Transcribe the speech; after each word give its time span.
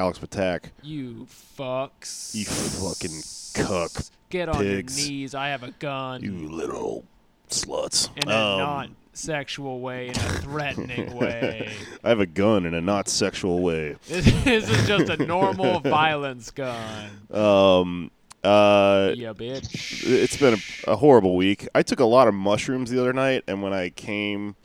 Alex 0.00 0.18
Patak. 0.18 0.70
You 0.82 1.26
fucks. 1.58 2.34
You 2.34 2.46
fucking 2.46 3.66
cuck 3.66 3.92
Get 4.30 4.48
on 4.48 4.56
pigs. 4.62 4.98
your 5.06 5.10
knees. 5.18 5.34
I 5.34 5.48
have 5.48 5.62
a 5.62 5.72
gun. 5.72 6.22
You 6.22 6.32
little 6.50 7.04
sluts. 7.50 8.08
in 8.16 8.30
a 8.30 8.34
Um, 8.34 8.58
non-sexual 8.60 9.80
way, 9.80 10.06
in 10.08 10.12
a 10.16 10.18
threatening 10.40 11.14
way. 11.18 11.70
I 12.02 12.08
have 12.08 12.20
a 12.20 12.24
gun 12.26 12.64
in 12.64 12.72
a 12.72 12.80
not 12.80 13.08
sexual 13.08 13.60
way. 13.60 13.96
this 14.08 14.46
is 14.70 14.88
just 14.88 15.10
a 15.10 15.18
normal 15.22 15.80
violence 15.98 16.50
gun. 16.50 17.10
Um, 17.30 18.10
uh, 18.42 19.12
Yeah, 19.14 19.34
bitch. 19.34 20.02
it's 20.06 20.38
been 20.38 20.54
a, 20.54 20.92
a 20.92 20.96
horrible 20.96 21.36
week. 21.36 21.68
I 21.74 21.82
took 21.82 22.00
a 22.00 22.06
lot 22.06 22.26
of 22.26 22.32
mushrooms 22.32 22.88
the 22.90 22.98
other 23.00 23.12
night, 23.12 23.44
and 23.46 23.62
when 23.62 23.74
I 23.74 23.90
came 23.90 24.56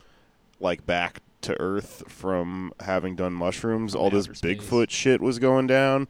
like 0.60 0.86
back 0.86 1.20
to 1.46 1.60
Earth 1.60 2.02
from 2.08 2.72
having 2.80 3.16
done 3.16 3.32
mushrooms, 3.32 3.94
all 3.94 4.10
this 4.10 4.26
space. 4.26 4.40
Bigfoot 4.40 4.90
shit 4.90 5.20
was 5.20 5.38
going 5.38 5.66
down. 5.66 6.08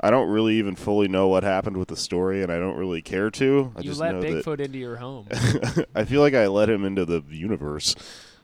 I 0.00 0.10
don't 0.10 0.28
really 0.28 0.58
even 0.58 0.76
fully 0.76 1.08
know 1.08 1.28
what 1.28 1.44
happened 1.44 1.76
with 1.76 1.88
the 1.88 1.96
story, 1.96 2.42
and 2.42 2.52
I 2.52 2.58
don't 2.58 2.76
really 2.76 3.00
care 3.00 3.30
to. 3.32 3.72
I 3.76 3.80
You 3.80 3.88
just 3.88 4.00
let 4.00 4.14
know 4.14 4.20
that 4.20 4.44
Bigfoot 4.44 4.60
into 4.60 4.78
your 4.78 4.96
home. 4.96 5.28
I 5.94 6.04
feel 6.04 6.20
like 6.20 6.34
I 6.34 6.46
let 6.46 6.68
him 6.68 6.84
into 6.84 7.04
the 7.04 7.22
universe. 7.30 7.94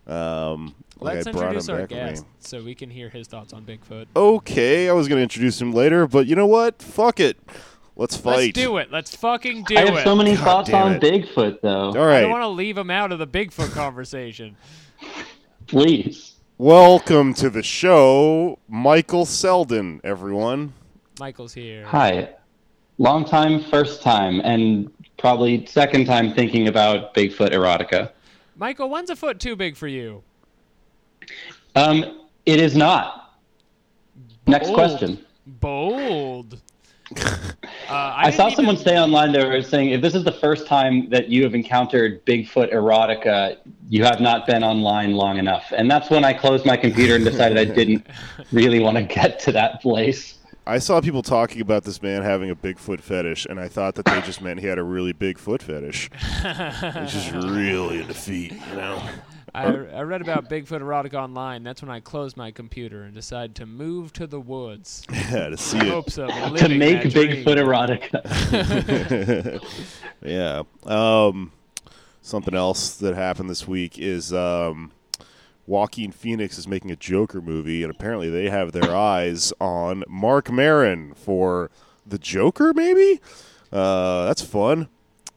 Um, 0.07 0.75
Let's 0.99 1.27
I 1.27 1.31
introduce 1.31 1.69
him 1.69 1.75
our 1.75 1.81
back 1.83 1.89
guest 1.91 2.25
so 2.41 2.63
we 2.63 2.75
can 2.75 2.91
hear 2.91 3.09
his 3.09 3.29
thoughts 3.29 3.53
on 3.53 3.65
Bigfoot. 3.65 4.07
Okay, 4.17 4.89
I 4.89 4.93
was 4.93 5.09
going 5.09 5.19
to 5.19 5.23
introduce 5.23 5.61
him 5.61 5.73
later, 5.73 6.07
but 6.07 6.27
you 6.27 6.35
know 6.35 6.47
what? 6.47 6.83
Fuck 6.83 7.21
it. 7.21 7.39
Let's 7.97 8.17
fight. 8.17 8.37
Let's 8.37 8.53
do 8.53 8.79
it. 8.79 8.91
Let's 8.91 9.15
fucking 9.15 9.65
do 9.65 9.75
it. 9.75 9.79
I 9.79 9.85
have 9.85 9.99
it. 9.99 10.05
so 10.05 10.17
many 10.17 10.35
God 10.35 10.45
thoughts 10.45 10.73
on 10.73 10.93
it. 10.95 11.03
Bigfoot, 11.03 11.61
though. 11.61 11.89
All 11.89 12.07
right. 12.07 12.19
I 12.19 12.21
don't 12.23 12.31
want 12.31 12.43
to 12.43 12.49
leave 12.49 12.79
him 12.79 12.91
out 12.91 13.13
of 13.13 13.19
the 13.19 13.27
Bigfoot 13.27 13.73
conversation. 13.73 14.57
Please. 15.67 16.30
Welcome 16.61 17.33
to 17.37 17.49
the 17.49 17.63
show, 17.63 18.59
Michael 18.69 19.25
Selden, 19.25 19.99
everyone. 20.05 20.75
Michael's 21.19 21.55
here. 21.55 21.87
Hi. 21.87 22.35
Long 22.99 23.25
time, 23.25 23.63
first 23.63 24.03
time, 24.03 24.43
and 24.45 24.93
probably 25.17 25.65
second 25.65 26.05
time 26.05 26.35
thinking 26.35 26.69
about 26.69 27.15
Bigfoot 27.15 27.53
erotica. 27.55 28.11
Michael, 28.57 28.91
when's 28.91 29.09
a 29.09 29.17
foot 29.17 29.41
too 29.41 29.57
big 29.57 29.75
for 29.75 29.89
you? 29.89 30.23
Um, 31.77 32.29
it 32.45 32.61
is 32.61 32.77
not. 32.77 33.39
Next 34.47 34.67
Bold. 34.67 34.75
question. 34.77 35.27
Bold. 35.47 36.61
Uh, 37.91 38.15
I, 38.17 38.29
I, 38.29 38.31
saw 38.31 38.47
even- 38.47 38.57
someone 38.57 38.77
say 38.77 38.97
online 38.97 39.33
they 39.33 39.45
were 39.45 39.63
saying 39.63 39.91
if 39.91 40.01
this 40.01 40.15
is 40.15 40.23
the 40.23 40.33
first 40.33 40.67
time 40.67 41.11
that 41.11 41.29
you 41.29 41.43
have 41.43 41.55
encountered 41.55 42.25
Bigfoot 42.25 42.73
erotica, 42.73 43.57
you 43.89 44.05
have 44.05 44.21
not 44.21 44.47
been 44.47 44.63
online 44.63 45.13
long 45.13 45.39
enough. 45.39 45.73
And 45.77 45.91
that's 45.91 46.09
when 46.09 46.25
I 46.25 46.33
closed 46.33 46.65
my 46.65 46.77
computer 46.77 47.17
and 47.17 47.25
decided 47.25 47.59
I 47.59 47.65
didn't 47.65 48.07
really 48.53 48.79
want 48.79 48.97
to 48.97 49.03
get 49.03 49.41
to 49.41 49.53
that 49.53 49.83
place. 49.83 50.37
I 50.67 50.79
saw 50.79 51.01
people 51.01 51.23
talking 51.23 51.61
about 51.61 51.83
this 51.83 52.01
man 52.01 52.23
having 52.23 52.49
a 52.51 52.55
Bigfoot 52.55 53.01
fetish, 53.01 53.45
and 53.47 53.59
I 53.59 53.67
thought 53.67 53.97
that 53.97 54.05
they 54.05 54.21
just 54.21 54.41
meant 54.41 54.61
he 54.61 54.67
had 54.67 54.79
a 54.79 54.85
really 54.85 55.13
big 55.13 55.37
foot 55.37 55.63
fetish. 55.63 56.11
He's 56.21 57.13
just 57.13 57.33
really 57.33 57.99
into 58.03 58.15
feet, 58.15 58.53
you 58.53 58.77
know? 58.77 59.03
I, 59.55 59.65
I 59.67 60.03
read 60.03 60.21
about 60.23 60.49
Bigfoot 60.49 60.81
erotic 60.81 61.15
online. 61.15 61.63
That's 61.63 61.83
when 61.83 61.91
I 61.91 62.01
closed 62.01 62.37
my 62.37 62.51
computer 62.51 63.03
and 63.03 63.15
decided 63.15 63.57
to 63.57 63.67
move 63.67 64.13
to 64.15 64.27
the 64.27 64.41
woods. 64.41 65.03
Yeah, 65.31 65.49
to 65.51 65.57
see 65.57 65.79
in 65.79 65.87
it. 65.87 65.91
hopes 65.91 66.19
of 66.19 66.29
To 66.31 66.49
living 66.51 66.79
make 66.79 67.03
that 67.05 67.13
dream. 67.13 67.45
Bigfoot 67.45 68.11
erotica. 68.11 69.61
Yeah. 70.23 70.63
Um, 70.85 71.53
something 72.23 72.55
else 72.55 72.97
that 72.97 73.15
happened 73.15 73.49
this 73.51 73.67
week 73.69 73.99
is 73.99 74.33
um, 74.33 74.91
Joaquin 75.67 76.11
Phoenix 76.13 76.59
is 76.59 76.67
making 76.69 76.91
a 76.91 76.97
Joker 76.97 77.41
movie, 77.41 77.83
and 77.83 77.91
apparently 77.91 78.29
they 78.29 78.51
have 78.51 78.73
their 78.73 78.95
eyes 78.95 79.53
on 79.61 80.05
Marc 80.09 80.51
Maron 80.51 81.15
for 81.15 81.71
the 82.07 82.19
Joker. 82.19 82.73
Maybe 82.75 83.21
uh, 83.73 84.27
that's 84.27 84.43
fun. 84.43 84.89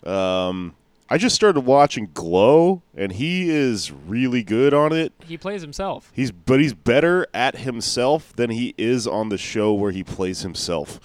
Um, 0.04 0.76
I 1.10 1.18
just 1.18 1.36
started 1.36 1.62
watching 1.62 2.10
Glow, 2.14 2.82
and 2.96 3.12
he 3.12 3.50
is 3.50 3.92
really 3.92 4.42
good 4.44 4.74
on 4.74 4.94
it. 4.94 5.14
He 5.26 5.38
plays 5.38 5.62
himself. 5.62 6.12
He's 6.14 6.32
but 6.32 6.60
he's 6.60 6.74
better 6.74 7.28
at 7.34 7.58
himself 7.58 8.34
than 8.36 8.50
he 8.50 8.74
is 8.78 9.06
on 9.06 9.30
the 9.30 9.38
show 9.38 9.74
where 9.74 9.92
he 9.92 10.04
plays 10.04 10.42
himself. 10.42 11.00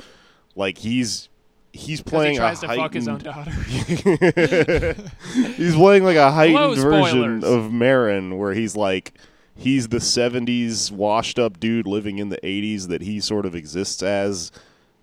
Like 0.55 0.79
he's 0.79 1.29
he's 1.73 2.03
playing 2.03 2.33
he 2.33 2.39
tries 2.39 2.63
a 2.63 2.69
to 2.69 2.75
fuck 2.77 2.95
his 2.95 3.09
own 3.09 3.19
daughter. 3.19 3.51
he's 5.57 5.75
playing 5.75 6.05
like 6.05 6.17
a 6.17 6.31
heightened 6.31 6.77
version 6.79 7.45
of 7.45 7.73
Maron, 7.73 8.39
where 8.39 8.55
he's 8.55 8.77
like 8.77 9.15
he's 9.57 9.89
the 9.89 9.99
'70s 9.99 10.91
washed 10.91 11.39
up 11.39 11.61
dude 11.61 11.87
living 11.87 12.19
in 12.19 12.29
the 12.29 12.39
'80s 12.39 12.89
that 12.89 13.03
he 13.03 13.21
sort 13.21 13.45
of 13.47 13.55
exists 13.55 14.03
as 14.03 14.53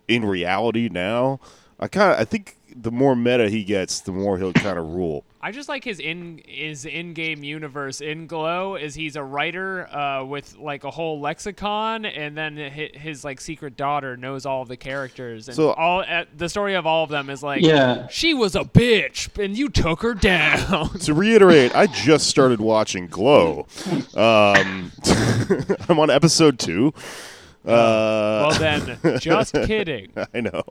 in 0.08 0.26
reality 0.26 0.90
now. 0.92 1.40
I 1.80 1.88
kind 1.88 2.14
of 2.14 2.20
I 2.20 2.26
think 2.26 2.58
the 2.78 2.92
more 2.92 3.16
meta 3.16 3.50
he 3.50 3.64
gets, 3.64 4.02
the 4.02 4.12
more 4.12 4.38
he'll 4.38 4.54
kind 4.54 4.78
of 4.78 4.86
rule. 4.94 5.24
I 5.42 5.52
just 5.52 5.70
like 5.70 5.84
his 5.84 6.00
in 6.00 6.42
his 6.48 6.86
in-game 6.86 7.44
universe 7.44 8.02
in 8.02 8.26
Glow 8.26 8.76
is 8.76 8.96
he's 8.96 9.16
a 9.16 9.24
writer 9.24 9.88
uh, 9.96 10.24
with 10.26 10.58
like 10.58 10.84
a 10.84 10.90
whole 10.92 11.20
lexicon, 11.22 12.04
and 12.06 12.36
then 12.36 12.58
his, 12.58 12.90
his 12.96 13.24
like 13.24 13.40
secret 13.40 13.78
daughter 13.78 14.18
knows 14.18 14.46
all 14.48 14.64
of 14.64 14.68
the 14.68 14.76
characters, 14.78 15.48
and 15.48 15.56
So- 15.56 15.74
all 15.74 16.00
uh, 16.02 16.26
the 16.36 16.50
story 16.50 16.74
of 16.74 16.86
all 16.88 17.04
of 17.04 17.12
them 17.12 17.30
is 17.30 17.44
like, 17.44 17.62
Yeah. 17.62 18.08
she 18.08 18.34
was 18.34 18.56
a 18.56 18.62
bitch, 18.64 19.30
and 19.42 19.56
you 19.56 19.70
took 19.70 20.02
her 20.02 20.16
down. 20.16 20.90
to 21.00 21.14
reiterate, 21.14 21.76
I 21.76 21.86
just 21.88 22.26
started 22.28 22.60
watching 22.60 23.08
Glow. 23.08 23.68
Um, 24.16 24.92
I'm 25.90 26.00
on 26.00 26.10
episode 26.10 26.58
two. 26.60 26.94
Uh, 27.68 28.48
well 28.50 28.60
then, 28.60 29.00
just 29.20 29.54
kidding. 29.54 30.12
I 30.34 30.42
know. 30.42 30.64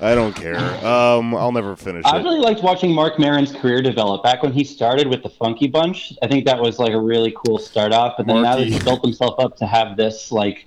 I 0.00 0.14
don't 0.14 0.34
care. 0.34 0.58
Um, 0.86 1.34
I'll 1.34 1.52
never 1.52 1.74
finish 1.76 2.04
I 2.06 2.18
it. 2.18 2.22
really 2.22 2.38
liked 2.38 2.62
watching 2.62 2.92
Marc 2.94 3.18
Maron's 3.18 3.52
career 3.52 3.82
develop. 3.82 4.22
Back 4.22 4.42
when 4.42 4.52
he 4.52 4.62
started 4.64 5.08
with 5.08 5.22
the 5.22 5.30
Funky 5.30 5.66
Bunch, 5.66 6.12
I 6.22 6.28
think 6.28 6.44
that 6.46 6.60
was 6.60 6.78
like 6.78 6.92
a 6.92 7.00
really 7.00 7.34
cool 7.44 7.58
start 7.58 7.92
off. 7.92 8.14
But 8.16 8.26
then 8.26 8.36
now 8.36 8.56
that 8.56 8.58
Marky. 8.58 8.70
he's 8.72 8.84
built 8.84 9.02
himself 9.02 9.34
up 9.38 9.56
to 9.56 9.66
have 9.66 9.96
this 9.96 10.30
like 10.30 10.64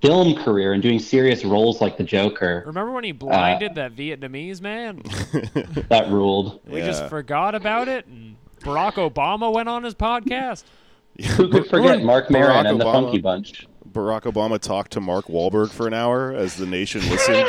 film 0.00 0.34
career 0.34 0.72
and 0.72 0.82
doing 0.82 0.98
serious 0.98 1.44
roles 1.44 1.80
like 1.82 1.98
the 1.98 2.04
Joker, 2.04 2.62
Remember 2.66 2.90
Uh, 2.90 2.94
when 2.94 3.04
he 3.04 3.12
blinded 3.12 3.74
that 3.74 3.94
Vietnamese 3.94 4.60
man? 4.62 5.02
that 5.90 6.06
ruled. 6.08 6.60
We 6.66 6.78
Yeah. 6.78 6.86
just 6.86 7.06
forgot 7.08 7.54
about 7.54 7.88
it, 7.88 8.06
and 8.06 8.36
Barack 8.60 8.94
Obama 8.94 9.52
went 9.52 9.68
on 9.68 9.84
his 9.84 9.94
podcast. 9.94 10.64
Who 11.36 11.48
could 11.50 11.66
forget 11.66 12.02
Marc 12.02 12.30
Maron 12.30 12.64
and 12.66 12.80
the 12.80 12.84
Funky 12.84 13.18
Bunch? 13.18 13.66
Barack 13.92 14.22
Obama 14.22 14.58
talked 14.60 14.92
to 14.92 15.00
Mark 15.00 15.26
Wahlberg 15.26 15.70
for 15.70 15.86
an 15.86 15.94
hour 15.94 16.32
as 16.32 16.56
the 16.56 16.66
nation 16.66 17.00
listened. 17.08 17.48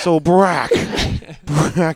so 0.00 0.18
Barack, 0.18 0.68
Barack, 1.44 1.94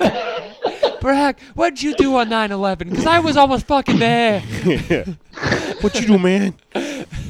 Barack, 1.01 1.41
what'd 1.55 1.83
you 1.83 1.95
do 1.95 2.17
on 2.17 2.29
9/11? 2.29 2.91
Because 2.91 3.07
I 3.07 3.21
was 3.21 3.37
almost 3.37 3.67
fucking 3.67 3.99
there. 3.99 4.41
what 5.81 6.01
you 6.01 6.07
do, 6.07 6.19
man? 6.19 6.55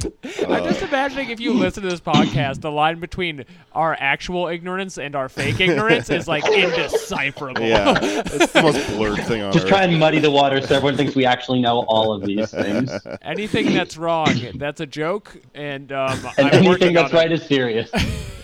I'm 0.49 0.65
just 0.65 0.83
imagining 0.83 1.31
if 1.31 1.41
you 1.41 1.53
listen 1.53 1.83
to 1.83 1.89
this 1.89 2.01
podcast, 2.01 2.61
the 2.61 2.71
line 2.71 3.01
between 3.01 3.45
our 3.73 3.97
actual 3.99 4.49
ignorance 4.49 4.99
and 4.99 5.15
our 5.15 5.29
fake 5.29 5.61
ignorance 5.61 6.11
is 6.11 6.27
like 6.29 6.45
indecipherable. 6.49 7.63
Yeah, 7.63 7.95
it's 8.03 8.53
the 8.53 8.63
most 8.63 8.87
blurred 8.97 9.21
thing 9.25 9.43
on 9.43 9.53
Just 9.53 9.65
earth. 9.65 9.71
try 9.71 9.85
and 9.85 9.99
muddy 9.99 10.19
the 10.19 10.31
water 10.31 10.61
so 10.61 10.77
everyone 10.77 10.97
thinks 10.97 11.15
we 11.15 11.25
actually 11.27 11.61
know 11.61 11.81
all 11.89 12.13
of 12.13 12.23
these 12.25 12.51
things. 12.51 12.91
Anything 13.23 13.73
that's 13.73 13.97
wrong, 13.97 14.29
that's 14.57 14.81
a 14.81 14.87
joke, 14.87 15.37
and 15.55 15.93
um, 15.93 16.19
And 16.39 16.47
I'm 16.49 16.55
anything 16.55 16.69
working 16.69 16.93
that's 16.95 17.13
on 17.13 17.19
right 17.19 17.33
it. 17.33 17.41
is 17.41 17.47
serious. 17.47 17.91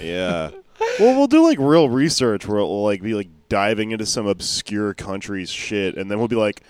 Yeah. 0.01 0.51
Well, 0.99 1.17
we'll 1.19 1.27
do 1.27 1.43
like 1.43 1.59
real 1.59 1.89
research 1.91 2.47
where 2.47 2.57
we'll 2.59 2.83
like 2.85 3.03
be 3.03 3.15
like 3.15 3.29
diving 3.51 3.91
into 3.91 4.07
some 4.07 4.27
obscure 4.27 4.95
country's 4.95 5.51
shit, 5.51 5.97
and 5.97 6.11
then 6.11 6.19
we'll 6.19 6.29
be 6.29 6.37
like, 6.37 6.62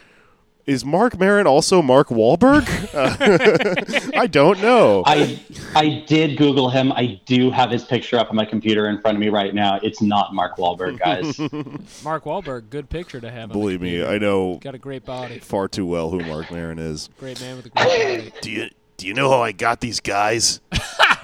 is 0.70 0.84
Marc 0.84 1.18
Maron 1.18 1.46
also 1.48 1.82
Mark 1.82 2.08
Wahlberg? 2.08 2.64
Uh, 2.94 4.10
I 4.18 4.26
don't 4.28 4.62
know. 4.62 5.02
I 5.04 5.40
I 5.74 6.04
did 6.06 6.38
Google 6.38 6.70
him. 6.70 6.92
I 6.92 7.20
do 7.26 7.50
have 7.50 7.70
his 7.70 7.84
picture 7.84 8.16
up 8.16 8.30
on 8.30 8.36
my 8.36 8.44
computer 8.44 8.88
in 8.88 9.00
front 9.00 9.16
of 9.16 9.20
me 9.20 9.28
right 9.30 9.52
now. 9.52 9.80
It's 9.82 10.00
not 10.00 10.32
Mark 10.32 10.56
Wahlberg, 10.56 10.98
guys. 10.98 11.38
Mark 12.04 12.24
Wahlberg, 12.24 12.70
good 12.70 12.88
picture 12.88 13.20
to 13.20 13.30
have. 13.30 13.50
on 13.50 13.58
Believe 13.58 13.80
me. 13.80 14.04
I 14.04 14.18
know 14.18 14.58
Got 14.58 14.74
a 14.76 14.78
great 14.78 15.04
body. 15.04 15.40
far 15.40 15.66
too 15.66 15.86
well 15.86 16.10
who 16.10 16.20
Marc 16.20 16.50
Maron 16.52 16.78
is. 16.78 17.10
Great 17.18 17.40
man 17.40 17.56
with 17.56 17.66
a 17.66 17.70
great 17.70 18.30
body. 18.30 18.32
Do 18.40 18.50
you 18.50 18.70
do 18.96 19.06
you 19.08 19.14
know 19.14 19.28
how 19.30 19.42
I 19.42 19.52
got 19.52 19.80
these 19.80 19.98
guys? 20.00 20.60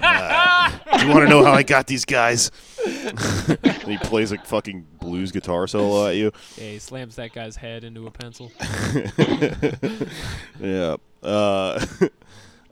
Uh, 0.01 0.97
do 0.97 1.05
you 1.05 1.11
want 1.11 1.23
to 1.25 1.29
know 1.29 1.43
how 1.43 1.53
I 1.53 1.63
got 1.63 1.87
these 1.87 2.05
guys? 2.05 2.51
and 2.85 3.83
he 3.83 3.97
plays 3.97 4.31
a 4.31 4.37
fucking 4.39 4.85
blues 4.99 5.31
guitar 5.31 5.67
solo 5.67 6.07
at 6.07 6.15
you. 6.15 6.31
Yeah, 6.57 6.71
he 6.71 6.79
slams 6.79 7.15
that 7.15 7.33
guy's 7.33 7.55
head 7.55 7.83
into 7.83 8.07
a 8.07 8.11
pencil. 8.11 8.51
Yeah. 10.59 10.95
Uh, 11.23 11.85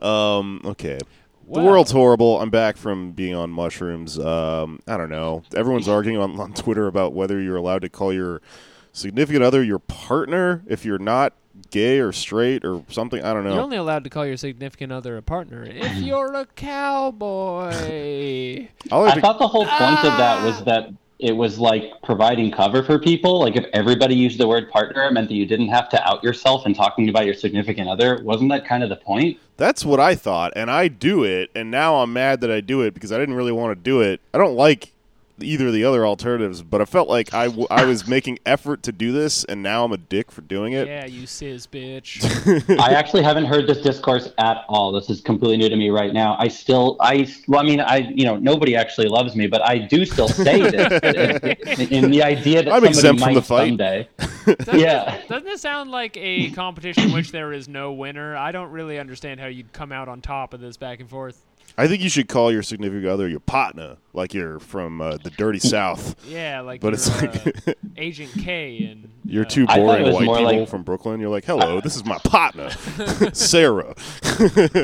um. 0.00 0.60
Okay. 0.64 0.98
Well, 1.46 1.62
The 1.64 1.70
world's 1.70 1.90
horrible. 1.92 2.40
I'm 2.40 2.50
back 2.50 2.76
from 2.76 3.12
being 3.12 3.34
on 3.34 3.50
mushrooms. 3.50 4.18
Um, 4.18 4.80
I 4.88 4.96
don't 4.96 5.10
know. 5.10 5.44
Everyone's 5.54 5.86
arguing 5.88 6.18
on, 6.18 6.40
on 6.40 6.52
Twitter 6.54 6.88
about 6.88 7.12
whether 7.12 7.40
you're 7.40 7.56
allowed 7.56 7.82
to 7.82 7.88
call 7.88 8.12
your 8.12 8.42
significant 8.92 9.44
other 9.44 9.62
your 9.62 9.78
partner 9.78 10.64
if 10.66 10.84
you're 10.84 10.98
not 10.98 11.34
gay 11.70 11.98
or 11.98 12.12
straight 12.12 12.64
or 12.64 12.84
something. 12.88 13.22
I 13.22 13.32
don't 13.32 13.44
know. 13.44 13.54
You're 13.54 13.62
only 13.62 13.76
allowed 13.76 14.04
to 14.04 14.10
call 14.10 14.26
your 14.26 14.36
significant 14.36 14.92
other 14.92 15.16
a 15.16 15.22
partner 15.22 15.64
if 15.64 15.96
you're 15.98 16.34
a 16.34 16.46
cowboy. 16.46 17.68
I 18.90 18.96
like 18.96 19.12
I 19.12 19.14
to- 19.14 19.20
thought 19.20 19.38
the 19.38 19.48
whole 19.48 19.66
point 19.66 19.98
of 19.98 20.18
that 20.18 20.44
was 20.44 20.60
ah! 20.60 20.64
that 20.64 20.90
it 21.18 21.32
was 21.32 21.58
like 21.58 21.84
providing 22.02 22.50
cover 22.50 22.82
for 22.82 22.98
people. 22.98 23.40
Like 23.40 23.56
if 23.56 23.64
everybody 23.72 24.14
used 24.14 24.38
the 24.38 24.46
word 24.46 24.70
partner, 24.70 25.04
it 25.04 25.12
meant 25.12 25.28
that 25.28 25.34
you 25.34 25.46
didn't 25.46 25.68
have 25.68 25.88
to 25.90 26.08
out 26.08 26.22
yourself 26.22 26.66
in 26.66 26.74
talking 26.74 27.08
about 27.08 27.24
your 27.24 27.34
significant 27.34 27.88
other. 27.88 28.20
Wasn't 28.22 28.50
that 28.50 28.66
kind 28.66 28.82
of 28.82 28.90
the 28.90 28.96
point? 28.96 29.38
That's 29.56 29.84
what 29.84 29.98
I 29.98 30.14
thought, 30.14 30.52
and 30.54 30.70
I 30.70 30.88
do 30.88 31.24
it, 31.24 31.50
and 31.54 31.70
now 31.70 31.96
I'm 31.96 32.12
mad 32.12 32.42
that 32.42 32.50
I 32.50 32.60
do 32.60 32.82
it 32.82 32.92
because 32.92 33.10
I 33.10 33.16
didn't 33.18 33.36
really 33.36 33.52
want 33.52 33.70
to 33.70 33.82
do 33.82 34.02
it. 34.02 34.20
I 34.34 34.38
don't 34.38 34.54
like 34.54 34.92
either 35.40 35.66
of 35.68 35.72
the 35.72 35.84
other 35.84 36.06
alternatives, 36.06 36.62
but 36.62 36.80
I 36.80 36.84
felt 36.84 37.08
like 37.08 37.34
I, 37.34 37.46
w- 37.46 37.66
I 37.70 37.84
was 37.84 38.06
making 38.08 38.38
effort 38.46 38.82
to 38.84 38.92
do 38.92 39.12
this, 39.12 39.44
and 39.44 39.62
now 39.62 39.84
I'm 39.84 39.92
a 39.92 39.96
dick 39.96 40.30
for 40.30 40.40
doing 40.40 40.72
it. 40.72 40.86
Yeah, 40.86 41.06
you 41.06 41.26
cis 41.26 41.66
bitch. 41.66 42.78
I 42.80 42.92
actually 42.92 43.22
haven't 43.22 43.46
heard 43.46 43.66
this 43.66 43.80
discourse 43.82 44.30
at 44.38 44.64
all. 44.68 44.92
This 44.92 45.10
is 45.10 45.20
completely 45.20 45.56
new 45.58 45.68
to 45.68 45.76
me 45.76 45.90
right 45.90 46.12
now. 46.12 46.36
I 46.38 46.48
still, 46.48 46.96
I, 47.00 47.26
well, 47.48 47.60
I 47.60 47.64
mean, 47.64 47.80
I, 47.80 47.98
you 48.14 48.24
know, 48.24 48.36
nobody 48.36 48.76
actually 48.76 49.08
loves 49.08 49.36
me, 49.36 49.46
but 49.46 49.62
I 49.68 49.78
do 49.78 50.04
still 50.04 50.28
say 50.28 50.60
this 50.70 51.00
in, 51.80 52.04
in 52.04 52.10
the 52.10 52.22
idea 52.22 52.62
that 52.62 52.72
I'm 52.72 52.80
somebody 52.82 52.88
exempt 52.88 53.20
from 53.20 53.28
might 53.28 53.34
the 53.34 53.42
fight. 53.42 53.68
someday. 53.68 54.08
Doesn't, 54.46 54.78
Yeah. 54.80 55.20
Doesn't 55.28 55.44
this 55.44 55.60
sound 55.60 55.90
like 55.90 56.16
a 56.16 56.50
competition 56.50 57.04
in 57.04 57.12
which 57.12 57.32
there 57.32 57.52
is 57.52 57.68
no 57.68 57.92
winner? 57.92 58.36
I 58.36 58.52
don't 58.52 58.70
really 58.70 58.98
understand 58.98 59.40
how 59.40 59.46
you'd 59.46 59.72
come 59.72 59.92
out 59.92 60.08
on 60.08 60.20
top 60.20 60.54
of 60.54 60.60
this 60.60 60.76
back 60.76 61.00
and 61.00 61.08
forth. 61.08 61.42
I 61.78 61.88
think 61.88 62.02
you 62.02 62.08
should 62.08 62.28
call 62.28 62.50
your 62.52 62.62
significant 62.62 63.06
other 63.06 63.28
your 63.28 63.40
partner, 63.40 63.96
like 64.16 64.34
you're 64.34 64.58
from 64.58 65.00
uh, 65.00 65.18
the 65.18 65.30
dirty 65.30 65.58
South. 65.60 66.16
Yeah, 66.26 66.60
like 66.62 66.80
But 66.80 66.88
you're, 66.88 66.94
it's 66.94 67.22
like- 67.22 67.68
uh, 67.68 67.72
Agent 67.96 68.32
K 68.42 68.84
and 68.90 69.08
You're 69.24 69.44
uh, 69.44 69.48
two 69.48 69.64
I 69.68 69.76
thought 69.76 70.00
it 70.00 70.10
boring 70.10 70.26
white 70.28 70.38
people 70.38 70.60
like- 70.60 70.68
from 70.68 70.82
Brooklyn. 70.82 71.20
You're 71.20 71.30
like, 71.30 71.44
hello, 71.44 71.80
this 71.80 71.94
is 71.96 72.04
my 72.04 72.18
partner, 72.18 72.70
Sarah. 73.32 73.94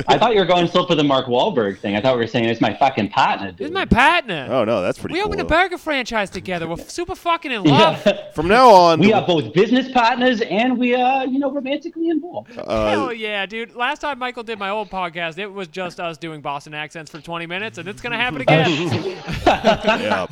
I 0.08 0.18
thought 0.18 0.32
you 0.34 0.40
were 0.40 0.46
going 0.46 0.68
still 0.68 0.86
for 0.86 0.94
the 0.94 1.02
Mark 1.04 1.26
Wahlberg 1.26 1.78
thing. 1.78 1.96
I 1.96 2.00
thought 2.00 2.14
we 2.14 2.20
were 2.22 2.26
saying 2.28 2.44
it's 2.46 2.60
my 2.60 2.74
fucking 2.76 3.08
partner, 3.10 3.48
dude. 3.48 3.58
This 3.58 3.66
is 3.66 3.72
my 3.72 3.84
partner. 3.84 4.46
oh 4.50 4.64
no, 4.64 4.82
that's 4.82 4.98
pretty 4.98 5.14
cool. 5.14 5.28
we 5.28 5.36
cool. 5.36 5.40
opened 5.40 5.40
a 5.40 5.44
burger 5.62 5.78
franchise 5.78 6.30
together. 6.30 6.68
We're 6.68 6.76
super 6.76 7.14
fucking 7.14 7.50
in 7.50 7.64
love. 7.64 8.02
Yeah. 8.06 8.30
From 8.32 8.48
now 8.48 8.70
on, 8.70 9.00
we 9.00 9.08
the- 9.08 9.14
are 9.14 9.26
both 9.26 9.52
business 9.52 9.90
partners 9.92 10.40
and 10.42 10.78
we 10.78 10.94
are, 10.94 11.26
you 11.26 11.38
know, 11.38 11.50
romantically 11.50 12.08
involved. 12.08 12.56
uh, 12.58 12.90
Hell 12.90 13.12
yeah, 13.12 13.46
dude. 13.46 13.74
Last 13.74 14.00
time 14.00 14.18
Michael 14.18 14.42
did 14.44 14.58
my 14.58 14.70
old 14.70 14.90
podcast, 14.90 15.38
it 15.38 15.46
was 15.52 15.68
just 15.68 15.98
us 16.00 16.18
doing 16.18 16.40
Boston 16.40 16.74
accents 16.74 17.10
for 17.10 17.20
20 17.20 17.46
minutes, 17.46 17.78
and 17.78 17.88
it's 17.88 18.00
going 18.00 18.12
to 18.12 18.18
happen 18.18 18.40
again. 18.40 19.21
Yeah. 19.46 20.26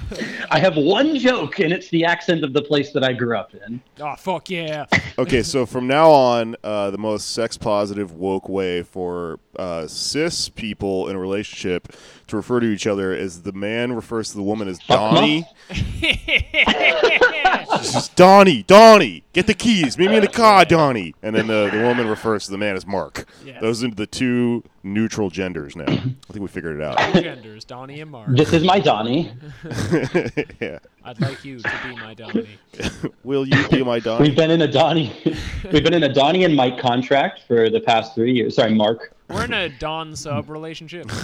I 0.51 0.59
have 0.59 0.77
one 0.77 1.17
joke, 1.17 1.59
and 1.61 1.73
it's 1.73 1.89
the 1.91 2.05
accent 2.05 2.45
of 2.45 2.53
the 2.53 2.63
place 2.63 2.93
that 2.93 3.05
I 3.05 3.13
grew 3.13 3.37
up 3.37 3.55
in. 3.55 3.81
oh, 4.01 4.15
fuck 4.17 4.51
yeah. 4.51 4.87
Okay, 5.19 5.43
so 5.43 5.67
from 5.67 5.87
now 5.87 6.11
on, 6.11 6.57
uh, 6.65 6.91
the 6.91 6.99
most 6.99 7.33
sex 7.33 7.59
positive 7.59 8.15
woke 8.15 8.49
way 8.49 8.83
for 8.83 9.39
uh, 9.57 9.87
cis 9.87 10.49
people 10.49 11.09
in 11.09 11.17
a 11.17 11.19
relationship 11.19 11.89
to 12.31 12.37
refer 12.37 12.61
to 12.61 12.67
each 12.67 12.87
other 12.87 13.13
as 13.13 13.43
the 13.43 13.53
man 13.53 13.93
refers 13.93 14.31
to 14.31 14.37
the 14.37 14.43
woman 14.43 14.69
as 14.69 14.79
Donnie. 14.81 15.47
It's 17.73 17.93
just 17.93 18.17
Donnie, 18.17 18.63
Donnie, 18.65 19.23
get 19.33 19.47
the 19.47 19.55
keys, 19.55 19.97
meet 19.97 20.11
me 20.11 20.17
in 20.17 20.23
the 20.23 20.29
car, 20.29 20.65
Donnie. 20.65 21.15
And 21.23 21.35
then 21.35 21.47
the, 21.47 21.71
the 21.71 21.81
woman 21.81 22.09
refers 22.09 22.45
to 22.47 22.51
the 22.51 22.59
man 22.59 22.77
as 22.77 22.87
Mark. 22.87 23.27
Yes. 23.45 23.61
Those 23.61 23.85
are 23.85 23.91
the 23.91 24.07
two 24.07 24.65
neutral 24.83 25.31
genders 25.31 25.77
now. 25.77 25.85
I 25.85 25.97
think 26.33 26.41
we 26.41 26.49
figured 26.49 26.79
it 26.79 26.83
out. 26.83 26.99
Genders, 27.15 27.65
Donnie 27.65 28.01
and 28.01 28.11
Mark. 28.11 28.29
This 28.31 28.53
is 28.53 28.65
my 28.65 28.81
Donnie. 28.81 29.33
yeah. 30.61 30.81
I'd 31.03 31.19
like 31.21 31.45
you 31.45 31.59
to 31.61 31.71
be 31.89 31.97
my 31.97 32.13
Donnie. 32.15 32.47
Will 33.25 33.47
you 33.47 33.69
be 33.69 33.83
my 33.83 34.01
Donnie? 34.01 34.29
We've 34.29 34.37
been 34.37 34.51
in 34.51 34.61
a 34.63 34.69
Donnie. 34.71 35.13
We've 35.73 35.83
been 35.83 35.95
in 35.95 36.03
a 36.03 36.13
Donnie 36.13 36.45
and 36.45 36.55
Mike 36.55 36.79
contract 36.79 37.41
for 37.49 37.71
the 37.71 37.81
past 37.81 38.15
three 38.15 38.33
years. 38.33 38.57
Sorry, 38.57 38.75
Mark. 38.75 39.15
We're 39.31 39.45
in 39.45 39.55
a 39.55 39.69
Don 39.79 40.15
sub 40.17 40.51
relationship. 40.51 41.07
I 41.11 41.15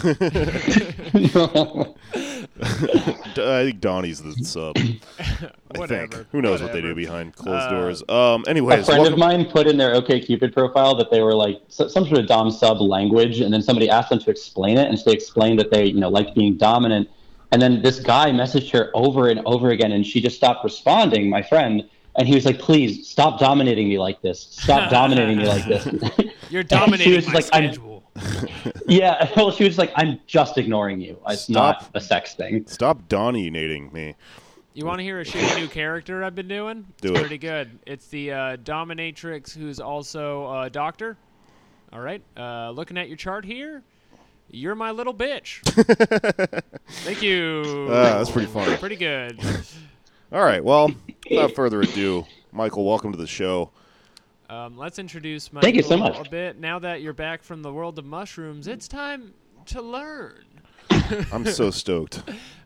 think 3.65 3.81
Donnie's 3.81 4.23
the 4.23 4.33
sub. 4.45 4.77
I 4.79 5.01
Whatever. 5.79 6.17
think. 6.19 6.27
Who 6.33 6.41
knows 6.41 6.63
what 6.63 6.73
they 6.73 6.81
do 6.81 6.95
behind 6.95 7.35
closed 7.35 7.67
Uh, 7.67 7.71
doors? 7.71 8.03
Um. 8.09 8.45
a 8.47 8.51
Anyways, 8.51 8.87
friend 8.87 9.01
of 9.01 9.05
welcome- 9.19 9.21
mine 9.21 9.45
put 9.47 9.67
in 9.67 9.77
their 9.77 9.95
OKCupid 9.95 10.53
profile 10.53 10.95
that 10.97 11.11
they 11.11 11.21
were 11.21 11.35
like 11.35 11.61
some 11.69 11.89
sort 11.91 12.13
of 12.19 12.27
dom 12.27 12.51
sub 12.51 12.81
language, 12.81 13.41
and 13.41 13.53
then 13.53 13.63
somebody 13.63 13.91
asked 13.91 14.11
them 14.11 14.19
to 14.21 14.31
explain 14.31 14.79
it, 14.79 14.89
and 14.89 14.99
so 14.99 15.11
they 15.11 15.17
explained 15.17 15.59
that 15.59 15.71
they, 15.71 15.87
you 15.87 16.01
know, 16.01 16.09
liked 16.09 16.35
being 16.35 16.57
dominant. 16.57 17.09
And 17.57 17.63
then 17.63 17.81
this 17.81 18.01
guy 18.01 18.33
messaged 18.33 18.71
her 18.73 18.91
over 18.93 19.31
and 19.31 19.41
over 19.47 19.71
again, 19.71 19.91
and 19.93 20.07
she 20.07 20.21
just 20.21 20.37
stopped 20.37 20.63
responding. 20.63 21.31
My 21.31 21.41
friend, 21.41 21.89
and 22.17 22.29
he 22.29 22.35
was 22.35 22.45
like, 22.45 22.59
"Please 22.59 23.09
stop 23.09 23.41
dominating 23.41 23.89
me 23.89 23.99
like 23.99 24.21
this. 24.21 24.49
Stop 24.51 24.91
dominating 24.99 25.39
me 25.39 25.47
like 25.47 25.65
this." 25.65 25.87
You're 26.51 26.65
And 26.71 27.01
she 27.01 27.17
was 27.17 27.27
my 27.29 27.33
like, 27.33 27.49
I'm- 27.55 27.73
schedule. 27.73 28.05
yeah, 28.87 29.31
well, 29.35 29.51
she 29.53 29.65
was 29.65 29.79
like, 29.79 29.91
"I'm 29.97 30.21
just 30.27 30.59
ignoring 30.59 31.01
you. 31.01 31.19
It's 31.29 31.45
Stop. 31.45 31.81
not 31.81 31.91
a 31.95 32.01
sex 32.03 32.35
thing." 32.35 32.67
Stop 32.67 33.09
Donnie-nating 33.09 33.91
me. 33.91 34.17
You 34.75 34.85
want 34.85 34.99
to 34.99 35.03
hear 35.03 35.21
a 35.21 35.25
shitty 35.25 35.59
new 35.59 35.67
character 35.69 36.23
I've 36.25 36.35
been 36.35 36.49
doing? 36.49 36.85
Do 37.01 37.09
it's 37.13 37.19
it. 37.19 37.23
pretty 37.23 37.39
good. 37.39 37.71
It's 37.87 38.09
the 38.09 38.33
uh, 38.33 38.57
dominatrix 38.59 39.57
who's 39.57 39.81
also 39.81 40.61
a 40.61 40.69
doctor. 40.69 41.17
All 41.91 42.01
right. 42.01 42.21
Uh, 42.37 42.73
looking 42.73 42.99
at 42.99 43.09
your 43.09 43.17
chart 43.17 43.47
here, 43.47 43.83
you're 44.51 44.75
my 44.75 44.91
little 44.91 45.15
bitch. 45.15 45.61
Thank 46.89 47.23
you. 47.23 47.87
Ah, 47.91 48.19
that's 48.19 48.31
pretty 48.31 48.49
funny. 48.49 48.77
Pretty 48.77 48.97
good. 48.97 49.39
All 50.33 50.43
right. 50.45 50.63
Well, 50.63 50.91
without 51.31 51.53
further 51.55 51.81
ado, 51.81 52.27
Michael, 52.53 52.85
welcome 52.85 53.13
to 53.13 53.19
the 53.19 53.27
show. 53.27 53.71
Um, 54.49 54.77
let's 54.77 54.99
introduce 54.99 55.53
Michael 55.53 55.67
Thank 55.67 55.77
you 55.77 55.83
so 55.83 55.97
much. 55.97 56.27
a 56.27 56.31
bit. 56.31 56.59
Now 56.59 56.79
that 56.79 57.03
you're 57.03 57.13
back 57.13 57.43
from 57.43 57.63
the 57.63 57.73
world 57.73 57.99
of 57.99 58.05
mushrooms, 58.05 58.69
it's 58.69 58.87
time 58.87 59.35
to 59.67 59.83
learn. 59.83 60.45
I'm 61.33 61.45
so 61.47 61.71
stoked. 61.73 62.23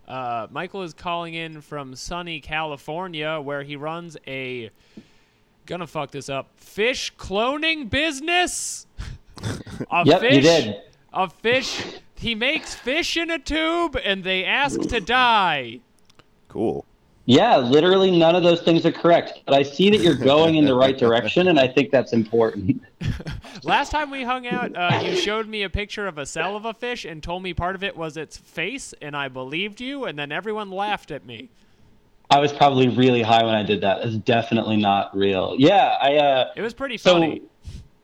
Uh, 0.06 0.46
Michael 0.50 0.82
is 0.82 0.92
calling 0.92 1.34
in 1.34 1.60
from 1.60 1.94
sunny 1.94 2.40
California, 2.40 3.40
where 3.40 3.62
he 3.62 3.76
runs 3.76 4.16
a 4.26 4.70
gonna 5.66 5.86
fuck 5.86 6.10
this 6.10 6.28
up 6.28 6.48
fish 6.56 7.14
cloning 7.16 7.88
business. 7.88 8.86
a 9.90 10.02
Yep, 10.04 10.20
fish, 10.20 10.34
you 10.34 10.40
did. 10.42 10.82
A 11.12 11.28
fish. 11.28 11.84
He 12.14 12.34
makes 12.34 12.74
fish 12.74 13.16
in 13.16 13.30
a 13.30 13.38
tube, 13.38 13.96
and 14.04 14.22
they 14.22 14.44
ask 14.44 14.80
to 14.80 15.00
die. 15.00 15.80
Cool. 16.48 16.84
Yeah, 17.26 17.58
literally 17.58 18.10
none 18.16 18.34
of 18.34 18.42
those 18.42 18.60
things 18.62 18.84
are 18.84 18.92
correct. 18.92 19.40
But 19.46 19.54
I 19.54 19.62
see 19.62 19.88
that 19.90 20.00
you're 20.00 20.14
going 20.16 20.56
in 20.56 20.64
the 20.64 20.74
right 20.74 20.98
direction, 20.98 21.48
and 21.48 21.60
I 21.60 21.68
think 21.68 21.90
that's 21.90 22.12
important. 22.12 22.82
Last 23.62 23.90
time 23.90 24.10
we 24.10 24.24
hung 24.24 24.46
out, 24.46 24.76
uh, 24.76 25.00
you 25.04 25.16
showed 25.16 25.46
me 25.46 25.62
a 25.62 25.70
picture 25.70 26.06
of 26.06 26.18
a 26.18 26.26
cell 26.26 26.56
of 26.56 26.64
a 26.64 26.74
fish 26.74 27.04
and 27.04 27.22
told 27.22 27.42
me 27.42 27.54
part 27.54 27.74
of 27.74 27.84
it 27.84 27.96
was 27.96 28.16
its 28.16 28.36
face, 28.36 28.94
and 29.00 29.16
I 29.16 29.28
believed 29.28 29.80
you, 29.80 30.04
and 30.04 30.18
then 30.18 30.32
everyone 30.32 30.70
laughed 30.70 31.10
at 31.10 31.24
me. 31.24 31.50
I 32.30 32.38
was 32.38 32.52
probably 32.52 32.88
really 32.88 33.22
high 33.22 33.44
when 33.44 33.54
I 33.54 33.62
did 33.62 33.80
that. 33.80 34.04
It's 34.04 34.16
definitely 34.16 34.76
not 34.76 35.16
real. 35.16 35.56
Yeah, 35.58 35.96
I. 36.00 36.16
Uh, 36.16 36.52
It 36.56 36.62
was 36.62 36.74
pretty 36.74 36.96
so 36.96 37.12
funny. 37.12 37.42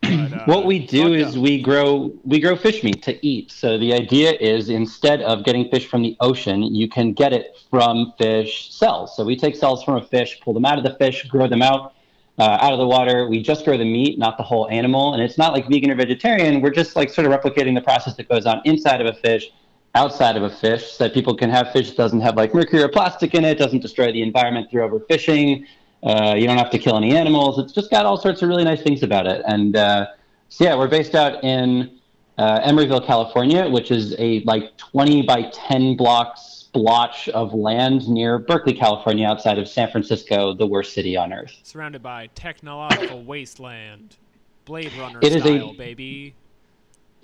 But, 0.09 0.41
uh, 0.41 0.45
what 0.47 0.65
we 0.65 0.79
do 0.79 1.13
is 1.13 1.39
we 1.39 1.61
grow 1.61 2.13
we 2.25 2.41
grow 2.41 2.57
fish 2.57 2.83
meat 2.83 3.03
to 3.03 3.27
eat. 3.27 3.51
So 3.51 3.79
the 3.79 3.93
idea 3.95 4.33
is 4.33 4.69
instead 4.69 5.23
of 5.23 5.45
getting 5.45 5.69
fish 5.71 5.87
from 5.87 6.03
the 6.03 6.17
ocean, 6.21 6.63
you 6.63 6.89
can 6.89 7.13
get 7.13 7.33
it 7.33 7.57
from 7.71 8.13
fish 8.19 8.73
cells. 8.73 9.17
So 9.17 9.25
we 9.25 9.37
take 9.37 9.57
cells 9.57 9.83
from 9.83 9.97
a 9.97 10.03
fish, 10.03 10.41
pull 10.41 10.55
them 10.55 10.65
out 10.65 10.79
of 10.79 10.85
the 10.85 10.95
fish, 10.95 11.27
grow 11.29 11.49
them 11.49 11.63
out. 11.63 11.95
Uh, 12.39 12.59
out 12.61 12.75
of 12.75 12.79
the 12.79 12.87
water, 12.87 13.27
we 13.29 13.43
just 13.43 13.65
grow 13.65 13.79
the 13.79 13.85
meat, 13.85 14.19
not 14.19 14.37
the 14.37 14.43
whole 14.43 14.69
animal, 14.69 15.15
and 15.15 15.23
it's 15.23 15.39
not 15.39 15.55
like 15.55 15.67
vegan 15.71 15.91
or 15.91 15.95
vegetarian. 15.95 16.61
We're 16.61 16.71
just 16.71 16.95
like 16.95 17.09
sort 17.09 17.27
of 17.27 17.33
replicating 17.33 17.75
the 17.75 17.81
process 17.81 18.15
that 18.17 18.29
goes 18.29 18.45
on 18.45 18.61
inside 18.67 19.01
of 19.01 19.07
a 19.07 19.15
fish, 19.15 19.49
outside 19.95 20.37
of 20.37 20.43
a 20.43 20.51
fish, 20.51 20.93
so 20.93 21.05
that 21.05 21.15
people 21.15 21.35
can 21.35 21.49
have 21.49 21.73
fish 21.73 21.89
that 21.89 21.97
doesn't 21.97 22.21
have 22.21 22.37
like 22.37 22.53
mercury 22.53 22.83
or 22.83 22.91
plastic 22.91 23.35
in 23.35 23.43
it, 23.47 23.57
doesn't 23.57 23.81
destroy 23.81 24.13
the 24.13 24.21
environment 24.21 24.71
through 24.71 24.87
overfishing, 24.87 25.65
Uh, 26.03 26.35
you 26.37 26.47
don't 26.47 26.59
have 26.59 26.71
to 26.71 26.79
kill 26.79 26.97
any 26.97 27.17
animals. 27.17 27.59
It's 27.59 27.73
just 27.73 27.91
got 27.91 28.07
all 28.07 28.17
sorts 28.17 28.43
of 28.43 28.49
really 28.49 28.65
nice 28.65 28.83
things 28.83 29.03
about 29.03 29.27
it. 29.27 29.43
And 29.47 29.77
uh, 29.77 30.07
so 30.49 30.65
yeah, 30.65 30.77
we're 30.77 30.89
based 30.89 31.15
out 31.15 31.43
in 31.43 31.99
uh, 32.39 32.61
Emeryville, 32.61 33.05
California, 33.05 33.69
which 33.69 33.91
is 33.91 34.15
a 34.19 34.41
like 34.45 34.77
20 34.77 35.23
by 35.23 35.51
10 35.53 35.97
block 35.97 36.37
splotch 36.39 37.29
of 37.31 37.55
land 37.55 38.09
near 38.09 38.39
Berkeley, 38.39 38.75
California, 38.75 39.27
outside 39.27 39.59
of 39.59 39.67
San 39.67 39.91
Francisco, 39.91 40.53
the 40.55 40.67
worst 40.67 40.93
city 40.93 41.17
on 41.17 41.33
earth. 41.33 41.55
Surrounded 41.63 42.03
by 42.03 42.29
technological 42.35 43.23
wasteland. 43.23 44.17
Blade 44.67 44.93
Runner 44.99 45.21
It 45.23 45.33
is 45.33 45.37
a- 45.37 45.59
style, 45.59 45.75
baby. 45.75 46.35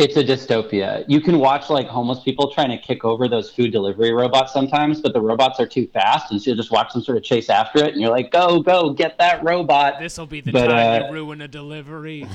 It's 0.03 0.17
a 0.17 0.25
dystopia. 0.25 1.05
You 1.07 1.21
can 1.21 1.39
watch 1.39 1.71
like 1.71 1.87
homeless 1.87 2.19
people 2.25 2.51
trying 2.51 2.71
to 2.71 2.79
kick 2.79 3.05
over 3.05 3.29
those 3.29 3.53
food 3.53 3.71
delivery 3.71 4.13
robots 4.13 4.53
sometimes, 4.53 5.01
but 5.01 5.13
the 5.13 5.21
robots 5.21 5.61
are 5.61 5.67
too 5.67 5.87
fast, 5.87 6.33
and 6.33 6.43
so 6.43 6.51
you 6.51 6.57
just 6.57 6.73
watch 6.73 6.93
them 6.93 7.03
sort 7.03 7.19
of 7.19 7.23
chase 7.23 7.49
after 7.49 7.79
it, 7.85 7.93
and 7.93 8.01
you're 8.01 8.11
like, 8.11 8.33
"Go, 8.33 8.61
go, 8.61 8.93
get 8.93 9.17
that 9.19 9.45
robot!" 9.45 10.01
This'll 10.01 10.27
be 10.27 10.41
the 10.41 10.51
But, 10.51 10.67
time 10.67 11.03
uh, 11.03 11.07
to 11.07 11.13
ruin 11.13 11.41
a 11.41 11.47
delivery. 11.47 12.23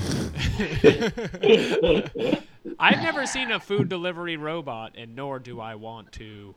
I've 2.79 3.01
never 3.01 3.25
seen 3.25 3.51
a 3.51 3.59
food 3.59 3.89
delivery 3.89 4.38
robot, 4.38 4.93
and 4.97 5.13
nor 5.13 5.38
do 5.38 5.59
I 5.59 5.75
want 5.75 6.13
to. 6.13 6.55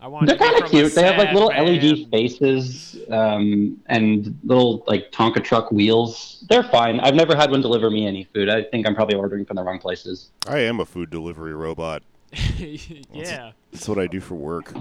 I 0.00 0.06
want 0.06 0.26
They're 0.26 0.36
kind 0.36 0.62
of 0.62 0.70
cute. 0.70 0.94
They 0.94 1.02
have 1.02 1.16
like 1.16 1.32
little 1.32 1.50
man. 1.50 1.64
LED 1.66 2.08
faces 2.10 2.96
um, 3.10 3.80
and 3.86 4.38
little 4.44 4.84
like 4.86 5.10
Tonka 5.10 5.42
truck 5.42 5.72
wheels. 5.72 6.44
They're 6.48 6.62
fine. 6.62 7.00
I've 7.00 7.16
never 7.16 7.34
had 7.34 7.50
one 7.50 7.60
deliver 7.60 7.90
me 7.90 8.06
any 8.06 8.24
food. 8.32 8.48
I 8.48 8.62
think 8.62 8.86
I'm 8.86 8.94
probably 8.94 9.16
ordering 9.16 9.44
from 9.44 9.56
the 9.56 9.64
wrong 9.64 9.80
places. 9.80 10.30
I 10.46 10.58
am 10.60 10.78
a 10.78 10.84
food 10.84 11.10
delivery 11.10 11.54
robot. 11.54 12.02
yeah. 12.58 13.52
That's 13.72 13.88
what 13.88 13.98
I 13.98 14.06
do 14.06 14.20
for 14.20 14.36
work. 14.36 14.72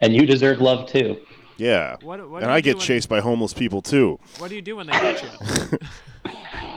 And 0.00 0.14
you 0.14 0.24
deserve 0.24 0.60
love 0.60 0.88
too. 0.88 1.18
Yeah. 1.58 1.96
What- 2.00 2.30
what 2.30 2.42
and 2.42 2.50
I 2.50 2.62
get 2.62 2.72
do 2.72 2.78
when- 2.78 2.86
chased 2.86 3.10
by 3.10 3.20
homeless 3.20 3.52
people 3.52 3.82
too. 3.82 4.18
What 4.38 4.48
do 4.48 4.54
you 4.56 4.62
do 4.62 4.76
when 4.76 4.86
they 4.86 4.92
get 4.92 5.22
you? 5.22 5.78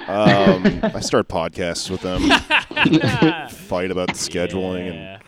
Um, 0.06 0.82
I 0.84 1.00
start 1.00 1.30
podcasts 1.30 1.90
with 1.90 2.02
them, 2.02 2.24
fight 3.50 3.90
about 3.90 4.10
the 4.10 4.16
scheduling, 4.16 4.88
and 4.90 4.96
yeah. 4.96 5.18
shit 5.18 5.23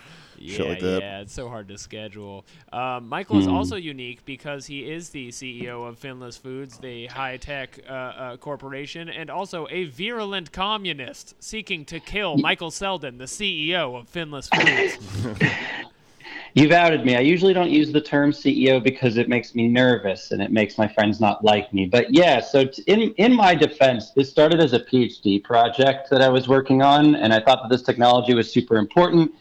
yeah, 0.54 0.64
like 0.64 0.80
that. 0.80 1.02
Yeah, 1.02 1.22
it's 1.22 1.34
so 1.34 1.50
hard 1.50 1.68
to 1.70 1.78
schedule. 1.78 2.46
Um, 2.72 3.10
Michael 3.10 3.40
is 3.40 3.48
also 3.48 3.76
unique 3.76 4.26
because 4.26 4.66
he 4.66 4.90
is 4.90 5.10
the 5.10 5.30
CEO 5.30 5.88
of 5.88 6.00
Finless 6.00 6.40
Foods, 6.40 6.78
the 6.78 7.08
high 7.08 7.38
tech 7.38 7.80
uh, 7.88 7.92
uh, 7.92 8.38
corporation, 8.38 9.10
and 9.10 9.30
also 9.30 9.68
a 9.70 9.86
virulent 9.86 10.52
communist 10.52 11.36
seeking 11.44 11.86
to 11.86 12.00
kill 12.00 12.38
Michael 12.38 12.72
Selden, 12.72 13.18
the 13.18 13.26
CEO 13.26 14.00
of 14.00 14.12
Finless 14.12 14.50
Foods. 14.54 15.42
You've 16.56 16.72
outed 16.72 17.06
me. 17.06 17.18
I 17.18 17.20
usually 17.20 17.54
don't 17.54 17.70
use 17.70 17.92
the 17.92 18.00
term 18.00 18.32
CEO 18.32 18.82
because 18.82 19.18
it 19.18 19.28
makes 19.28 19.56
me 19.56 19.68
nervous 19.68 20.32
and 20.32 20.42
it 20.42 20.54
makes 20.54 20.78
my 20.78 20.88
friends 20.88 21.20
not 21.20 21.44
like 21.44 21.74
me. 21.74 21.86
But 21.86 22.14
yeah, 22.14 22.40
so 22.40 22.64
t- 22.66 22.82
in 22.88 23.14
in 23.18 23.36
my 23.36 23.56
defense, 23.56 24.12
this 24.12 24.30
started 24.30 24.62
as 24.62 24.72
a 24.72 24.80
PhD 24.80 25.44
project 25.44 26.10
that 26.12 26.22
I 26.22 26.30
was 26.30 26.48
working 26.48 26.82
on, 26.82 27.16
and 27.16 27.34
I 27.34 27.42
thought 27.42 27.64
that 27.64 27.70
this 27.70 27.82
technology 27.82 28.34
was 28.34 28.50
super 28.50 28.78
important. 28.78 29.34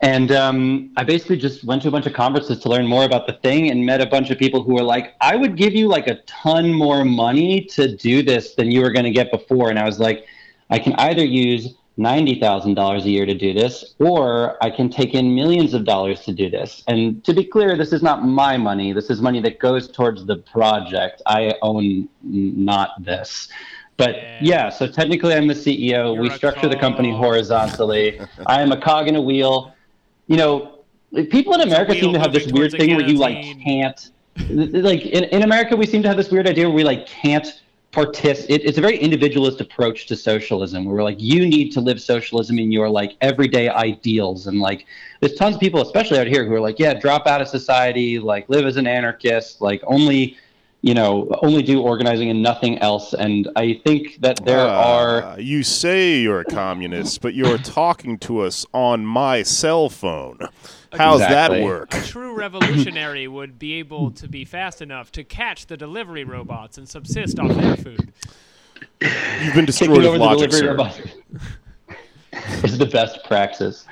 And 0.00 0.30
um, 0.30 0.92
I 0.96 1.02
basically 1.02 1.38
just 1.38 1.64
went 1.64 1.82
to 1.82 1.88
a 1.88 1.90
bunch 1.90 2.06
of 2.06 2.12
conferences 2.12 2.60
to 2.60 2.68
learn 2.68 2.86
more 2.86 3.04
about 3.04 3.26
the 3.26 3.32
thing 3.32 3.70
and 3.70 3.84
met 3.84 4.00
a 4.00 4.06
bunch 4.06 4.30
of 4.30 4.38
people 4.38 4.62
who 4.62 4.74
were 4.74 4.82
like, 4.82 5.14
I 5.20 5.34
would 5.34 5.56
give 5.56 5.74
you 5.74 5.88
like 5.88 6.06
a 6.06 6.16
ton 6.26 6.72
more 6.72 7.04
money 7.04 7.64
to 7.72 7.96
do 7.96 8.22
this 8.22 8.54
than 8.54 8.70
you 8.70 8.80
were 8.80 8.92
going 8.92 9.06
to 9.06 9.10
get 9.10 9.32
before. 9.32 9.70
And 9.70 9.78
I 9.78 9.84
was 9.84 9.98
like, 9.98 10.24
I 10.70 10.78
can 10.78 10.92
either 10.94 11.24
use 11.24 11.74
$90,000 11.98 13.02
a 13.04 13.08
year 13.08 13.26
to 13.26 13.34
do 13.34 13.52
this, 13.52 13.96
or 13.98 14.62
I 14.62 14.70
can 14.70 14.88
take 14.88 15.14
in 15.14 15.34
millions 15.34 15.74
of 15.74 15.84
dollars 15.84 16.20
to 16.26 16.32
do 16.32 16.48
this. 16.48 16.84
And 16.86 17.24
to 17.24 17.34
be 17.34 17.42
clear, 17.44 17.76
this 17.76 17.92
is 17.92 18.02
not 18.02 18.24
my 18.24 18.56
money. 18.56 18.92
This 18.92 19.10
is 19.10 19.20
money 19.20 19.40
that 19.40 19.58
goes 19.58 19.90
towards 19.90 20.24
the 20.24 20.36
project. 20.36 21.22
I 21.26 21.54
own 21.60 22.08
not 22.22 23.02
this. 23.02 23.48
But 23.96 24.14
Yeah. 24.14 24.38
yeah, 24.40 24.68
so 24.68 24.86
technically 24.86 25.34
I'm 25.34 25.48
the 25.48 25.54
CEO. 25.54 26.14
You're 26.14 26.22
we 26.22 26.30
structure 26.30 26.68
the 26.68 26.76
company 26.76 27.10
horizontally. 27.10 28.20
I 28.46 28.62
am 28.62 28.70
a 28.70 28.80
cog 28.80 29.08
in 29.08 29.16
a 29.16 29.20
wheel. 29.20 29.74
You 30.28 30.36
know, 30.36 30.78
people 31.30 31.54
in 31.54 31.62
America 31.62 31.92
seem 31.92 32.12
to 32.12 32.18
have 32.18 32.32
this 32.32 32.50
weird 32.52 32.72
thing 32.72 32.94
where 32.94 33.06
you 33.06 33.18
like 33.18 33.42
can't 33.64 34.10
like 34.48 35.02
in, 35.02 35.24
in 35.24 35.42
America 35.42 35.74
we 35.74 35.86
seem 35.86 36.02
to 36.02 36.08
have 36.08 36.16
this 36.16 36.30
weird 36.30 36.46
idea 36.46 36.66
where 36.68 36.76
we 36.76 36.84
like 36.84 37.06
can't 37.06 37.60
participate. 37.90 38.60
It, 38.60 38.66
it's 38.66 38.78
a 38.78 38.80
very 38.80 38.98
individualist 38.98 39.60
approach 39.60 40.06
to 40.06 40.16
socialism 40.16 40.84
where 40.84 40.96
we're 40.96 41.02
like 41.02 41.20
you 41.20 41.46
need 41.46 41.70
to 41.70 41.80
live 41.80 42.00
socialism 42.00 42.58
in 42.58 42.70
your 42.70 42.88
like 42.88 43.16
everyday 43.20 43.68
ideals 43.68 44.46
and 44.46 44.60
like 44.60 44.86
there's 45.20 45.34
tons 45.34 45.56
of 45.56 45.60
people 45.60 45.80
especially 45.80 46.18
out 46.18 46.26
here 46.26 46.44
who 46.44 46.54
are 46.54 46.60
like 46.60 46.78
yeah 46.78 46.94
drop 46.94 47.26
out 47.26 47.40
of 47.40 47.48
society 47.48 48.18
like 48.18 48.48
live 48.48 48.66
as 48.66 48.76
an 48.76 48.86
anarchist 48.86 49.60
like 49.60 49.82
only 49.86 50.36
you 50.80 50.94
know 50.94 51.28
only 51.42 51.62
do 51.62 51.80
organizing 51.82 52.30
and 52.30 52.40
nothing 52.42 52.78
else 52.78 53.12
and 53.12 53.48
I 53.56 53.80
think 53.84 54.20
that 54.20 54.44
there 54.44 54.60
are 54.66 55.22
Uh, 55.24 55.36
You 55.36 55.62
say 55.64 56.20
you're 56.20 56.40
a 56.40 56.44
communist, 56.44 57.20
but 57.20 57.34
you're 57.34 57.58
talking 57.82 58.16
to 58.20 58.40
us 58.40 58.64
on 58.72 59.04
my 59.04 59.42
cell 59.42 59.88
phone. 59.88 60.38
How's 60.92 61.20
Exactly. 61.20 61.58
that 61.60 61.64
work? 61.66 61.94
A 61.94 62.02
true 62.02 62.32
revolutionary 62.34 63.26
would 63.28 63.58
be 63.58 63.74
able 63.74 64.10
to 64.12 64.28
be 64.28 64.44
fast 64.44 64.80
enough 64.80 65.10
to 65.12 65.24
catch 65.24 65.66
the 65.66 65.76
delivery 65.76 66.24
robots 66.24 66.78
and 66.78 66.88
subsist 66.88 67.38
off 67.40 67.54
their 67.56 67.76
food. 67.76 68.12
You've 69.42 69.54
been 69.54 69.66
destroyed 69.66 69.88
taking 69.90 69.96
with 69.96 70.06
over 70.06 70.18
the 70.18 70.24
logic, 70.24 70.50
delivery 70.50 70.68
sir. 70.68 70.76
robot 70.76 72.64
is 72.64 72.78
the 72.78 72.86
best 72.86 73.18
praxis. 73.24 73.84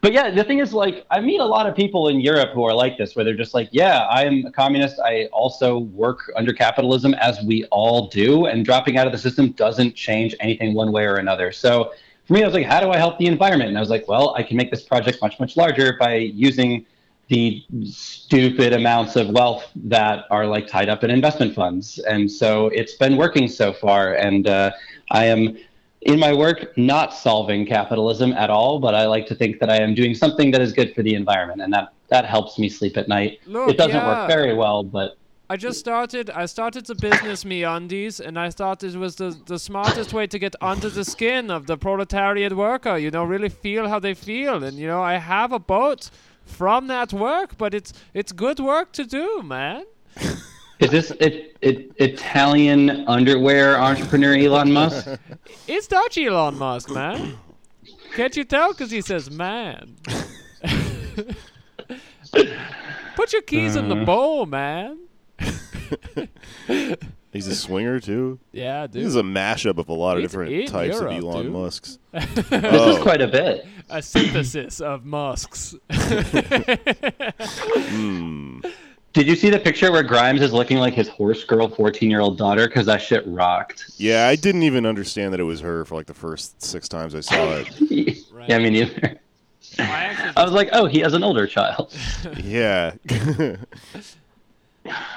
But 0.00 0.12
yeah, 0.12 0.30
the 0.30 0.44
thing 0.44 0.60
is, 0.60 0.72
like, 0.72 1.04
I 1.10 1.20
meet 1.20 1.40
a 1.40 1.44
lot 1.44 1.66
of 1.66 1.74
people 1.74 2.08
in 2.08 2.20
Europe 2.20 2.50
who 2.54 2.62
are 2.64 2.74
like 2.74 2.96
this, 2.98 3.16
where 3.16 3.24
they're 3.24 3.34
just 3.34 3.52
like, 3.52 3.68
yeah, 3.72 4.06
I'm 4.08 4.46
a 4.46 4.52
communist. 4.52 5.00
I 5.00 5.26
also 5.32 5.78
work 5.78 6.30
under 6.36 6.52
capitalism, 6.52 7.14
as 7.14 7.42
we 7.42 7.64
all 7.72 8.06
do, 8.08 8.46
and 8.46 8.64
dropping 8.64 8.96
out 8.96 9.06
of 9.06 9.12
the 9.12 9.18
system 9.18 9.50
doesn't 9.52 9.96
change 9.96 10.36
anything 10.38 10.74
one 10.74 10.92
way 10.92 11.04
or 11.04 11.16
another. 11.16 11.50
So 11.50 11.92
for 12.26 12.34
me, 12.34 12.42
I 12.42 12.46
was 12.46 12.54
like, 12.54 12.66
how 12.66 12.78
do 12.78 12.90
I 12.90 12.96
help 12.96 13.18
the 13.18 13.26
environment? 13.26 13.70
And 13.70 13.76
I 13.76 13.80
was 13.80 13.90
like, 13.90 14.06
well, 14.06 14.34
I 14.36 14.42
can 14.44 14.56
make 14.56 14.70
this 14.70 14.82
project 14.82 15.18
much, 15.20 15.40
much 15.40 15.56
larger 15.56 15.96
by 15.98 16.14
using 16.14 16.86
the 17.28 17.64
stupid 17.84 18.72
amounts 18.72 19.16
of 19.16 19.30
wealth 19.30 19.70
that 19.74 20.24
are 20.30 20.46
like 20.46 20.66
tied 20.66 20.88
up 20.88 21.04
in 21.04 21.10
investment 21.10 21.54
funds. 21.54 21.98
And 21.98 22.30
so 22.30 22.68
it's 22.68 22.94
been 22.94 23.16
working 23.16 23.48
so 23.48 23.72
far. 23.72 24.14
And 24.14 24.46
uh, 24.46 24.70
I 25.10 25.24
am 25.24 25.58
in 26.08 26.18
my 26.18 26.32
work 26.32 26.76
not 26.76 27.12
solving 27.12 27.66
capitalism 27.66 28.32
at 28.32 28.50
all, 28.50 28.78
but 28.80 28.94
I 28.94 29.06
like 29.06 29.26
to 29.26 29.34
think 29.34 29.60
that 29.60 29.70
I 29.70 29.76
am 29.76 29.94
doing 29.94 30.14
something 30.14 30.50
that 30.52 30.60
is 30.62 30.72
good 30.72 30.94
for 30.94 31.02
the 31.02 31.14
environment. 31.14 31.60
And 31.60 31.72
that, 31.72 31.92
that 32.08 32.24
helps 32.24 32.58
me 32.58 32.68
sleep 32.68 32.96
at 32.96 33.08
night. 33.08 33.40
Look, 33.46 33.68
it 33.68 33.76
doesn't 33.76 33.94
yeah. 33.94 34.20
work 34.20 34.28
very 34.28 34.54
well, 34.54 34.82
but 34.82 35.18
I 35.50 35.56
just 35.56 35.78
started. 35.78 36.28
I 36.28 36.44
started 36.44 36.84
the 36.84 36.94
business 36.94 37.44
MeUndies, 37.44 38.20
and 38.20 38.38
I 38.38 38.50
thought 38.50 38.84
it 38.84 38.96
was 38.96 39.16
the 39.16 39.30
the 39.46 39.58
smartest 39.58 40.12
way 40.12 40.26
to 40.26 40.38
get 40.38 40.54
under 40.60 40.90
the 40.90 41.06
skin 41.06 41.50
of 41.50 41.66
the 41.66 41.78
proletariat 41.78 42.54
worker. 42.54 42.98
You 42.98 43.10
know, 43.10 43.24
really 43.24 43.48
feel 43.48 43.88
how 43.88 43.98
they 43.98 44.12
feel, 44.12 44.62
and 44.62 44.76
you 44.76 44.86
know, 44.86 45.02
I 45.02 45.16
have 45.16 45.50
a 45.52 45.58
boat 45.58 46.10
from 46.44 46.88
that 46.88 47.14
work, 47.14 47.56
but 47.56 47.72
it's 47.72 47.94
it's 48.12 48.32
good 48.32 48.60
work 48.60 48.92
to 48.92 49.04
do, 49.04 49.42
man. 49.42 49.84
is 50.80 50.90
this 50.90 51.10
it, 51.20 51.56
it, 51.60 51.90
Italian 51.96 53.06
underwear 53.08 53.78
entrepreneur 53.80 54.34
Elon 54.36 54.72
Musk? 54.72 55.06
It's 55.66 55.86
Dutch 55.86 56.16
Elon 56.16 56.56
Musk, 56.56 56.90
man. 56.90 57.36
Can't 58.14 58.34
you 58.36 58.44
tell? 58.44 58.72
Because 58.72 58.90
he 58.90 59.00
says 59.02 59.30
man. 59.30 59.96
Put 63.16 63.32
your 63.32 63.42
keys 63.42 63.76
in 63.76 63.88
the 63.88 63.96
Uh. 63.96 64.04
bowl, 64.04 64.46
man. 64.46 64.98
He's 67.32 67.46
a 67.46 67.54
swinger 67.54 68.00
too. 68.00 68.38
Yeah, 68.52 68.86
dude. 68.86 69.02
This 69.02 69.08
is 69.08 69.16
a 69.16 69.22
mashup 69.22 69.76
of 69.78 69.88
a 69.90 69.92
lot 69.92 70.16
of 70.16 70.24
It's 70.24 70.32
different 70.32 70.68
types 70.68 70.94
Europe, 70.96 71.12
of 71.12 71.22
Elon 71.24 71.42
dude. 71.44 71.52
Musks. 71.52 71.98
This 72.12 72.24
is 72.38 72.44
Oh. 72.52 73.02
quite 73.02 73.20
a 73.20 73.28
bit. 73.28 73.66
a 73.90 74.00
synthesis 74.02 74.80
of 74.80 75.04
Musks. 75.04 75.74
Hmm. 77.90 78.60
Did 79.14 79.26
you 79.26 79.34
see 79.36 79.50
the 79.50 79.58
picture 79.58 79.90
where 79.90 80.02
Grimes 80.02 80.42
is 80.42 80.52
looking 80.52 80.78
like 80.78 80.94
his 80.94 81.08
horse 81.08 81.42
girl 81.44 81.68
14 81.68 82.10
year 82.10 82.20
old 82.20 82.36
daughter? 82.38 82.66
Because 82.68 82.86
that 82.86 83.00
shit 83.02 83.26
rocked. 83.26 83.90
Yeah, 83.96 84.28
I 84.28 84.36
didn't 84.36 84.62
even 84.62 84.84
understand 84.86 85.32
that 85.32 85.40
it 85.40 85.44
was 85.44 85.60
her 85.60 85.84
for 85.84 85.94
like 85.94 86.06
the 86.06 86.14
first 86.14 86.62
six 86.62 86.88
times 86.88 87.14
I 87.14 87.20
saw 87.20 87.56
it. 87.56 87.68
Right. 88.32 88.48
Yeah, 88.48 88.58
me 88.60 88.70
neither. 88.70 89.18
I 89.78 89.82
actually 89.82 90.36
I 90.36 90.42
was 90.44 90.52
like, 90.52 90.70
oh, 90.72 90.86
he 90.86 91.00
has 91.00 91.12
an 91.12 91.22
older 91.22 91.46
child. 91.46 91.94
Yeah. 92.42 92.94
yeah, 93.10 93.56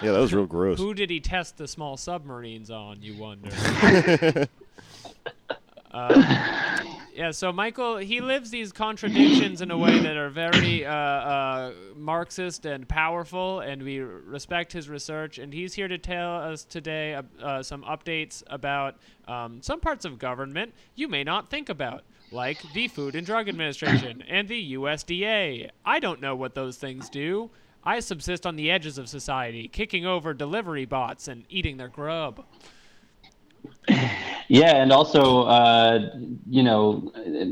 that 0.01 0.19
was 0.19 0.33
real 0.33 0.45
gross. 0.45 0.79
Who 0.79 0.93
did 0.93 1.09
he 1.09 1.21
test 1.21 1.57
the 1.57 1.67
small 1.67 1.95
submarines 1.95 2.69
on, 2.69 3.01
you 3.01 3.15
wonder? 3.15 3.49
uh, 5.91 6.70
yeah, 7.13 7.31
so 7.31 7.51
Michael, 7.51 7.97
he 7.97 8.21
lives 8.21 8.51
these 8.51 8.71
contradictions 8.71 9.61
in 9.61 9.71
a 9.71 9.77
way 9.77 9.99
that 9.99 10.15
are 10.15 10.29
very 10.29 10.85
uh, 10.85 10.93
uh, 10.93 11.73
Marxist 11.95 12.65
and 12.65 12.87
powerful, 12.87 13.59
and 13.59 13.83
we 13.83 13.99
respect 13.99 14.71
his 14.71 14.89
research. 14.89 15.37
And 15.37 15.53
he's 15.53 15.73
here 15.73 15.87
to 15.87 15.97
tell 15.97 16.37
us 16.37 16.63
today 16.63 17.15
uh, 17.15 17.23
uh, 17.41 17.63
some 17.63 17.83
updates 17.83 18.43
about 18.47 18.95
um, 19.27 19.61
some 19.61 19.79
parts 19.79 20.05
of 20.05 20.19
government 20.19 20.73
you 20.95 21.07
may 21.07 21.23
not 21.23 21.49
think 21.49 21.69
about. 21.69 22.03
Like 22.31 22.59
the 22.73 22.87
Food 22.87 23.15
and 23.15 23.25
Drug 23.25 23.49
Administration 23.49 24.23
and 24.29 24.47
the 24.47 24.73
USDA. 24.75 25.69
I 25.83 25.99
don't 25.99 26.21
know 26.21 26.35
what 26.35 26.55
those 26.55 26.77
things 26.77 27.09
do. 27.09 27.49
I 27.83 27.99
subsist 27.99 28.45
on 28.45 28.55
the 28.55 28.71
edges 28.71 28.97
of 28.97 29.09
society, 29.09 29.67
kicking 29.67 30.05
over 30.05 30.33
delivery 30.33 30.85
bots 30.85 31.27
and 31.27 31.45
eating 31.49 31.77
their 31.77 31.89
grub. 31.89 32.45
Yeah, 34.47 34.81
and 34.81 34.91
also, 34.91 35.43
uh, 35.43 36.09
you 36.49 36.61
know, 36.61 37.09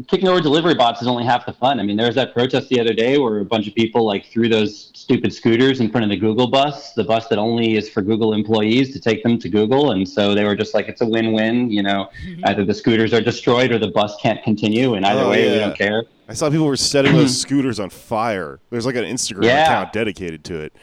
kicking 0.09 0.27
over 0.27 0.41
delivery 0.41 0.73
bots 0.75 1.01
is 1.01 1.07
only 1.07 1.23
half 1.23 1.45
the 1.45 1.53
fun. 1.53 1.79
I 1.79 1.83
mean, 1.83 1.95
there 1.95 2.07
was 2.07 2.15
that 2.15 2.33
protest 2.33 2.67
the 2.67 2.77
other 2.79 2.93
day 2.93 3.17
where 3.17 3.39
a 3.39 3.45
bunch 3.45 3.67
of 3.69 3.75
people 3.75 4.05
like 4.05 4.25
threw 4.25 4.49
those 4.49 4.91
stupid 4.93 5.33
scooters 5.33 5.79
in 5.79 5.89
front 5.89 6.03
of 6.03 6.09
the 6.09 6.17
Google 6.17 6.47
bus, 6.47 6.91
the 6.93 7.05
bus 7.05 7.27
that 7.29 7.39
only 7.39 7.77
is 7.77 7.89
for 7.89 8.01
Google 8.01 8.33
employees 8.33 8.91
to 8.91 8.99
take 8.99 9.23
them 9.23 9.39
to 9.39 9.47
Google, 9.47 9.91
and 9.91 10.07
so 10.07 10.35
they 10.35 10.43
were 10.43 10.57
just 10.57 10.73
like, 10.73 10.89
it's 10.89 10.99
a 10.99 11.05
win-win. 11.05 11.69
You 11.71 11.83
know, 11.83 12.09
either 12.43 12.65
the 12.65 12.73
scooters 12.73 13.13
are 13.13 13.21
destroyed 13.21 13.71
or 13.71 13.79
the 13.79 13.91
bus 13.91 14.17
can't 14.21 14.43
continue, 14.43 14.95
and 14.95 15.05
either 15.05 15.21
Oh, 15.23 15.29
way, 15.29 15.49
we 15.53 15.59
don't 15.59 15.77
care. 15.77 16.03
I 16.27 16.33
saw 16.33 16.49
people 16.49 16.65
were 16.67 16.75
setting 16.75 17.13
those 17.13 17.39
scooters 17.39 17.79
on 17.79 17.89
fire. 17.89 18.59
There's 18.71 18.85
like 18.85 18.95
an 18.95 19.05
Instagram 19.05 19.45
Yeah. 19.45 19.63
account 19.63 19.93
dedicated 19.93 20.43
to 20.45 20.59
it. 20.59 20.73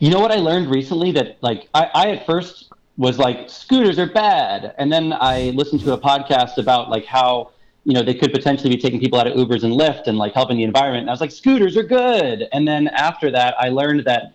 You 0.00 0.10
know 0.10 0.20
what 0.20 0.30
I 0.32 0.36
learned 0.36 0.70
recently 0.70 1.12
that 1.12 1.38
like 1.42 1.68
I, 1.74 1.88
I 1.94 2.10
at 2.10 2.26
first 2.26 2.69
was 3.00 3.18
like 3.18 3.48
scooters 3.48 3.98
are 3.98 4.06
bad, 4.12 4.74
and 4.78 4.92
then 4.92 5.12
I 5.14 5.50
listened 5.56 5.80
to 5.82 5.92
a 5.94 5.98
podcast 5.98 6.58
about 6.58 6.90
like 6.90 7.06
how 7.06 7.50
you 7.84 7.94
know 7.94 8.02
they 8.02 8.14
could 8.14 8.32
potentially 8.32 8.68
be 8.68 8.80
taking 8.80 9.00
people 9.00 9.18
out 9.18 9.26
of 9.26 9.34
Ubers 9.34 9.64
and 9.64 9.72
Lyft 9.72 10.06
and 10.06 10.18
like 10.18 10.34
helping 10.34 10.58
the 10.58 10.64
environment. 10.64 11.02
And 11.02 11.10
I 11.10 11.12
was 11.12 11.20
like, 11.22 11.32
scooters 11.32 11.76
are 11.78 11.82
good. 11.82 12.46
And 12.52 12.68
then 12.68 12.88
after 12.88 13.30
that, 13.30 13.54
I 13.58 13.70
learned 13.70 14.04
that 14.04 14.34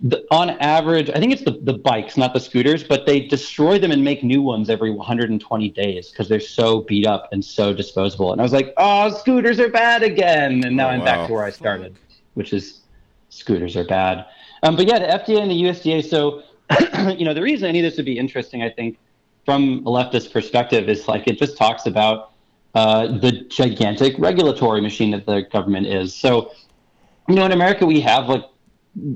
the, 0.00 0.24
on 0.30 0.50
average, 0.50 1.10
I 1.10 1.18
think 1.18 1.32
it's 1.32 1.42
the, 1.42 1.58
the 1.62 1.72
bikes, 1.72 2.16
not 2.16 2.32
the 2.34 2.38
scooters, 2.38 2.84
but 2.84 3.06
they 3.06 3.20
destroy 3.20 3.78
them 3.78 3.90
and 3.90 4.04
make 4.04 4.22
new 4.22 4.42
ones 4.42 4.70
every 4.70 4.90
120 4.92 5.68
days 5.70 6.10
because 6.10 6.28
they're 6.28 6.38
so 6.38 6.82
beat 6.82 7.06
up 7.06 7.28
and 7.32 7.44
so 7.44 7.72
disposable. 7.72 8.30
And 8.30 8.40
I 8.40 8.44
was 8.44 8.52
like, 8.52 8.72
oh, 8.76 9.08
scooters 9.10 9.58
are 9.58 9.70
bad 9.70 10.02
again. 10.04 10.62
And 10.64 10.76
now 10.76 10.88
Oh, 10.88 10.90
I'm 10.90 11.00
wow. 11.00 11.04
back 11.06 11.26
to 11.26 11.32
where 11.32 11.44
I 11.44 11.50
started, 11.50 11.96
which 12.34 12.52
is 12.52 12.82
scooters 13.30 13.74
are 13.76 13.84
bad. 13.84 14.26
Um, 14.62 14.76
but 14.76 14.86
yeah, 14.86 14.98
the 14.98 15.06
FDA 15.06 15.40
and 15.40 15.50
the 15.50 15.62
USDA. 15.62 16.04
So, 16.04 16.42
you 17.18 17.24
know, 17.24 17.34
the 17.34 17.42
reason 17.42 17.68
any 17.68 17.80
of 17.80 17.84
this 17.84 17.96
would 17.96 18.06
be 18.06 18.18
interesting, 18.18 18.62
I 18.62 18.70
think, 18.70 18.98
from 19.44 19.78
a 19.86 19.90
leftist 19.90 20.32
perspective, 20.32 20.88
is 20.88 21.06
like 21.08 21.26
it 21.28 21.38
just 21.38 21.56
talks 21.56 21.86
about 21.86 22.32
uh, 22.74 23.06
the 23.06 23.32
gigantic 23.48 24.14
regulatory 24.18 24.80
machine 24.80 25.10
that 25.12 25.26
the 25.26 25.42
government 25.52 25.86
is. 25.86 26.14
So, 26.14 26.52
you 27.28 27.34
know, 27.34 27.44
in 27.46 27.52
America, 27.52 27.86
we 27.86 28.00
have 28.00 28.28
like 28.28 28.44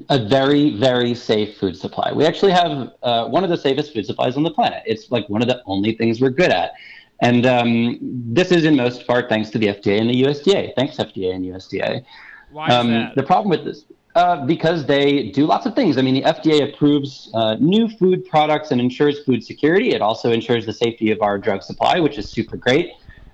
a 0.09 0.19
very, 0.27 0.77
very 0.77 1.15
safe 1.15 1.59
food 1.59 1.77
supply. 1.77 2.13
We 2.13 2.27
actually 2.27 2.53
have 2.53 2.93
uh, 3.03 3.27
one 3.29 3.45
of 3.45 3.51
the 3.51 3.57
safest 3.57 3.93
food 3.93 4.07
supplies 4.07 4.37
on 4.37 4.43
the 4.43 4.51
planet. 4.51 4.83
It's 4.87 5.11
like 5.11 5.29
one 5.29 5.43
of 5.43 5.49
the 5.49 5.63
only 5.67 5.95
things 5.95 6.21
we're 6.21 6.31
good 6.31 6.51
at. 6.51 6.73
And 7.23 7.45
um, 7.47 7.99
this 8.01 8.51
is 8.51 8.65
in 8.65 8.77
most 8.77 9.07
part 9.07 9.29
thanks 9.29 9.51
to 9.51 9.59
the 9.59 9.67
FDA 9.67 10.01
and 10.01 10.09
the 10.09 10.23
USDA. 10.23 10.75
Thanks, 10.75 10.97
FDA 10.97 11.35
and 11.35 11.45
USDA. 11.45 12.05
Why 12.51 12.69
is 12.69 12.75
Um, 12.75 12.91
that? 12.93 13.15
the 13.15 13.23
problem 13.23 13.51
with 13.51 13.65
this, 13.65 13.85
uh, 14.15 14.45
because 14.45 14.87
they 14.87 15.31
do 15.31 15.47
lots 15.47 15.67
of 15.67 15.75
things. 15.75 15.97
I 15.97 16.03
mean, 16.03 16.15
the 16.15 16.23
FDA 16.23 16.73
approves 16.73 17.31
uh, 17.35 17.55
new 17.61 17.89
food 17.89 18.25
products 18.25 18.71
and 18.71 18.81
ensures 18.81 19.23
food 19.25 19.45
security. 19.45 19.91
It 19.91 20.03
also 20.03 20.33
ensures 20.33 20.67
the 20.67 20.73
safety 20.73 21.11
of 21.13 21.23
our 21.23 21.39
drug 21.39 21.63
supply, 21.63 22.01
which 22.01 22.19
is 22.19 22.29
super 22.29 22.57
great. 22.57 22.91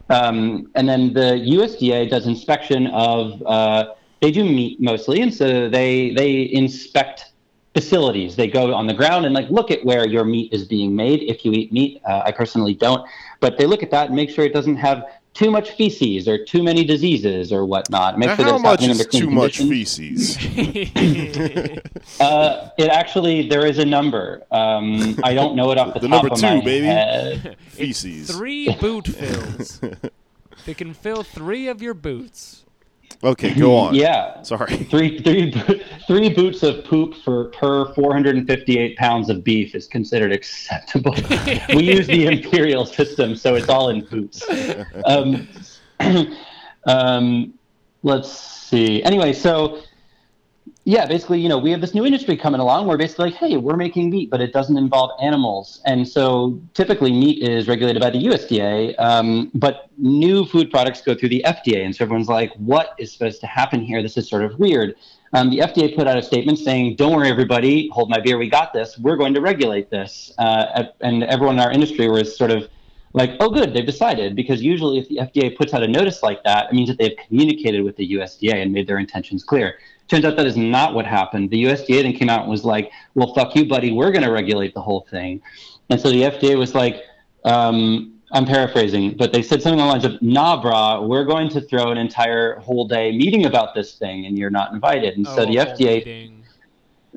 Um, 0.08 0.70
and 0.74 0.88
then 0.88 1.12
the 1.12 1.42
USDA 1.54 2.10
does 2.10 2.26
inspection 2.26 2.88
of. 2.88 3.42
Uh, 3.46 3.94
they 4.22 4.30
do 4.30 4.44
meat 4.44 4.80
mostly, 4.80 5.20
and 5.20 5.32
so 5.34 5.68
they 5.68 6.10
they 6.10 6.50
inspect 6.52 7.32
facilities. 7.74 8.34
They 8.36 8.48
go 8.48 8.72
on 8.72 8.86
the 8.86 8.94
ground 8.94 9.26
and 9.26 9.34
like 9.34 9.50
look 9.50 9.70
at 9.70 9.84
where 9.84 10.08
your 10.08 10.24
meat 10.24 10.52
is 10.52 10.64
being 10.64 10.96
made. 10.96 11.22
If 11.22 11.44
you 11.44 11.52
eat 11.52 11.72
meat, 11.72 12.00
uh, 12.08 12.22
I 12.24 12.32
personally 12.32 12.74
don't, 12.74 13.06
but 13.40 13.58
they 13.58 13.66
look 13.66 13.82
at 13.82 13.90
that 13.90 14.06
and 14.06 14.16
make 14.16 14.30
sure 14.30 14.44
it 14.44 14.54
doesn't 14.54 14.76
have 14.76 15.04
too 15.36 15.50
much 15.50 15.72
feces 15.72 16.26
or 16.26 16.42
too 16.42 16.62
many 16.62 16.82
diseases 16.82 17.52
or 17.52 17.66
whatnot. 17.66 18.18
Make 18.18 18.28
Now, 18.30 18.36
sure 18.36 18.44
how 18.46 18.50
that 18.52 18.54
it's 18.56 18.62
much 18.62 18.80
happening 18.80 18.90
is 18.90 19.00
under 19.00 19.10
clean 19.10 19.22
too 19.22 19.30
much 19.30 19.58
feces? 19.58 20.38
Uh, 22.20 22.70
it 22.78 22.88
actually 22.88 23.48
there 23.48 23.66
is 23.66 23.78
a 23.78 23.84
number. 23.84 24.42
Um, 24.50 25.18
I 25.22 25.34
don't 25.34 25.54
know 25.56 25.70
it 25.72 25.78
off 25.78 25.92
the, 26.00 26.08
top 26.08 26.24
of 26.24 26.30
my 26.30 26.30
head. 26.30 26.30
The 26.30 26.32
top 26.32 26.32
number 26.32 26.34
of 26.34 26.40
two, 26.40 26.46
my 26.46 26.64
baby. 26.64 26.86
head. 26.86 27.56
feces. 27.68 28.30
Three 28.30 28.74
boot 28.76 29.06
fills. 29.08 29.80
they 30.66 30.74
can 30.74 30.94
fill 30.94 31.22
three 31.22 31.68
of 31.68 31.82
your 31.82 31.94
boots. 31.94 32.64
Okay, 33.24 33.54
go 33.54 33.76
on. 33.76 33.94
Yeah, 33.94 34.42
Sorry. 34.42 34.76
three 34.90 35.18
three 35.20 35.50
three 36.06 36.28
boots 36.28 36.62
of 36.62 36.84
poop 36.84 37.14
for 37.24 37.46
per 37.46 37.92
458 37.94 38.96
pounds 38.96 39.30
of 39.30 39.42
beef 39.42 39.74
is 39.74 39.86
considered 39.86 40.32
acceptable. 40.32 41.14
we 41.70 41.82
use 41.82 42.06
the 42.06 42.26
imperial 42.26 42.84
system, 42.84 43.34
so 43.34 43.54
it's 43.54 43.68
all 43.68 43.88
in 43.90 44.04
boots. 44.04 44.44
Um, 45.04 45.48
um, 46.86 47.54
let's 48.02 48.30
see. 48.30 49.02
Anyway, 49.02 49.32
so 49.32 49.82
yeah, 50.88 51.04
basically, 51.04 51.40
you 51.40 51.48
know, 51.48 51.58
we 51.58 51.72
have 51.72 51.80
this 51.80 51.94
new 51.94 52.06
industry 52.06 52.36
coming 52.36 52.60
along 52.60 52.86
where 52.86 52.96
basically, 52.96 53.30
like, 53.30 53.34
hey, 53.34 53.56
we're 53.56 53.76
making 53.76 54.08
meat, 54.08 54.30
but 54.30 54.40
it 54.40 54.52
doesn't 54.52 54.76
involve 54.76 55.10
animals. 55.20 55.80
And 55.84 56.06
so 56.06 56.62
typically 56.74 57.10
meat 57.10 57.42
is 57.42 57.66
regulated 57.66 58.00
by 58.00 58.10
the 58.10 58.24
USDA, 58.24 58.94
um, 59.00 59.50
but 59.52 59.90
new 59.98 60.46
food 60.46 60.70
products 60.70 61.00
go 61.00 61.12
through 61.12 61.30
the 61.30 61.44
FDA. 61.44 61.84
And 61.84 61.94
so 61.94 62.04
everyone's 62.04 62.28
like, 62.28 62.54
what 62.54 62.94
is 63.00 63.12
supposed 63.12 63.40
to 63.40 63.48
happen 63.48 63.80
here? 63.80 64.00
This 64.00 64.16
is 64.16 64.28
sort 64.28 64.44
of 64.44 64.56
weird. 64.60 64.94
Um, 65.32 65.50
the 65.50 65.58
FDA 65.58 65.92
put 65.96 66.06
out 66.06 66.18
a 66.18 66.22
statement 66.22 66.60
saying, 66.60 66.94
don't 66.94 67.16
worry, 67.16 67.30
everybody, 67.30 67.90
hold 67.92 68.08
my 68.08 68.20
beer, 68.20 68.38
we 68.38 68.48
got 68.48 68.72
this. 68.72 68.96
We're 68.96 69.16
going 69.16 69.34
to 69.34 69.40
regulate 69.40 69.90
this. 69.90 70.32
Uh, 70.38 70.84
and 71.00 71.24
everyone 71.24 71.56
in 71.56 71.62
our 71.62 71.72
industry 71.72 72.08
was 72.08 72.38
sort 72.38 72.52
of 72.52 72.68
like, 73.16 73.32
oh, 73.40 73.48
good, 73.48 73.72
they've 73.74 73.86
decided. 73.86 74.36
Because 74.36 74.62
usually, 74.62 74.98
if 74.98 75.08
the 75.08 75.16
FDA 75.16 75.56
puts 75.56 75.72
out 75.74 75.82
a 75.82 75.88
notice 75.88 76.22
like 76.22 76.44
that, 76.44 76.68
it 76.70 76.74
means 76.74 76.88
that 76.88 76.98
they've 76.98 77.16
communicated 77.26 77.82
with 77.82 77.96
the 77.96 78.12
USDA 78.12 78.56
and 78.56 78.72
made 78.72 78.86
their 78.86 78.98
intentions 78.98 79.42
clear. 79.42 79.78
Turns 80.06 80.24
out 80.24 80.36
that 80.36 80.46
is 80.46 80.56
not 80.56 80.94
what 80.94 81.06
happened. 81.06 81.50
The 81.50 81.64
USDA 81.64 82.02
then 82.02 82.12
came 82.12 82.28
out 82.28 82.42
and 82.42 82.50
was 82.50 82.64
like, 82.64 82.92
well, 83.14 83.34
fuck 83.34 83.56
you, 83.56 83.66
buddy, 83.66 83.90
we're 83.90 84.12
going 84.12 84.22
to 84.22 84.30
regulate 84.30 84.74
the 84.74 84.82
whole 84.82 85.06
thing. 85.10 85.40
And 85.88 86.00
so 86.00 86.10
the 86.10 86.22
FDA 86.22 86.56
was 86.58 86.74
like, 86.74 87.02
um, 87.44 88.12
I'm 88.32 88.44
paraphrasing, 88.44 89.16
but 89.16 89.32
they 89.32 89.42
said 89.42 89.62
something 89.62 89.80
along 89.80 90.00
the 90.00 90.08
lines 90.08 90.16
of, 90.16 90.22
nah, 90.22 90.62
brah, 90.62 91.08
we're 91.08 91.24
going 91.24 91.48
to 91.50 91.60
throw 91.60 91.90
an 91.90 91.96
entire 91.96 92.58
whole 92.60 92.86
day 92.86 93.16
meeting 93.16 93.46
about 93.46 93.74
this 93.74 93.94
thing 93.94 94.26
and 94.26 94.36
you're 94.36 94.50
not 94.50 94.72
invited. 94.72 95.16
And 95.16 95.26
so 95.26 95.42
Oh, 95.42 95.46
the 95.46 95.56
FDA 95.56 96.04
meeting. 96.04 96.35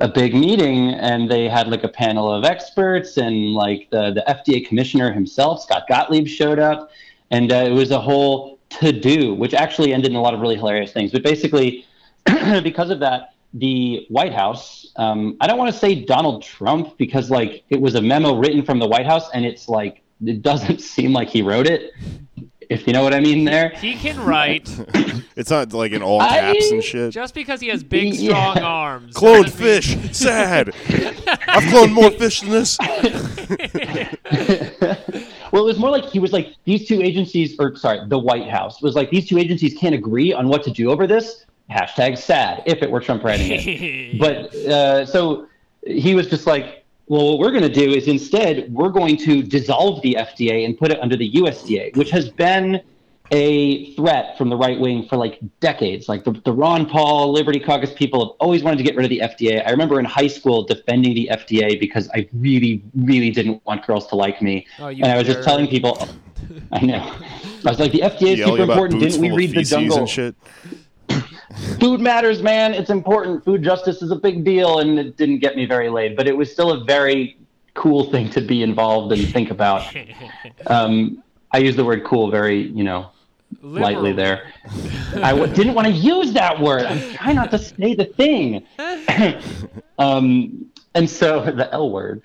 A 0.02 0.08
big 0.08 0.34
meeting 0.34 0.94
and 0.94 1.30
they 1.30 1.48
had 1.48 1.68
like 1.68 1.84
a 1.84 1.90
panel 1.90 2.32
of 2.32 2.44
experts 2.44 3.18
and 3.18 3.54
like 3.54 3.90
the, 3.92 4.12
the 4.12 4.24
FDA 4.28 4.66
commissioner 4.66 5.12
himself, 5.12 5.62
Scott 5.62 5.84
Gottlieb, 5.88 6.28
showed 6.28 6.60
up. 6.60 6.92
And 7.32 7.52
uh, 7.52 7.58
it 7.58 7.72
was 7.72 7.92
a 7.92 8.00
whole 8.00 8.60
to 8.70 8.92
do, 8.92 9.34
which 9.34 9.54
actually 9.54 9.94
ended 9.94 10.12
in 10.12 10.18
a 10.18 10.22
lot 10.22 10.34
of 10.34 10.40
really 10.40 10.56
hilarious 10.56 10.92
things. 10.92 11.12
But 11.12 11.24
basically, 11.24 11.86
because 12.64 12.90
of 12.90 13.00
that, 13.02 13.34
the 13.54 14.06
White 14.10 14.34
House, 14.34 14.92
um, 14.96 15.38
I 15.42 15.48
don't 15.48 15.58
want 15.58 15.74
to 15.74 15.78
say 15.78 15.96
Donald 16.06 16.44
Trump 16.44 16.98
because 16.98 17.30
like 17.30 17.64
it 17.70 17.82
was 17.82 17.96
a 17.96 18.02
memo 18.02 18.36
written 18.36 18.64
from 18.64 18.80
the 18.80 18.88
White 18.88 19.06
House 19.06 19.30
and 19.34 19.46
it's 19.46 19.68
like, 19.68 20.04
it 20.26 20.42
doesn't 20.42 20.82
seem 20.96 21.14
like 21.14 21.30
he 21.30 21.42
wrote 21.42 21.68
it, 21.68 21.94
if 22.70 22.86
you 22.88 22.94
know 22.94 23.04
what 23.04 23.14
I 23.14 23.20
mean 23.20 23.46
there. 23.46 23.70
He 23.70 23.96
can 23.96 24.20
write 24.24 24.70
It's 25.36 25.50
not 25.50 25.74
like 25.74 25.92
in 25.92 26.02
all 26.04 26.22
I- 26.22 26.28
caps 26.54 26.72
and 26.72 26.84
shit. 26.84 27.12
just 27.12 27.34
because 27.34 27.60
he 27.62 27.68
has 27.70 27.84
big, 27.84 28.14
Yeah. 28.16 28.30
strong 28.54 28.58
arms. 28.60 29.16
Cloned 29.16 29.44
doesn't 29.46 29.60
mean- 29.60 29.82
fish. 29.82 30.12
Sad. 30.18 30.70
I've 31.48 31.64
cloned 31.64 31.94
more 31.94 32.12
fish 32.12 32.42
than 32.42 32.50
this. 32.52 32.78
well, 35.52 35.64
it 35.64 35.66
was 35.66 35.80
more 35.80 35.90
like 35.90 36.06
he 36.06 36.20
was 36.20 36.32
like 36.34 36.56
these 36.66 36.88
two 36.88 37.02
agencies, 37.02 37.56
or 37.60 37.76
sorry, 37.76 38.02
the 38.08 38.20
White 38.20 38.48
House 38.50 38.82
was 38.82 38.96
like 38.96 39.10
these 39.10 39.28
two 39.28 39.38
agencies 39.38 39.76
can't 39.78 39.96
agree 39.96 40.34
on 40.34 40.48
what 40.48 40.64
to 40.64 40.72
do 40.72 40.92
over 40.92 41.08
this. 41.08 41.46
Hashtag 41.70 42.18
sad 42.18 42.64
if 42.66 42.82
it 42.82 42.90
were 42.90 43.00
Trump 43.00 43.24
writing 43.24 43.52
it. 43.52 44.20
but 44.20 44.54
uh, 44.56 45.06
so 45.06 45.48
he 45.86 46.16
was 46.16 46.28
just 46.28 46.48
like, 46.48 46.79
well, 47.10 47.26
what 47.26 47.40
we're 47.40 47.52
going 47.52 47.64
to 47.64 47.74
do 47.74 47.92
is 47.92 48.08
instead 48.08 48.72
we're 48.72 48.90
going 48.90 49.18
to 49.18 49.42
dissolve 49.42 50.02
the 50.04 50.16
FDA 50.20 50.64
and 50.64 50.78
put 50.78 50.92
it 50.92 51.00
under 51.02 51.18
the 51.18 51.32
USDA, 51.34 51.98
which 51.98 52.12
has 52.12 52.30
been 52.30 52.82
a 53.32 53.94
threat 53.96 54.38
from 54.38 54.50
the 54.50 54.56
right 54.56 54.80
wing 54.80 55.08
for 55.08 55.18
like 55.18 55.40
decades. 55.60 56.08
Like 56.08 56.24
the, 56.24 56.40
the 56.46 56.54
Ron 56.54 56.88
Paul 56.88 57.32
Liberty 57.32 57.60
Caucus 57.60 57.92
people 57.94 58.20
have 58.26 58.36
always 58.40 58.64
wanted 58.64 58.78
to 58.78 58.84
get 58.84 58.96
rid 58.96 59.06
of 59.06 59.10
the 59.10 59.20
FDA. 59.20 59.66
I 59.66 59.72
remember 59.72 60.00
in 60.00 60.06
high 60.06 60.28
school 60.28 60.64
defending 60.64 61.16
the 61.16 61.30
FDA 61.32 61.80
because 61.80 62.10
I 62.14 62.28
really, 62.34 62.84
really 62.96 63.32
didn't 63.32 63.66
want 63.66 63.86
girls 63.86 64.08
to 64.08 64.16
like 64.16 64.42
me. 64.42 64.68
Oh, 64.80 64.88
and 64.88 65.06
I 65.06 65.18
was 65.18 65.26
just 65.26 65.44
telling 65.44 65.68
people, 65.68 66.08
I 66.72 66.86
know. 66.86 67.16
I 67.66 67.70
was 67.72 67.80
like, 67.80 67.92
the 67.92 68.02
FDA 68.02 68.34
is 68.34 68.40
Yelling 68.40 68.58
super 68.58 68.72
important. 68.72 69.00
Didn't 69.02 69.22
we 69.22 69.32
read 69.32 69.52
the 69.52 69.64
jungle? 69.64 70.08
Food 71.80 72.00
matters, 72.00 72.42
man. 72.42 72.74
It's 72.74 72.90
important. 72.90 73.44
Food 73.44 73.64
justice 73.64 74.02
is 74.02 74.12
a 74.12 74.16
big 74.16 74.44
deal, 74.44 74.80
and 74.80 75.00
it 75.00 75.18
didn't 75.18 75.40
get 75.40 75.56
me 75.56 75.66
very 75.66 75.90
laid, 75.90 76.16
but 76.16 76.28
it 76.28 76.36
was 76.36 76.52
still 76.52 76.72
a 76.72 76.84
very 76.84 77.38
cool 77.74 78.10
thing 78.12 78.30
to 78.32 78.42
be 78.42 78.64
involved 78.64 79.12
and 79.14 79.28
think 79.30 79.52
about. 79.52 79.84
Um, 80.68 81.24
I 81.52 81.60
use 81.60 81.76
the 81.76 81.86
word 81.86 82.04
cool 82.04 82.30
very, 82.30 82.62
you 82.62 82.84
know, 82.84 83.10
lightly 83.62 84.12
there. 84.14 84.52
I 85.16 85.32
w- 85.32 85.52
didn't 85.54 85.74
want 85.74 85.88
to 85.88 85.94
use 85.94 86.34
that 86.34 86.60
word. 86.60 86.84
I'm 86.84 87.00
trying 87.16 87.36
not 87.36 87.50
to 87.52 87.58
say 87.60 87.96
the 87.96 88.06
thing. 88.06 88.64
um, 89.98 90.70
and 90.96 91.10
so 91.10 91.44
the 91.56 91.72
L 91.74 91.90
word. 91.92 92.22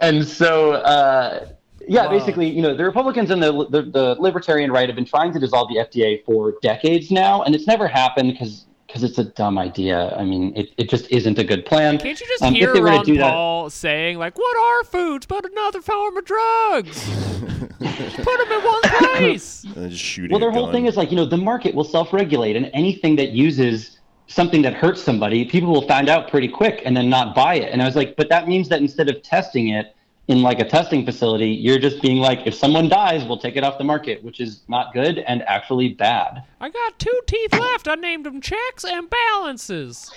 And 0.00 0.26
so, 0.26 0.72
uh, 0.72 1.48
yeah, 1.88 2.04
Wow. 2.06 2.10
basically, 2.10 2.48
you 2.48 2.62
know, 2.62 2.74
the 2.76 2.84
Republicans 2.84 3.30
and 3.30 3.42
the, 3.42 3.52
the 3.70 3.82
the 3.82 4.16
libertarian 4.18 4.70
right 4.72 4.88
have 4.88 4.96
been 4.96 5.04
trying 5.04 5.32
to 5.32 5.38
dissolve 5.38 5.68
the 5.68 5.76
FDA 5.76 6.24
for 6.24 6.54
decades 6.62 7.10
now, 7.10 7.42
and 7.42 7.54
it's 7.54 7.66
never 7.66 7.86
happened 7.88 8.32
because 8.32 8.64
because 8.86 9.02
it's 9.02 9.18
a 9.18 9.24
dumb 9.24 9.58
idea. 9.58 10.14
I 10.16 10.24
mean, 10.24 10.52
it, 10.56 10.70
it 10.78 10.88
just 10.88 11.10
isn't 11.10 11.38
a 11.40 11.44
good 11.44 11.66
plan. 11.66 11.98
Can't 11.98 12.20
you 12.20 12.26
just 12.28 12.42
Um, 12.42 12.54
hear 12.54 12.72
they 12.72 12.80
Ron 12.80 13.04
do 13.04 13.16
that- 13.18 13.32
Paul 13.32 13.68
saying 13.70 14.18
like, 14.18 14.38
"What 14.38 14.56
are 14.56 14.84
foods 14.84 15.26
but 15.26 15.44
another 15.44 15.80
form 15.82 16.16
of 16.16 16.24
drugs? 16.24 17.04
Put 17.78 18.38
them 18.38 18.52
in 18.52 18.64
one 18.64 18.82
place." 18.82 19.62
Just 19.74 19.96
shooting. 20.02 20.30
Well, 20.30 20.40
their 20.40 20.50
whole 20.52 20.66
gun. 20.66 20.72
thing 20.74 20.86
is 20.86 20.96
like, 20.96 21.10
you 21.10 21.16
know, 21.16 21.24
the 21.26 21.36
market 21.36 21.74
will 21.74 21.84
self-regulate, 21.84 22.56
and 22.56 22.70
anything 22.74 23.16
that 23.16 23.30
uses 23.30 23.98
something 24.28 24.62
that 24.62 24.74
hurts 24.74 25.02
somebody, 25.02 25.44
people 25.44 25.72
will 25.72 25.86
find 25.86 26.08
out 26.08 26.28
pretty 26.28 26.48
quick 26.48 26.82
and 26.84 26.96
then 26.96 27.08
not 27.08 27.34
buy 27.34 27.54
it. 27.54 27.70
And 27.72 27.80
I 27.82 27.84
was 27.86 27.94
like, 27.94 28.16
but 28.16 28.28
that 28.28 28.48
means 28.48 28.68
that 28.70 28.80
instead 28.80 29.08
of 29.08 29.22
testing 29.22 29.68
it 29.68 29.94
in 30.28 30.42
like 30.42 30.58
a 30.58 30.64
testing 30.68 31.04
facility, 31.04 31.48
you're 31.48 31.78
just 31.78 32.02
being 32.02 32.18
like, 32.18 32.46
if 32.46 32.54
someone 32.54 32.88
dies, 32.88 33.24
we'll 33.24 33.38
take 33.38 33.56
it 33.56 33.62
off 33.62 33.78
the 33.78 33.84
market, 33.84 34.22
which 34.24 34.40
is 34.40 34.62
not 34.68 34.92
good 34.92 35.18
and 35.18 35.42
actually 35.42 35.90
bad. 35.90 36.42
I 36.60 36.68
got 36.68 36.98
two 36.98 37.20
teeth 37.26 37.52
left. 37.52 37.86
I 37.86 37.94
named 37.94 38.26
them 38.26 38.40
checks 38.40 38.84
and 38.84 39.08
balances. 39.08 40.10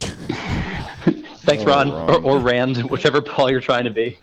Thanks, 0.00 1.64
Ron, 1.64 1.90
Ron. 1.90 2.10
Or, 2.10 2.22
or 2.22 2.38
Rand, 2.38 2.90
whichever 2.90 3.20
Paul 3.22 3.50
you're 3.50 3.60
trying 3.60 3.84
to 3.84 3.90
be. 3.90 4.18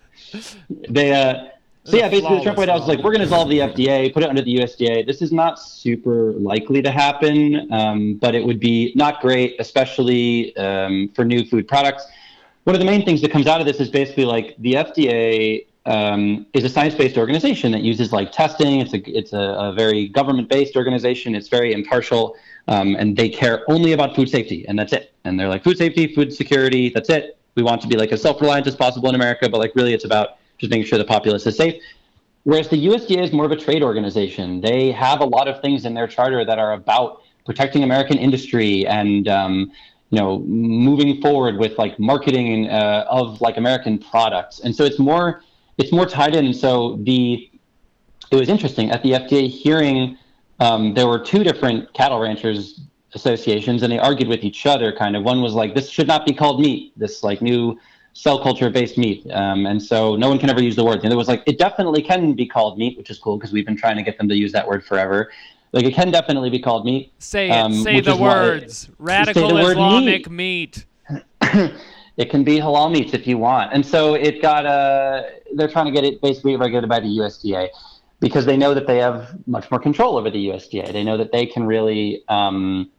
They, 0.90 1.14
uh, 1.14 1.50
so 1.84 1.98
yeah, 1.98 2.10
basically, 2.10 2.38
the 2.38 2.44
Trump 2.44 2.60
White 2.60 2.70
House 2.70 2.84
is 2.84 2.88
like, 2.88 3.00
we're 3.00 3.12
going 3.12 3.20
to 3.20 3.26
dissolve 3.26 3.50
the 3.50 3.60
FDA, 3.60 4.14
put 4.14 4.22
it 4.22 4.30
under 4.30 4.44
the 4.44 4.58
USDA. 4.58 5.06
This 5.08 5.22
is 5.22 5.32
not 5.32 5.60
super 5.60 6.34
likely 6.34 6.84
to 6.84 6.92
happen, 6.92 7.72
um, 7.74 8.16
but 8.22 8.36
it 8.36 8.46
would 8.46 8.60
be 8.60 8.92
not 8.96 9.20
great, 9.20 9.56
especially 9.60 10.56
um, 10.58 11.10
for 11.16 11.26
new 11.26 11.44
food 11.44 11.68
products. 11.68 12.06
One 12.64 12.76
of 12.76 12.80
the 12.80 12.86
main 12.86 13.04
things 13.04 13.22
that 13.22 13.32
comes 13.32 13.48
out 13.48 13.60
of 13.60 13.66
this 13.66 13.80
is 13.80 13.90
basically 13.90 14.26
like 14.26 14.56
the 14.60 14.74
FDA 14.74 15.66
um, 15.88 16.46
is 16.54 16.64
a 16.64 16.70
science-based 16.70 17.18
organization 17.18 17.72
that 17.72 17.82
uses 17.82 18.14
like 18.14 18.32
testing. 18.32 18.82
It's 18.82 18.94
a 18.94 19.18
it's 19.18 19.34
a, 19.34 19.40
a 19.40 19.74
very 19.74 20.08
government-based 20.10 20.76
organization. 20.76 21.34
It's 21.34 21.48
very 21.48 21.74
impartial, 21.74 22.36
um, 22.68 22.96
and 22.96 23.18
they 23.18 23.30
care 23.30 23.64
only 23.68 23.94
about 23.94 24.16
food 24.16 24.30
safety, 24.30 24.66
and 24.68 24.78
that's 24.78 24.94
it. 24.94 25.12
And 25.24 25.40
they're 25.40 25.50
like 25.50 25.64
food 25.64 25.78
safety, 25.78 26.14
food 26.14 26.32
security. 26.34 26.90
That's 26.90 27.10
it. 27.10 27.38
We 27.56 27.64
want 27.64 27.82
to 27.82 27.88
be 27.88 27.98
like 27.98 28.12
as 28.12 28.22
self-reliant 28.22 28.68
as 28.68 28.76
possible 28.76 29.10
in 29.10 29.16
America, 29.16 29.50
but 29.50 29.58
like 29.58 29.76
really, 29.76 29.94
it's 29.94 30.06
about 30.06 30.38
just 30.60 30.70
making 30.70 30.86
sure 30.86 31.00
the 31.00 31.06
populace 31.06 31.48
is 31.48 31.58
safe. 31.58 31.82
Whereas 32.44 32.70
the 32.70 32.88
USDA 32.88 33.24
is 33.24 33.32
more 33.32 33.46
of 33.46 33.52
a 33.52 33.56
trade 33.56 33.84
organization. 33.84 34.62
They 34.62 34.92
have 34.92 35.20
a 35.20 35.26
lot 35.26 35.48
of 35.48 35.62
things 35.62 35.86
in 35.86 35.94
their 35.94 36.08
charter 36.08 36.46
that 36.46 36.60
are 36.60 36.74
about 36.74 37.22
protecting 37.46 37.84
American 37.84 38.18
industry 38.18 38.86
and 38.88 39.28
um, 39.28 39.72
you 40.12 40.20
know 40.20 40.40
moving 40.40 41.22
forward 41.22 41.58
with 41.58 41.78
like 41.78 41.98
marketing 42.00 42.70
uh, 42.70 43.06
of 43.10 43.42
like 43.42 43.58
American 43.58 43.98
products. 43.98 44.60
And 44.60 44.76
so 44.76 44.84
it's 44.84 45.00
more 45.00 45.42
it's 45.78 45.92
more 45.92 46.06
tied 46.06 46.36
in. 46.36 46.46
And 46.46 46.56
so 46.56 46.98
the 47.04 47.50
it 48.30 48.36
was 48.36 48.50
interesting 48.50 48.92
at 48.92 49.02
the 49.04 49.12
FDA 49.12 49.50
hearing. 49.50 50.18
Um, 50.60 50.94
there 50.94 51.08
were 51.08 51.18
two 51.18 51.44
different 51.44 51.92
cattle 51.94 52.20
ranchers 52.20 52.82
associations, 53.14 53.84
and 53.84 53.92
they 53.92 54.00
argued 54.00 54.30
with 54.30 54.44
each 54.44 54.66
other. 54.66 54.92
Kind 54.92 55.16
of 55.16 55.24
one 55.24 55.42
was 55.42 55.54
like, 55.54 55.74
"This 55.74 55.90
should 55.90 56.08
not 56.08 56.26
be 56.26 56.34
called 56.34 56.60
meat. 56.60 56.94
This 56.98 57.24
like 57.24 57.42
new 57.42 57.80
cell 58.14 58.42
culture 58.44 58.70
based 58.70 58.98
meat," 58.98 59.26
um, 59.32 59.66
and 59.66 59.82
so 59.82 60.16
no 60.16 60.30
one 60.30 60.38
can 60.38 60.50
ever 60.50 60.62
use 60.62 60.76
the 60.76 60.84
word. 60.84 61.02
The 61.02 61.08
other 61.08 61.18
was 61.18 61.28
like, 61.28 61.44
"It 61.48 61.58
definitely 61.58 62.02
can 62.02 62.34
be 62.34 62.46
called 62.46 62.78
meat," 62.78 62.98
which 62.98 63.10
is 63.10 63.18
cool 63.18 63.38
because 63.38 63.52
we've 63.52 63.66
been 63.66 63.78
trying 63.78 63.98
to 63.98 64.04
get 64.04 64.18
them 64.18 64.28
to 64.30 64.36
use 64.36 64.52
that 64.52 64.68
word 64.68 64.86
forever. 64.86 65.32
Like 65.74 65.86
it 65.86 65.94
can 65.94 66.12
definitely 66.12 66.50
be 66.50 66.60
called 66.60 66.86
meat. 66.86 67.14
Say 67.20 67.50
it. 67.50 67.54
Um, 67.54 67.74
say 67.74 68.02
the 68.02 68.16
words. 68.16 68.90
Radical 68.98 69.48
the 69.48 69.54
word 69.54 69.72
Islamic 69.72 70.30
meat. 70.30 70.86
it 72.18 72.30
can 72.30 72.44
be 72.44 72.60
halal 72.60 72.92
meats 72.92 73.14
if 73.14 73.26
you 73.26 73.38
want. 73.38 73.72
And 73.74 73.86
so 73.86 74.16
it 74.16 74.42
got 74.42 74.66
uh 74.66 75.24
they're 75.56 75.70
trying 75.70 75.86
to 75.86 75.92
get 75.92 76.04
it 76.04 76.22
basically 76.22 76.56
regulated 76.58 76.90
by 76.90 77.00
the 77.00 77.08
USDA 77.08 77.70
because 78.22 78.46
they 78.46 78.56
know 78.56 78.74
that 78.74 78.88
they 78.88 79.00
have 79.00 79.36
much 79.48 79.70
more 79.70 79.80
control 79.80 80.16
over 80.18 80.30
the 80.30 80.48
USDA. 80.48 80.94
They 80.94 81.04
know 81.04 81.18
that 81.18 81.32
they 81.32 81.46
can 81.46 81.66
really 81.66 82.24
um, 82.30 82.90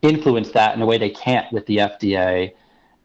influence 0.00 0.52
that 0.52 0.74
in 0.74 0.80
a 0.80 0.86
way 0.86 0.96
they 0.96 1.10
can't 1.10 1.52
with 1.52 1.66
the 1.66 1.78
FDA. 1.78 2.52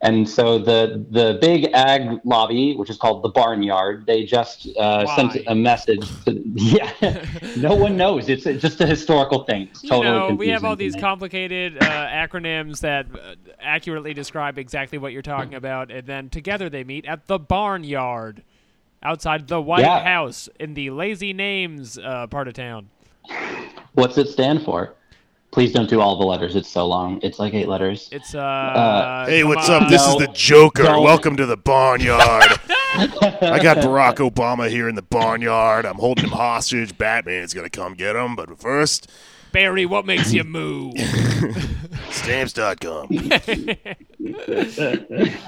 And 0.02 0.30
so 0.30 0.58
the 0.58 1.06
the 1.12 1.38
big 1.42 1.72
ag 1.74 2.22
lobby, 2.24 2.74
which 2.76 2.90
is 2.90 2.98
called 2.98 3.22
the 3.22 3.30
Barnyard, 3.30 4.06
they 4.06 4.24
just 4.24 4.68
uh, 4.78 5.06
sent 5.16 5.44
a 5.48 5.54
message. 5.54 6.08
To, 6.24 6.42
yeah, 6.54 7.26
no 7.58 7.76
one 7.76 7.98
knows. 7.98 8.30
It's 8.30 8.46
just 8.46 8.80
a 8.80 8.86
historical 8.86 9.44
thing. 9.44 9.68
It's 9.72 9.84
You 9.84 10.02
know, 10.02 10.30
we 10.30 10.48
have 10.50 10.64
all 10.64 10.78
these 10.78 10.96
complicated 10.96 11.78
uh, 11.78 11.82
acronyms 11.84 12.80
that 12.80 13.08
uh, 13.14 13.36
accurately 13.60 14.14
describe 14.14 14.58
exactly 14.58 14.98
what 14.98 15.12
you're 15.12 15.22
talking 15.22 15.56
about, 15.56 15.92
and 15.92 16.08
then 16.08 16.30
together 16.30 16.70
they 16.70 16.86
meet 16.86 17.06
at 17.06 17.28
the 17.28 17.38
barnyard 17.38 18.42
outside 19.04 19.50
the 19.50 19.62
White 19.62 19.82
Yeah. 19.82 20.04
House 20.04 20.48
in 20.60 20.76
the 20.76 20.92
Lazy 20.92 21.34
Names 21.34 21.98
uh, 21.98 22.28
part 22.28 22.48
of 22.48 22.54
town. 22.54 22.90
What's 23.94 24.18
it 24.18 24.30
stand 24.30 24.64
for? 24.64 24.96
Please 25.52 25.72
don't 25.72 25.90
do 25.90 26.00
all 26.00 26.18
the 26.18 26.26
letters. 26.26 26.56
It's 26.56 26.70
so 26.70 26.86
long. 26.86 27.20
It's 27.24 27.40
like 27.40 27.54
eight 27.56 27.68
letters. 27.68 28.08
It's 28.12 28.36
uh. 28.36 29.26
Hey, 29.28 29.42
come 29.42 29.50
what's 29.50 29.70
on. 29.70 29.84
up? 29.84 29.90
This 29.90 30.06
is 30.06 30.16
the 30.18 30.28
Joker. 30.34 30.84
don't. 30.84 31.04
Welcome 31.04 31.36
to 31.38 31.46
the 31.46 31.58
barnyard. 31.58 32.22
I 32.96 33.60
got 33.62 33.78
Barack 33.78 34.16
Obama 34.18 34.70
here 34.70 34.88
in 34.88 34.96
the 34.96 35.02
barnyard. 35.02 35.86
I'm 35.86 35.98
holding 35.98 36.26
him 36.26 36.32
hostage. 36.32 36.98
Batman's 36.98 37.54
gonna 37.54 37.70
come 37.70 37.94
get 37.96 38.16
him, 38.16 38.36
but 38.36 38.60
first, 38.60 39.10
Barry, 39.52 39.86
what 39.88 40.06
makes 40.06 40.32
you 40.34 40.44
move? 40.44 40.94
stamps.com. 42.12 43.08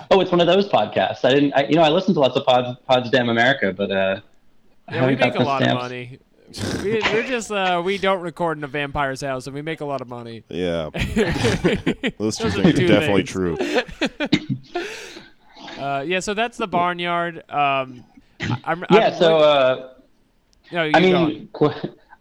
Oh, 0.10 0.20
it's 0.20 0.32
one 0.32 0.42
of 0.42 0.48
those 0.48 0.68
podcasts. 0.68 1.24
I 1.24 1.34
didn't. 1.34 1.54
I, 1.54 1.66
you 1.68 1.76
know, 1.76 1.84
I 1.84 1.90
listen 1.90 2.14
to 2.14 2.20
lots 2.20 2.36
of 2.36 2.46
pods, 2.46 2.78
Pods 2.88 3.10
Damn 3.10 3.30
America, 3.30 3.72
but 3.74 3.92
uh, 3.92 4.20
I 4.88 4.96
Yeah, 4.96 5.08
we 5.08 5.16
make 5.16 5.36
a 5.36 5.40
the 5.40 5.44
lot 5.44 5.62
of 5.66 5.74
money. 5.74 6.20
We, 6.84 7.00
we're 7.14 7.24
just 7.28 7.52
uh, 7.52 7.82
we 7.84 7.98
don't 7.98 8.22
record 8.22 8.58
in 8.58 8.64
a 8.64 8.68
vampire's 8.68 9.22
house, 9.22 9.48
and 9.48 9.56
we 9.56 9.62
make 9.62 9.82
a 9.82 9.86
lot 9.86 10.02
of 10.02 10.10
money. 10.10 10.44
Yeah, 10.50 10.90
those 10.94 11.06
two 11.16 12.12
Those 12.18 12.42
are 12.42 12.50
things 12.64 12.80
are 12.80 12.88
definitely 12.88 13.24
things. 13.24 13.30
true. 13.32 13.58
Uh, 15.80 16.04
yeah, 16.06 16.20
so 16.20 16.34
that's 16.36 16.58
the 16.58 16.68
barnyard. 16.68 17.38
Um, 17.50 18.04
I, 18.42 18.58
I'm, 18.66 18.86
Yeah. 18.92 19.08
I'm, 19.08 19.14
So, 19.16 19.38
uh, 19.38 19.94
no, 20.72 20.92
I 20.94 21.00
mean, 21.00 21.50
qu- 21.54 21.72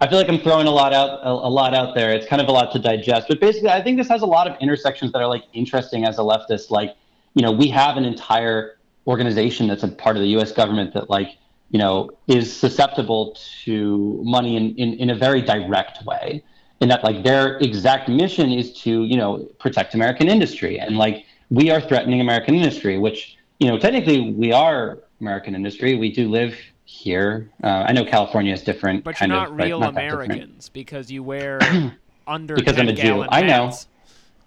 I 0.00 0.08
feel 0.08 0.16
like 0.16 0.28
I'm 0.30 0.38
throwing 0.40 0.66
a 0.66 0.70
lot 0.70 0.94
out, 0.94 1.20
a, 1.22 1.28
a 1.28 1.50
lot 1.50 1.74
out 1.74 1.94
there. 1.94 2.10
It's 2.10 2.26
kind 2.26 2.40
of 2.40 2.48
a 2.48 2.52
lot 2.52 2.72
to 2.72 2.78
digest, 2.78 3.28
but 3.28 3.38
basically, 3.38 3.68
I 3.68 3.82
think 3.82 3.98
this 3.98 4.08
has 4.08 4.22
a 4.22 4.26
lot 4.26 4.46
of 4.48 4.56
intersections 4.62 5.12
that 5.12 5.18
are 5.20 5.26
like 5.26 5.44
interesting 5.52 6.06
as 6.06 6.18
a 6.18 6.22
leftist. 6.22 6.70
Like, 6.70 6.96
you 7.34 7.42
know, 7.42 7.52
we 7.52 7.68
have 7.68 7.98
an 7.98 8.06
entire 8.06 8.78
organization 9.06 9.66
that's 9.68 9.82
a 9.82 9.88
part 9.88 10.16
of 10.16 10.22
the 10.22 10.28
U.S. 10.30 10.52
government 10.52 10.94
that, 10.94 11.10
like, 11.10 11.36
you 11.70 11.78
know, 11.78 12.11
is 12.26 12.54
susceptible 12.54 13.37
to 13.64 14.20
money 14.24 14.56
in, 14.56 14.74
in, 14.76 14.94
in 14.94 15.11
a 15.11 15.14
very 15.14 15.40
direct 15.42 16.04
way. 16.04 16.42
In 16.80 16.88
that, 16.88 17.04
like, 17.04 17.22
their 17.22 17.59
exact 17.59 18.09
mission 18.09 18.50
is 18.50 18.72
to, 18.83 19.04
you 19.04 19.16
know, 19.16 19.46
protect 19.59 19.94
American 19.94 20.28
industry, 20.28 20.78
and 20.80 20.96
like, 20.96 21.26
we 21.50 21.70
are 21.70 21.80
threatening 21.80 22.20
American 22.20 22.54
industry, 22.54 22.98
which, 22.98 23.37
you 23.59 23.68
know, 23.68 23.78
technically 23.78 24.30
we 24.30 24.52
are 24.52 24.98
American 25.20 25.54
industry. 25.54 25.96
We 25.96 26.12
do 26.12 26.28
live 26.28 26.56
here. 26.85 27.50
Uh, 27.62 27.85
I 27.87 27.92
know 27.92 28.04
California 28.04 28.52
is 28.52 28.62
different. 28.62 29.04
But 29.04 29.20
you're 29.20 29.28
not 29.28 29.50
of, 29.50 29.56
real 29.56 29.80
not. 29.80 29.90
Americans 29.90 30.68
because 30.68 31.11
you 31.11 31.22
wear 31.22 31.59
under 32.26 32.54
Because 32.54 32.78
I'm 32.78 32.88
a 32.88 32.92
Jew. 32.92 33.02
gallon 33.02 33.28
I 33.30 33.42
know. 33.42 33.72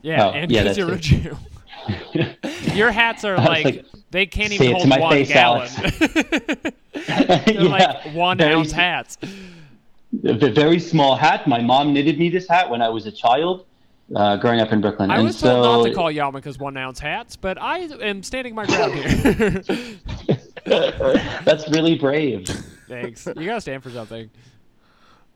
Yeah, 0.02 0.28
Oh, 0.28 0.32
and 0.32 0.52
yeah, 0.52 0.64
because 0.64 0.78
that's 0.78 0.78
you're 0.78 0.96
a 0.96 1.00
Jew. 1.00 1.38
Your 2.76 2.92
hats 2.92 3.24
are 3.24 3.38
like, 3.38 3.66
like, 3.66 3.86
they 4.12 4.26
can't 4.26 4.54
even 4.54 4.76
hold 4.76 4.90
one 4.90 5.10
face, 5.12 5.30
gallon. 5.30 5.70
They're 7.08 7.44
yeah, 7.48 7.64
like 7.64 8.14
one 8.14 8.38
very, 8.38 8.54
ounce 8.54 8.72
hats. 8.72 9.18
A 10.24 10.34
very 10.52 10.80
small 10.80 11.16
hat. 11.16 11.48
My 11.48 11.62
mom 11.62 11.94
knitted 11.94 12.20
me 12.20 12.30
this 12.30 12.48
hat 12.48 12.70
when 12.70 12.82
I 12.82 12.90
was 12.90 13.08
a 13.08 13.12
child, 13.12 13.66
uh, 14.16 14.38
growing 14.38 14.60
up 14.60 14.72
in 14.72 14.80
Brooklyn. 14.82 15.10
I 15.10 15.16
and 15.16 15.26
was 15.26 15.38
so, 15.40 15.64
told 15.64 15.86
not 15.86 15.90
to 15.90 15.96
call 15.96 16.12
yarmulkes 16.12 16.60
one 16.60 16.78
ounce 16.78 17.00
hats, 17.00 17.36
but 17.36 17.60
I 17.60 17.80
am 17.80 18.22
standing 18.22 18.54
my 18.54 18.66
ground 18.66 18.94
here. 18.94 19.64
That's 21.44 21.68
really 21.70 21.96
brave. 21.98 22.48
Thanks. 22.88 23.26
You 23.26 23.46
gotta 23.46 23.62
stand 23.62 23.82
for 23.84 23.90
something. 23.90 24.30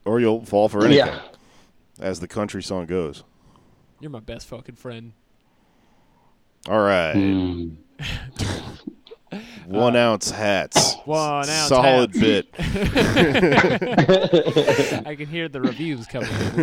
Or 0.05 0.19
you'll 0.19 0.45
fall 0.45 0.69
for 0.69 0.85
anything, 0.85 1.07
Yeah. 1.07 1.21
as 1.99 2.19
the 2.19 2.27
country 2.27 2.61
song 2.63 2.85
goes. 2.85 3.23
You're 3.99 4.11
my 4.11 4.19
best 4.19 4.47
fucking 4.47 4.75
friend. 4.75 5.13
All 6.69 6.79
right, 6.79 7.13
Hmm. 7.13 7.69
One 9.65 9.95
ounce 9.95 10.31
hats. 10.31 10.95
One 11.05 11.49
ounce 11.49 11.67
Solid 11.67 12.15
hats. 12.15 12.19
bit. 12.19 12.47
I 15.07 15.15
can 15.15 15.27
hear 15.27 15.47
the 15.49 15.61
reviews 15.61 16.07
coming 16.07 16.29
in. 16.29 16.53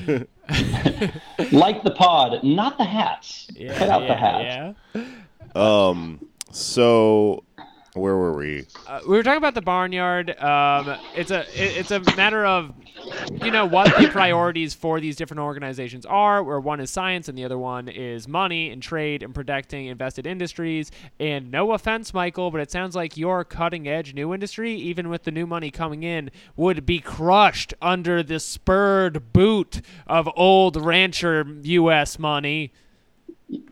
Good. 0.00 0.28
Like 1.52 1.82
the 1.84 1.92
pod, 1.92 2.42
not 2.42 2.76
the 2.78 2.84
hats. 2.84 3.48
Yeah, 3.54 3.76
Cut 3.78 3.88
out 3.88 4.02
yeah, 4.02 4.08
the 4.08 4.14
hats. 4.14 4.76
yeah. 4.94 5.04
Um, 5.88 6.20
so 6.50 7.44
Where 7.94 8.16
were 8.16 8.36
we? 8.36 8.66
Uh, 8.86 9.00
we 9.02 9.16
were 9.16 9.22
talking 9.24 9.38
about 9.38 9.54
the 9.54 9.62
barnyard. 9.62 10.30
Um, 10.40 10.96
it's 11.16 11.32
a 11.32 11.40
it, 11.40 11.76
it's 11.76 11.90
a 11.90 12.00
matter 12.16 12.46
of 12.46 12.72
you 13.42 13.50
know 13.50 13.66
what 13.66 13.86
the 13.98 14.08
priorities 14.08 14.74
for 14.74 15.00
these 15.00 15.16
different 15.16 15.40
organizations 15.40 16.06
are. 16.06 16.44
Where 16.44 16.60
one 16.60 16.78
is 16.78 16.90
science 16.90 17.28
and 17.28 17.36
the 17.36 17.44
other 17.44 17.58
one 17.58 17.88
is 17.88 18.28
money 18.28 18.70
and 18.70 18.80
trade 18.80 19.24
and 19.24 19.34
protecting 19.34 19.86
invested 19.86 20.24
industries. 20.24 20.92
And 21.18 21.50
no 21.50 21.72
offense, 21.72 22.14
Michael, 22.14 22.52
but 22.52 22.60
it 22.60 22.70
sounds 22.70 22.94
like 22.94 23.16
your 23.16 23.44
cutting 23.44 23.88
edge 23.88 24.14
new 24.14 24.32
industry, 24.32 24.72
even 24.74 25.08
with 25.08 25.24
the 25.24 25.32
new 25.32 25.46
money 25.46 25.72
coming 25.72 26.04
in, 26.04 26.30
would 26.56 26.86
be 26.86 27.00
crushed 27.00 27.74
under 27.82 28.22
the 28.22 28.38
spurred 28.38 29.32
boot 29.32 29.80
of 30.06 30.28
old 30.36 30.76
rancher 30.76 31.44
U.S. 31.62 32.20
money. 32.20 32.72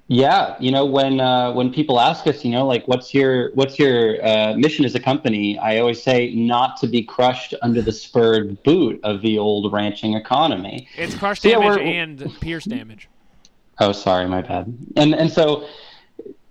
Yeah, 0.09 0.57
you 0.59 0.71
know 0.73 0.87
when 0.87 1.21
uh, 1.21 1.53
when 1.53 1.73
people 1.73 2.01
ask 2.01 2.27
us, 2.27 2.45
you 2.45 2.51
know, 2.51 2.67
like 2.67 2.89
what's 2.89 3.13
your 3.13 3.53
what's 3.55 3.79
your 3.79 4.25
uh, 4.27 4.55
mission 4.57 4.85
as 4.85 4.95
a 4.95 5.01
company? 5.01 5.59
I 5.59 5.79
always 5.79 6.03
say 6.03 6.35
not 6.35 6.79
to 6.79 6.87
be 6.87 7.03
crushed 7.03 7.55
under 7.63 7.83
the 7.83 7.93
spurred 7.93 8.63
boot 8.63 8.99
of 9.05 9.21
the 9.21 9.39
old 9.39 9.73
ranching 9.73 10.15
economy. 10.15 10.89
It's 10.97 11.15
crush 11.15 11.41
So, 11.41 11.49
yeah, 11.49 11.59
damage 11.59 11.79
we're- 11.79 11.97
and 11.97 12.41
pierce 12.41 12.65
damage. 12.65 13.09
Oh, 13.81 13.93
sorry, 13.93 14.27
my 14.27 14.43
bad. 14.43 14.77
And 14.97 15.15
and 15.15 15.31
so 15.31 15.69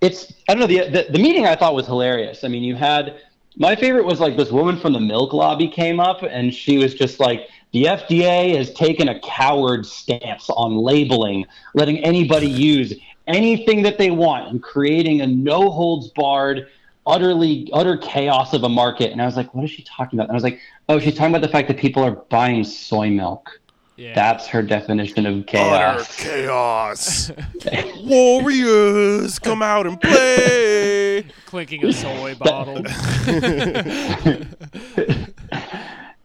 it's 0.02 0.32
I 0.48 0.54
don't 0.54 0.62
know 0.62 0.68
the, 0.68 0.90
the 0.90 1.12
the 1.12 1.20
meeting 1.20 1.46
I 1.48 1.56
thought 1.56 1.74
was 1.74 1.88
hilarious. 1.88 2.44
I 2.44 2.48
mean, 2.48 2.64
you 2.64 2.76
had 2.76 3.20
my 3.58 3.76
favorite 3.76 4.06
was 4.06 4.20
like 4.20 4.38
this 4.38 4.52
woman 4.52 4.80
from 4.80 4.94
the 4.94 5.00
milk 5.00 5.34
lobby 5.34 5.68
came 5.68 6.00
up 6.00 6.22
and 6.22 6.54
she 6.54 6.78
was 6.78 6.94
just 6.94 7.20
like 7.20 7.50
the 7.74 7.86
FDA 7.86 8.56
has 8.56 8.72
taken 8.74 9.10
a 9.10 9.20
coward 9.20 9.86
stance 9.86 10.50
on 10.52 10.78
labeling, 10.78 11.46
letting 11.74 11.98
anybody 12.04 12.48
use 12.48 12.94
anything 13.28 13.82
that 13.84 13.98
they 13.98 14.12
want 14.12 14.50
and 14.50 14.62
creating 14.64 15.22
a 15.22 15.28
no 15.28 15.70
holds 15.70 16.10
barred 16.10 16.68
utterly 17.06 17.70
utter 17.74 17.96
chaos 17.98 18.54
of 18.54 18.64
a 18.64 18.70
market 18.70 19.12
and 19.12 19.22
i 19.22 19.26
was 19.26 19.36
like 19.38 19.54
what 19.54 19.64
is 19.64 19.70
she 19.72 19.82
talking 19.84 20.18
about 20.20 20.24
and 20.30 20.32
i 20.32 20.36
was 20.36 20.44
like 20.44 20.60
oh 20.90 21.00
she's 21.00 21.16
talking 21.16 21.32
about 21.34 21.42
the 21.42 21.48
fact 21.52 21.68
that 21.68 21.78
people 21.78 22.04
are 22.04 22.12
buying 22.30 22.64
soy 22.64 23.10
milk 23.10 23.50
Yeah. 23.96 24.14
that's 24.14 24.46
her 24.48 24.62
definition 24.62 25.26
of 25.26 25.36
Utter 25.36 25.44
chaos 25.46 26.16
chaos. 26.18 27.32
Warriors, 28.04 29.40
come 29.40 29.62
out 29.62 29.88
and 29.88 30.00
play. 30.00 31.26
clinking 31.46 31.84
a 31.86 31.92
soy 31.94 32.36
bottle. 32.36 32.78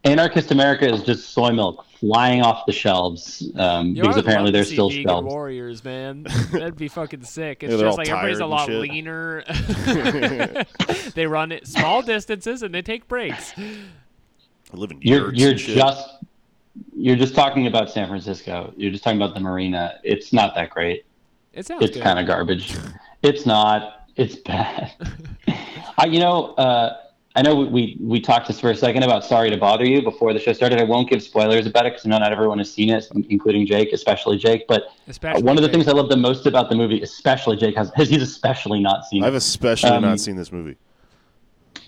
Anarchist 0.05 0.51
America 0.51 0.89
is 0.93 1.03
just 1.03 1.31
soy 1.31 1.51
milk 1.51 1.87
flying 2.01 2.43
off 2.43 2.67
the 2.67 2.73
shelves 2.73 3.49
um, 3.57 3.95
because 3.95 4.17
apparently 4.17 4.51
they're 4.51 4.63
there's 4.63 4.73
still 4.73 4.89
vegan 4.91 5.05
shelves. 5.05 5.27
warriors, 5.27 5.85
man. 5.85 6.25
That'd 6.53 6.77
be 6.77 6.89
fucking 6.89 7.23
sick. 7.23 7.63
It's 7.63 7.73
Yeah, 7.73 7.81
just 7.81 7.99
like 7.99 8.09
everybody's 8.09 8.41
a 8.41 8.47
lot 8.47 8.67
shit. 8.67 8.81
leaner. 8.81 9.45
they 11.15 11.27
run 11.27 11.53
it 11.53 11.69
small 11.69 12.03
distances 12.03 12.63
and 12.65 12.75
they 12.75 12.83
take 12.83 13.07
breaks. 13.07 13.53
I 13.57 14.77
live 14.77 14.91
in 14.91 14.99
You're 15.03 15.33
you're 15.35 15.51
and 15.51 15.61
shit. 15.61 15.77
just 15.77 16.09
you're 16.97 17.17
just 17.17 17.35
talking 17.37 17.67
about 17.69 17.91
San 17.91 18.09
Francisco. 18.09 18.73
You're 18.77 18.91
just 18.91 19.05
talking 19.05 19.21
about 19.23 19.35
the 19.35 19.41
marina. 19.41 20.01
It's 20.03 20.33
not 20.33 20.55
that 20.57 20.71
great. 20.71 21.05
It 21.53 21.67
sounds 21.67 21.85
It's 21.85 21.99
kind 21.99 22.19
of 22.19 22.27
garbage. 22.27 22.75
It's 23.23 23.47
not. 23.47 24.09
It's 24.17 24.37
bad. 24.37 24.93
I 25.99 26.07
you 26.07 26.19
know 26.19 26.55
uh, 26.55 26.97
I 27.35 27.41
know 27.41 27.55
we 27.55 27.97
we 28.01 28.21
talked 28.21 28.49
just 28.49 28.61
for 28.61 28.71
a 28.71 28.77
second 28.77 29.05
about 29.05 29.25
Sorry 29.25 29.49
to 29.49 29.57
Bother 29.57 29.87
You 29.87 30.03
before 30.03 30.35
the 30.35 30.39
show 30.39 30.53
started. 30.53 30.79
I 30.81 30.85
won't 30.85 31.09
give 31.09 31.23
spoilers 31.23 31.67
about 31.67 31.87
it 31.87 31.95
because 31.95 32.05
not 32.07 32.23
everyone 32.31 32.59
has 32.59 32.71
seen 32.71 32.91
it, 32.91 33.09
including 33.31 33.67
Jake, 33.67 33.93
especially 33.93 34.37
Jake. 34.37 34.67
But 34.69 34.85
Especially 35.09 35.43
one 35.43 35.57
of 35.57 35.63
the 35.63 35.69
Jake. 35.69 35.77
things 35.77 35.89
I 35.89 35.93
love 35.93 36.11
the 36.11 36.17
most 36.17 36.45
about 36.47 36.69
the 36.69 36.77
movie, 36.77 37.01
especially 37.01 37.57
Jake, 37.57 37.75
has 37.77 37.91
he's 37.97 38.21
especially 38.23 38.81
not 38.81 39.07
seen. 39.07 39.25
I've 39.25 39.35
especially 39.35 39.91
Um, 39.91 40.03
not 40.03 40.21
seen 40.21 40.37
this 40.37 40.53
movie. 40.53 40.77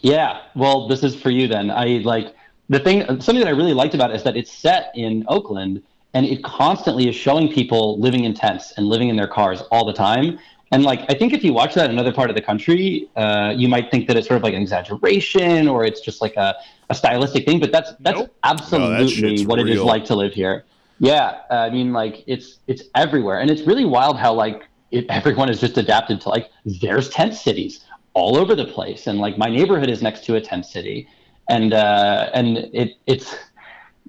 Yeah, 0.01 0.41
well, 0.55 0.89
this 0.89 1.03
is 1.03 1.15
for 1.15 1.31
you 1.31 1.47
then. 1.47 1.71
I 1.71 2.01
like 2.05 2.35
the 2.71 2.79
thing. 2.79 3.03
Something 3.21 3.41
that 3.41 3.49
I 3.49 3.51
really 3.51 3.75
liked 3.75 3.95
about 3.95 4.11
it 4.11 4.17
is 4.17 4.23
that 4.23 4.37
it's 4.37 4.53
set 4.53 4.93
in 4.95 5.25
Oakland, 5.29 5.83
and 6.15 6.25
it 6.25 6.43
constantly 6.43 7.07
is 7.07 7.15
showing 7.15 7.53
people 7.53 7.99
living 8.01 8.25
in 8.25 8.33
tents 8.33 8.73
and 8.79 8.87
living 8.87 9.11
in 9.11 9.17
their 9.17 9.29
cars 9.29 9.61
all 9.71 9.85
the 9.85 9.93
time. 9.93 10.39
And 10.75 10.83
like, 10.83 11.03
I 11.09 11.15
think 11.15 11.33
if 11.33 11.45
you 11.45 11.53
watch 11.53 11.75
that 11.75 11.85
in 11.85 11.93
another 11.93 12.13
part 12.13 12.31
of 12.31 12.37
the 12.37 12.43
country, 12.43 13.09
uh, 13.15 13.55
you 13.57 13.69
might 13.69 13.93
think 13.93 14.09
that 14.09 14.17
it's 14.17 14.27
sort 14.27 14.39
of 14.39 14.43
like 14.43 14.55
an 14.55 14.63
exaggeration 14.63 15.69
or 15.69 15.85
it's 15.85 16.01
just 16.01 16.21
like 16.21 16.35
a, 16.35 16.57
a 16.91 16.95
stylistic 16.97 17.47
thing. 17.47 17.61
But 17.61 17.71
that's 17.71 17.93
that's 18.01 18.19
Nope. 18.19 18.37
absolutely 18.43 19.09
shit's 19.09 19.45
what 19.45 19.61
it 19.61 19.69
is 19.69 19.81
like 19.81 20.05
to 20.07 20.17
live 20.17 20.33
here. 20.33 20.65
Yeah, 20.99 21.43
uh, 21.49 21.55
I 21.55 21.71
mean, 21.71 21.93
like 21.93 22.25
it's 22.27 22.59
it's 22.67 22.83
everywhere, 22.97 23.39
and 23.39 23.53
it's 23.53 23.63
really 23.63 23.85
wild 23.85 24.19
how 24.19 24.35
like 24.35 24.65
it, 24.91 25.07
everyone 25.11 25.49
is 25.49 25.61
just 25.61 25.79
adapted 25.79 26.21
to 26.23 26.29
like 26.29 26.51
there's 26.65 27.09
tent 27.09 27.35
cities 27.35 27.85
all 28.15 28.37
over 28.37 28.57
the 28.57 28.67
place, 28.67 29.07
and 29.07 29.21
like 29.21 29.39
my 29.39 29.49
neighborhood 29.49 29.89
is 29.89 30.03
next 30.03 30.25
to 30.25 30.35
a 30.35 30.41
tent 30.41 30.67
city, 30.67 31.07
and 31.49 31.73
uh, 31.73 32.31
and 32.35 32.59
it 32.73 32.97
it's 33.07 33.37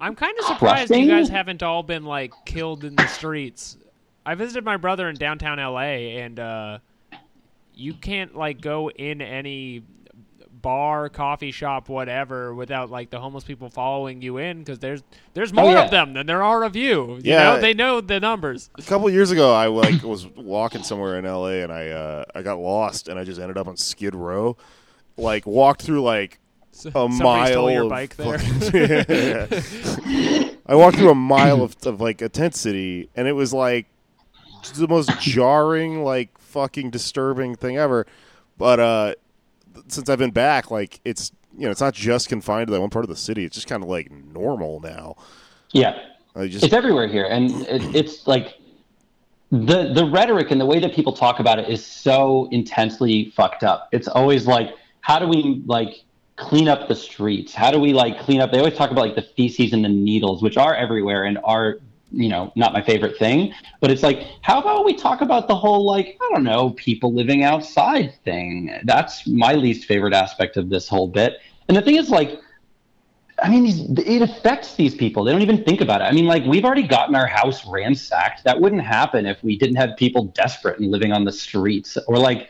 I'm 0.00 0.16
kind 0.16 0.36
of 0.40 0.46
surprised 0.46 0.92
you 0.92 1.06
guys 1.06 1.28
haven't 1.28 1.62
all 1.62 1.84
been 1.84 2.04
like 2.04 2.32
killed 2.44 2.82
in 2.82 2.96
the 2.96 3.06
streets. 3.06 3.76
I 4.26 4.34
visited 4.34 4.64
my 4.64 4.76
brother 4.76 5.08
in 5.08 5.14
downtown 5.16 5.58
LA, 5.58 5.80
and 6.20 6.38
uh, 6.40 6.78
you 7.74 7.94
can't 7.94 8.36
like 8.36 8.60
go 8.60 8.90
in 8.90 9.22
any 9.22 9.82
bar, 10.62 11.08
coffee 11.08 11.52
shop, 11.52 11.88
whatever, 11.88 12.52
without 12.52 12.90
like 12.90 13.10
the 13.10 13.20
homeless 13.20 13.44
people 13.44 13.70
following 13.70 14.20
you 14.20 14.38
in 14.38 14.58
because 14.58 14.80
there's 14.80 15.04
there's 15.34 15.52
more 15.52 15.66
Oh, 15.66 15.70
yeah. 15.70 15.84
of 15.84 15.90
them 15.92 16.12
than 16.14 16.26
there 16.26 16.42
are 16.42 16.64
of 16.64 16.74
you. 16.74 17.14
You 17.16 17.20
Yeah. 17.22 17.54
know? 17.54 17.60
they 17.60 17.72
know 17.72 18.00
the 18.00 18.18
numbers. 18.18 18.68
A 18.76 18.82
couple 18.82 19.08
years 19.08 19.30
ago, 19.30 19.54
I 19.54 19.68
like 19.68 20.02
was 20.02 20.26
walking 20.26 20.82
somewhere 20.82 21.18
in 21.18 21.24
LA 21.24 21.62
and 21.62 21.70
I 21.72 21.88
uh, 21.90 22.24
I 22.34 22.42
got 22.42 22.58
lost 22.58 23.06
and 23.08 23.16
I 23.18 23.22
just 23.24 23.40
ended 23.40 23.56
up 23.56 23.68
on 23.68 23.76
Skid 23.76 24.14
Row. 24.16 24.56
Like 25.16 25.46
walked 25.46 25.82
through 25.82 26.02
like 26.02 26.40
a 26.72 26.90
Somebody 26.90 27.22
mile 27.22 27.46
stole 27.46 27.70
your 27.70 27.84
of 27.84 27.88
bike 27.90 28.16
there. 28.16 28.38
fucking- 28.38 28.72
I 30.66 30.74
walked 30.74 30.96
through 30.96 31.10
a 31.10 31.14
mile 31.14 31.62
of, 31.62 31.76
of 31.86 32.00
like 32.00 32.20
a 32.22 32.28
tent 32.28 32.54
city, 32.56 33.08
and 33.14 33.28
it 33.28 33.32
was 33.32 33.52
like 33.54 33.86
the 34.72 34.88
most 34.88 35.10
jarring, 35.20 36.02
like 36.02 36.36
fucking 36.38 36.90
disturbing 36.90 37.54
thing 37.54 37.76
ever. 37.76 38.06
But 38.58 38.80
uh, 38.80 39.14
since 39.88 40.08
I've 40.08 40.18
been 40.18 40.30
back, 40.30 40.70
like 40.70 41.00
it's 41.04 41.32
you 41.56 41.64
know 41.64 41.70
it's 41.70 41.80
not 41.80 41.94
just 41.94 42.28
confined 42.28 42.68
to 42.68 42.72
that 42.72 42.80
one 42.80 42.90
part 42.90 43.04
of 43.04 43.08
the 43.08 43.16
city. 43.16 43.44
It's 43.44 43.54
just 43.54 43.66
kind 43.66 43.82
of 43.82 43.88
like 43.88 44.10
normal 44.10 44.80
now. 44.80 45.16
yeah, 45.72 45.98
I 46.34 46.48
just 46.48 46.64
it's 46.64 46.74
everywhere 46.74 47.08
here, 47.08 47.26
and 47.26 47.50
it, 47.62 47.94
it's 47.94 48.26
like 48.26 48.58
the 49.50 49.92
the 49.92 50.04
rhetoric 50.06 50.50
and 50.50 50.60
the 50.60 50.66
way 50.66 50.78
that 50.80 50.92
people 50.92 51.12
talk 51.12 51.38
about 51.40 51.58
it 51.58 51.68
is 51.68 51.84
so 51.84 52.48
intensely 52.50 53.30
fucked 53.36 53.64
up. 53.64 53.88
It's 53.92 54.08
always 54.08 54.46
like, 54.46 54.74
how 55.00 55.18
do 55.18 55.28
we 55.28 55.62
like 55.66 56.04
clean 56.36 56.68
up 56.68 56.88
the 56.88 56.94
streets? 56.94 57.54
How 57.54 57.70
do 57.70 57.78
we 57.78 57.92
like 57.92 58.18
clean 58.20 58.40
up? 58.40 58.52
They 58.52 58.58
always 58.58 58.74
talk 58.74 58.90
about 58.90 59.02
like 59.02 59.14
the 59.14 59.22
feces 59.22 59.72
and 59.72 59.84
the 59.84 59.88
needles, 59.88 60.42
which 60.42 60.56
are 60.56 60.74
everywhere 60.74 61.24
and 61.24 61.38
are 61.44 61.78
you 62.10 62.28
know 62.28 62.52
not 62.56 62.72
my 62.72 62.82
favorite 62.82 63.18
thing. 63.18 63.52
But 63.80 63.90
it's 63.90 64.02
like, 64.02 64.26
how 64.42 64.60
about 64.60 64.84
we 64.84 64.94
talk 64.94 65.20
about 65.20 65.48
the 65.48 65.56
whole 65.56 65.84
like 65.84 66.18
I 66.20 66.30
don't 66.32 66.44
know 66.44 66.70
people 66.70 67.12
living 67.12 67.42
outside 67.42 68.14
thing? 68.24 68.78
That's 68.84 69.26
my 69.26 69.54
least 69.54 69.86
favorite 69.86 70.14
aspect 70.14 70.56
of 70.56 70.68
this 70.68 70.88
whole 70.88 71.08
bit. 71.08 71.38
And 71.68 71.76
the 71.76 71.82
thing 71.82 71.96
is 71.96 72.10
like 72.10 72.40
I 73.42 73.50
mean, 73.50 73.64
these, 73.64 73.80
it 74.06 74.22
affects 74.22 74.76
these 74.76 74.94
people. 74.94 75.22
They 75.24 75.32
don't 75.32 75.42
even 75.42 75.62
think 75.62 75.80
about 75.80 76.00
it. 76.00 76.04
I 76.04 76.12
mean, 76.12 76.26
like 76.26 76.44
we've 76.44 76.64
already 76.64 76.86
gotten 76.86 77.14
our 77.14 77.26
house 77.26 77.66
ransacked. 77.66 78.44
That 78.44 78.60
wouldn't 78.60 78.82
happen 78.82 79.26
if 79.26 79.42
we 79.42 79.58
didn't 79.58 79.76
have 79.76 79.96
people 79.96 80.24
desperate 80.26 80.78
and 80.78 80.90
living 80.90 81.12
on 81.12 81.24
the 81.24 81.32
streets. 81.32 81.98
Or 82.06 82.18
like 82.18 82.48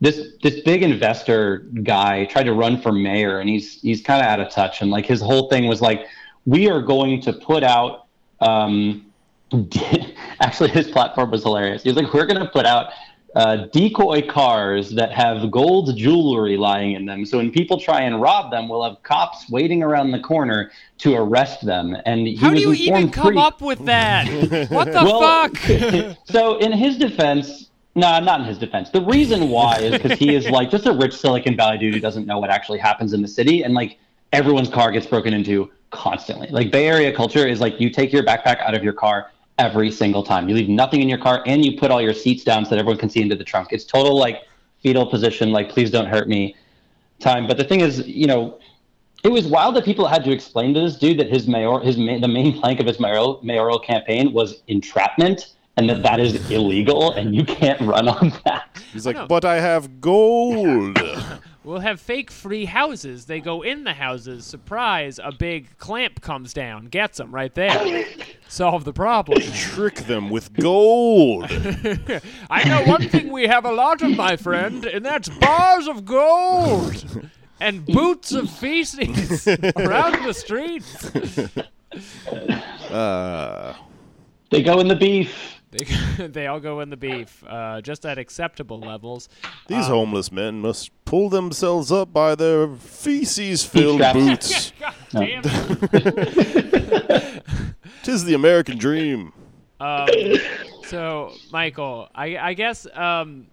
this 0.00 0.34
this 0.42 0.60
big 0.60 0.82
investor 0.84 1.66
guy 1.82 2.24
tried 2.26 2.44
to 2.44 2.52
run 2.52 2.80
for 2.80 2.92
mayor, 2.92 3.40
and 3.40 3.48
he's 3.48 3.80
he's 3.80 4.00
kind 4.00 4.20
of 4.20 4.28
out 4.28 4.38
of 4.38 4.50
touch. 4.50 4.80
And 4.80 4.90
like 4.90 5.06
his 5.06 5.20
whole 5.20 5.48
thing 5.48 5.66
was 5.66 5.80
like, 5.80 6.06
we 6.46 6.70
are 6.70 6.82
going 6.82 7.20
to 7.22 7.32
put 7.32 7.64
out. 7.64 8.06
Um, 8.40 9.06
actually, 10.40 10.70
his 10.70 10.88
platform 10.90 11.30
was 11.30 11.42
hilarious. 11.42 11.82
He 11.82 11.88
was 11.90 11.96
like, 11.96 12.12
we're 12.12 12.26
going 12.26 12.40
to 12.40 12.48
put 12.48 12.66
out 12.66 12.90
uh, 13.34 13.66
decoy 13.72 14.26
cars 14.26 14.90
that 14.90 15.12
have 15.12 15.50
gold 15.50 15.96
jewelry 15.96 16.56
lying 16.56 16.92
in 16.92 17.06
them. 17.06 17.24
So 17.24 17.38
when 17.38 17.50
people 17.50 17.78
try 17.78 18.02
and 18.02 18.20
rob 18.20 18.50
them, 18.50 18.68
we'll 18.68 18.82
have 18.84 19.02
cops 19.02 19.48
waiting 19.50 19.82
around 19.82 20.10
the 20.12 20.20
corner 20.20 20.70
to 20.98 21.14
arrest 21.14 21.64
them. 21.64 21.96
And 22.06 22.26
he 22.26 22.36
How 22.36 22.50
was 22.50 22.62
do 22.62 22.72
you 22.72 22.92
even 22.92 23.10
come 23.10 23.26
pretty- 23.26 23.38
up 23.38 23.60
with 23.60 23.84
that? 23.84 24.26
what 24.70 24.86
the 24.86 25.04
well, 25.04 25.20
fuck? 25.20 26.16
so 26.24 26.58
in 26.58 26.72
his 26.72 26.96
defense, 26.96 27.70
no, 27.94 28.18
not 28.20 28.40
in 28.40 28.46
his 28.46 28.58
defense. 28.58 28.90
The 28.90 29.02
reason 29.02 29.50
why 29.50 29.78
is 29.78 29.92
because 30.00 30.18
he 30.18 30.34
is 30.34 30.48
like 30.48 30.70
just 30.70 30.86
a 30.86 30.92
rich 30.92 31.14
Silicon 31.14 31.56
Valley 31.56 31.78
dude 31.78 31.94
who 31.94 32.00
doesn't 32.00 32.26
know 32.26 32.38
what 32.38 32.50
actually 32.50 32.78
happens 32.78 33.12
in 33.12 33.22
the 33.22 33.28
city, 33.28 33.62
and 33.62 33.74
like 33.74 33.98
everyone's 34.32 34.68
car 34.68 34.90
gets 34.90 35.06
broken 35.06 35.32
into 35.32 35.70
constantly. 35.90 36.48
Like 36.48 36.70
Bay 36.70 36.86
Area 36.86 37.14
culture 37.14 37.46
is 37.46 37.60
like 37.60 37.80
you 37.80 37.90
take 37.90 38.12
your 38.12 38.22
backpack 38.22 38.60
out 38.60 38.74
of 38.74 38.84
your 38.84 38.92
car 38.92 39.30
every 39.58 39.90
single 39.90 40.22
time. 40.22 40.48
You 40.48 40.54
leave 40.54 40.68
nothing 40.68 41.02
in 41.02 41.08
your 41.08 41.18
car, 41.18 41.42
and 41.46 41.64
you 41.64 41.78
put 41.78 41.90
all 41.90 42.00
your 42.00 42.14
seats 42.14 42.44
down 42.44 42.64
so 42.64 42.70
that 42.70 42.78
everyone 42.78 42.98
can 42.98 43.10
see 43.10 43.20
into 43.20 43.36
the 43.36 43.44
trunk. 43.44 43.68
It's 43.72 43.84
total 43.84 44.18
like 44.18 44.44
fetal 44.82 45.06
position, 45.06 45.50
like 45.50 45.68
please 45.70 45.90
don't 45.90 46.06
hurt 46.06 46.28
me 46.28 46.56
time. 47.18 47.46
But 47.46 47.56
the 47.56 47.64
thing 47.64 47.80
is, 47.80 48.06
you 48.06 48.26
know, 48.26 48.58
it 49.24 49.28
was 49.28 49.46
wild 49.46 49.74
that 49.76 49.84
people 49.84 50.06
had 50.06 50.24
to 50.24 50.30
explain 50.30 50.74
to 50.74 50.80
this 50.80 50.96
dude 50.96 51.18
that 51.18 51.28
his 51.28 51.48
mayor, 51.48 51.80
his 51.80 51.96
ma- 51.96 52.18
the 52.18 52.28
main 52.28 52.58
plank 52.58 52.80
of 52.80 52.86
his 52.86 53.00
mayoral 53.00 53.40
mayoral 53.42 53.78
campaign 53.78 54.32
was 54.32 54.62
entrapment, 54.68 55.54
and 55.76 55.88
that 55.88 56.02
that 56.02 56.20
is 56.20 56.50
illegal, 56.50 57.12
and 57.12 57.34
you 57.34 57.44
can't 57.44 57.80
run 57.80 58.08
on 58.08 58.32
that. 58.44 58.78
he's 58.92 59.06
like, 59.06 59.16
know. 59.16 59.26
but 59.26 59.44
I 59.44 59.60
have 59.60 60.00
gold. 60.00 60.98
We'll 61.68 61.80
have 61.80 62.00
fake 62.00 62.30
free 62.30 62.64
houses. 62.64 63.26
They 63.26 63.40
go 63.40 63.60
in 63.60 63.84
the 63.84 63.92
houses. 63.92 64.46
Surprise! 64.46 65.20
A 65.22 65.30
big 65.30 65.76
clamp 65.76 66.22
comes 66.22 66.54
down, 66.54 66.86
gets 66.86 67.18
them 67.18 67.30
right 67.30 67.54
there. 67.54 68.06
Solve 68.48 68.86
the 68.86 68.94
problem. 68.94 69.42
Trick 69.54 69.96
them 69.96 70.30
with 70.30 70.50
gold. 70.54 71.44
I 72.50 72.64
know 72.64 72.84
one 72.84 73.06
thing 73.10 73.30
we 73.30 73.46
have 73.48 73.66
a 73.66 73.70
lot 73.70 74.00
of, 74.00 74.16
my 74.16 74.34
friend, 74.36 74.86
and 74.86 75.04
that's 75.04 75.28
bars 75.28 75.86
of 75.86 76.06
gold 76.06 77.28
and 77.60 77.84
boots 77.84 78.32
of 78.32 78.48
feces 78.48 79.46
around 79.76 80.24
the 80.24 80.32
streets. 80.32 81.12
Uh, 82.90 83.76
They 84.50 84.62
go 84.62 84.80
in 84.80 84.88
the 84.88 84.96
beef. 84.96 85.57
They, 85.70 86.26
they 86.28 86.46
all 86.46 86.60
go 86.60 86.80
in 86.80 86.90
the 86.90 86.96
beef, 86.96 87.44
uh, 87.46 87.80
just 87.82 88.06
at 88.06 88.18
acceptable 88.18 88.80
levels. 88.80 89.28
these 89.66 89.86
homeless 89.86 90.32
men 90.32 90.60
must 90.60 90.90
pull 91.04 91.28
themselves 91.28 91.92
up 91.92 92.12
by 92.12 92.34
their 92.34 92.68
feces-filled 92.68 94.00
boots. 94.12 94.72
God 94.80 94.94
damn 95.10 95.42
it. 95.44 97.42
Tis 98.02 98.24
the 98.24 98.34
American 98.34 98.78
dream. 98.78 99.32
Um, 99.80 100.08
so, 100.86 101.32
Michael, 101.52 102.08
I, 102.14 102.36
I 102.38 102.54
guess 102.54 102.86
um, 102.94 103.46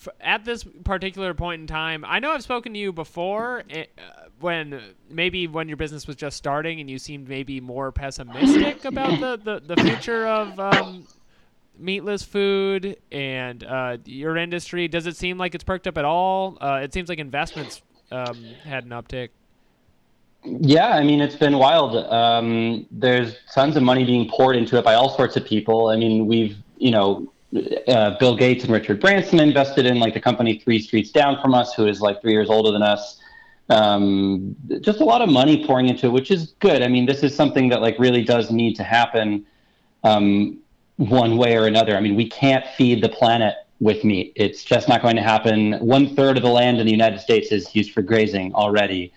f- 0.00 0.14
at 0.20 0.44
this 0.44 0.64
particular 0.84 1.34
point 1.34 1.60
in 1.60 1.66
time, 1.66 2.04
I 2.06 2.18
know 2.20 2.30
I've 2.30 2.42
spoken 2.42 2.72
to 2.74 2.78
you 2.78 2.92
before 2.92 3.62
eh, 3.68 3.84
uh, 3.98 4.28
when 4.40 4.80
maybe 5.10 5.46
when 5.48 5.68
your 5.68 5.76
business 5.76 6.06
was 6.06 6.16
just 6.16 6.36
starting 6.36 6.80
and 6.80 6.88
you 6.88 6.98
seemed 6.98 7.28
maybe 7.28 7.60
more 7.60 7.90
pessimistic 7.92 8.84
about 8.84 9.20
the, 9.20 9.60
the, 9.60 9.74
the 9.74 9.82
future 9.82 10.26
of 10.26 10.58
um, 10.60 11.06
meatless 11.78 12.22
food 12.22 12.96
and 13.10 13.64
uh, 13.64 13.98
your 14.04 14.36
industry. 14.36 14.88
Does 14.88 15.06
it 15.06 15.16
seem 15.16 15.38
like 15.38 15.54
it's 15.54 15.64
perked 15.64 15.86
up 15.86 15.98
at 15.98 16.04
all? 16.04 16.58
Uh, 16.60 16.80
it 16.82 16.92
seems 16.92 17.08
like 17.08 17.18
investments 17.18 17.82
um, 18.10 18.44
had 18.64 18.84
an 18.84 18.90
uptick. 18.90 19.30
Yeah, 20.44 20.90
I 20.90 21.02
mean, 21.02 21.20
it's 21.20 21.34
been 21.34 21.58
wild. 21.58 21.96
Um, 21.96 22.86
there's 22.90 23.36
tons 23.52 23.76
of 23.76 23.82
money 23.82 24.04
being 24.04 24.28
poured 24.28 24.54
into 24.56 24.78
it 24.78 24.84
by 24.84 24.94
all 24.94 25.10
sorts 25.10 25.36
of 25.36 25.44
people. 25.44 25.88
I 25.88 25.96
mean, 25.96 26.26
we've, 26.26 26.56
you 26.78 26.92
know, 26.92 27.32
uh, 27.88 28.16
Bill 28.18 28.36
Gates 28.36 28.64
and 28.64 28.72
Richard 28.72 29.00
Branson 29.00 29.40
invested 29.40 29.86
in 29.86 29.98
like 29.98 30.14
the 30.14 30.20
company 30.20 30.58
three 30.58 30.78
streets 30.78 31.10
down 31.10 31.40
from 31.40 31.54
us, 31.54 31.74
who 31.74 31.86
is 31.86 32.00
like 32.00 32.20
three 32.20 32.32
years 32.32 32.48
older 32.48 32.70
than 32.70 32.82
us. 32.82 33.20
Um, 33.68 34.54
just 34.80 35.00
a 35.00 35.04
lot 35.04 35.22
of 35.22 35.28
money 35.28 35.66
pouring 35.66 35.88
into 35.88 36.06
it, 36.06 36.10
which 36.10 36.30
is 36.30 36.54
good. 36.60 36.82
I 36.82 36.88
mean, 36.88 37.06
this 37.06 37.24
is 37.24 37.34
something 37.34 37.68
that 37.70 37.80
like 37.82 37.98
really 37.98 38.22
does 38.22 38.50
need 38.50 38.76
to 38.76 38.84
happen 38.84 39.44
um, 40.04 40.58
one 40.96 41.36
way 41.36 41.56
or 41.56 41.66
another. 41.66 41.96
I 41.96 42.00
mean, 42.00 42.14
we 42.16 42.28
can't 42.28 42.64
feed 42.76 43.02
the 43.02 43.08
planet 43.08 43.54
with 43.80 44.04
meat. 44.04 44.32
It's 44.36 44.64
just 44.64 44.88
not 44.88 45.02
going 45.02 45.16
to 45.16 45.22
happen. 45.22 45.72
One 45.74 46.14
third 46.14 46.36
of 46.36 46.42
the 46.42 46.48
land 46.50 46.78
in 46.80 46.86
the 46.86 46.92
United 46.92 47.20
States 47.20 47.52
is 47.52 47.74
used 47.74 47.92
for 47.92 48.02
grazing 48.02 48.54
already. 48.54 49.12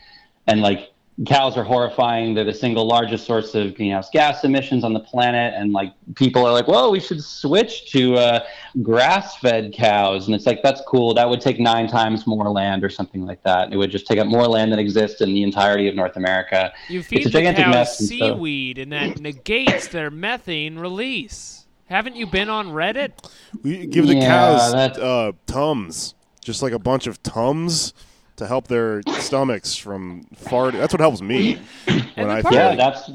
And 0.48 0.62
like 0.62 0.92
cows 1.26 1.56
are 1.58 1.64
horrifying. 1.64 2.34
They're 2.34 2.44
the 2.46 2.54
single 2.54 2.86
largest 2.88 3.26
source 3.26 3.56
of 3.56 3.76
greenhouse 3.76 4.10
gas 4.10 4.44
emissions 4.44 4.84
on 4.84 4.94
the 4.94 5.00
planet. 5.00 5.54
And 5.56 5.72
like 5.72 5.94
people 6.16 6.46
are 6.46 6.52
like, 6.52 6.68
well, 6.68 6.92
we 6.92 7.00
should 7.00 7.24
switch 7.24 7.90
to 7.92 8.16
uh, 8.16 8.46
grass 8.82 9.38
fed 9.38 9.74
cows. 9.74 10.26
And 10.28 10.36
it's 10.36 10.46
like, 10.46 10.62
that's 10.62 10.82
cool. 10.88 11.14
That 11.14 11.30
would 11.30 11.40
take 11.40 11.60
nine 11.60 11.88
times 11.88 12.28
more 12.28 12.50
land 12.50 12.84
or 12.84 12.90
something 12.90 13.26
like 13.26 13.42
that. 13.44 13.72
It 13.72 13.78
would 13.78 13.92
just 13.92 14.08
take 14.08 14.18
up 14.20 14.28
more 14.28 14.46
land 14.48 14.74
than 14.74 14.80
exists 14.80 15.22
in 15.22 15.34
the 15.34 15.44
entirety 15.44 15.88
of 15.88 15.96
North 15.96 16.18
America. 16.18 16.74
You 16.90 17.00
It's 17.00 17.08
feed 17.08 17.22
a 17.22 17.24
the 17.26 17.30
gigantic 17.30 17.64
cows 17.66 17.74
mess, 17.74 18.00
and 18.02 18.10
so- 18.10 18.16
seaweed, 18.16 18.78
and 18.78 18.92
that 18.92 19.20
negates 19.22 19.88
their 19.88 20.12
methane 20.12 20.78
release. 20.78 21.59
Haven't 21.90 22.16
you 22.16 22.28
been 22.28 22.50
on 22.50 22.68
Reddit? 22.70 23.12
We 23.64 23.86
give 23.88 24.08
the 24.08 24.16
Yeah, 24.16 24.28
cows 24.28 24.72
that- 24.74 24.98
uh, 25.00 25.32
tums, 25.48 26.14
just 26.44 26.62
like 26.62 26.72
a 26.74 26.80
bunch 26.80 27.08
of 27.08 27.22
tums 27.24 27.94
to 28.38 28.48
help 28.48 28.68
their 28.68 29.02
stomachs 29.20 29.76
from 29.76 30.26
farting. 30.36 30.74
That's 30.74 30.94
what 30.94 31.02
helps 31.02 31.22
me 31.22 31.58
when 32.16 32.30
I 32.30 32.42
part 32.42 32.54
feel 32.54 32.62
Yeah, 32.62 32.68
like 32.70 32.78
that's 32.78 33.12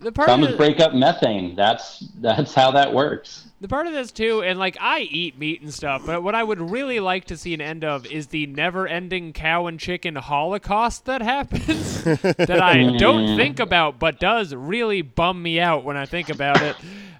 The 0.00 0.10
part 0.12 0.28
of 0.30 0.40
the, 0.50 0.56
break 0.56 0.80
up 0.80 0.94
methane. 0.94 1.54
That's 1.54 2.00
that's 2.20 2.54
how 2.54 2.70
that 2.72 2.92
works. 2.92 3.46
the 3.60 3.68
part 3.68 3.86
of 3.86 3.92
this 3.92 4.10
too, 4.10 4.42
and 4.42 4.58
like 4.58 4.76
I 4.80 5.00
eat 5.00 5.38
meat 5.38 5.60
and 5.62 5.72
stuff, 5.72 6.02
but 6.04 6.22
what 6.22 6.34
I 6.34 6.42
would 6.42 6.60
really 6.70 7.00
like 7.00 7.26
to 7.26 7.36
see 7.36 7.54
an 7.54 7.60
end 7.60 7.84
of 7.84 8.04
is 8.06 8.26
the 8.26 8.46
never-ending 8.46 9.32
cow 9.32 9.66
and 9.66 9.78
chicken 9.78 10.16
holocaust 10.16 11.04
that 11.06 11.22
happens 11.22 12.02
that 12.04 12.50
I 12.60 12.96
don't 12.98 13.36
think 13.36 13.60
about, 13.60 13.98
but 13.98 14.18
does 14.18 14.54
really 14.54 15.00
bum 15.02 15.42
me 15.42 15.60
out 15.60 15.84
when 15.84 15.96
I 15.96 16.04
think 16.06 16.28
about 16.30 16.60
it. 16.62 16.76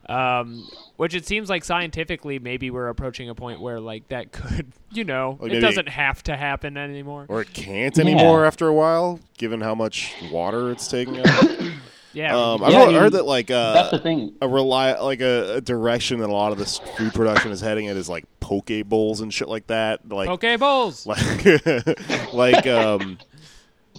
Um, 0.09 0.69
which 0.97 1.15
it 1.15 1.27
seems 1.27 1.49
like 1.51 1.65
scientifically, 1.65 2.39
maybe 2.39 2.71
we're 2.71 2.89
approaching 2.89 3.29
a 3.29 3.35
point 3.35 3.61
where 3.61 3.81
like 3.81 4.09
that 4.09 4.33
could, 4.33 4.73
you 4.93 5.05
know, 5.05 5.39
Like 5.41 5.53
it 5.53 5.61
doesn't 5.61 5.89
have 5.89 6.23
to 6.25 6.37
happen 6.37 6.77
anymore. 6.77 7.27
or 7.29 7.41
it 7.43 7.53
can't 7.53 7.99
anymore 7.99 8.45
after 8.45 8.69
a 8.69 8.75
while, 8.75 9.21
given 9.39 9.61
how 9.61 9.75
much 9.75 10.15
water 10.33 10.71
it's 10.71 10.89
taking 10.89 11.19
up. 11.21 11.45
Yeah, 12.17 12.37
Um, 12.37 12.63
I've 12.63 12.71
Yeah, 12.71 12.79
heard, 12.79 12.85
I 12.89 12.93
mean, 12.93 13.01
heard 13.01 13.13
that 13.15 13.27
like 13.27 13.49
That's 13.49 13.89
uh, 13.93 13.97
the 13.97 13.99
thing. 13.99 14.35
a 14.41 14.47
rely 14.47 14.93
like 15.01 15.21
a, 15.21 15.57
a 15.57 15.61
direction 15.61 16.21
that 16.21 16.31
a 16.31 16.33
lot 16.33 16.53
of 16.53 16.59
this 16.59 16.79
food 16.79 17.13
production 17.13 17.51
is 17.51 17.61
heading 17.61 17.87
in 17.87 17.97
is 17.97 18.09
like 18.09 18.25
poke 18.39 18.71
bowls 18.87 19.21
and 19.21 19.35
shit 19.35 19.49
like 19.49 19.67
that. 19.67 20.09
Like 20.09 20.29
okay, 20.29 20.55
bowls. 20.55 21.05
like 21.09 21.19
like 22.33 22.69
um 22.69 23.19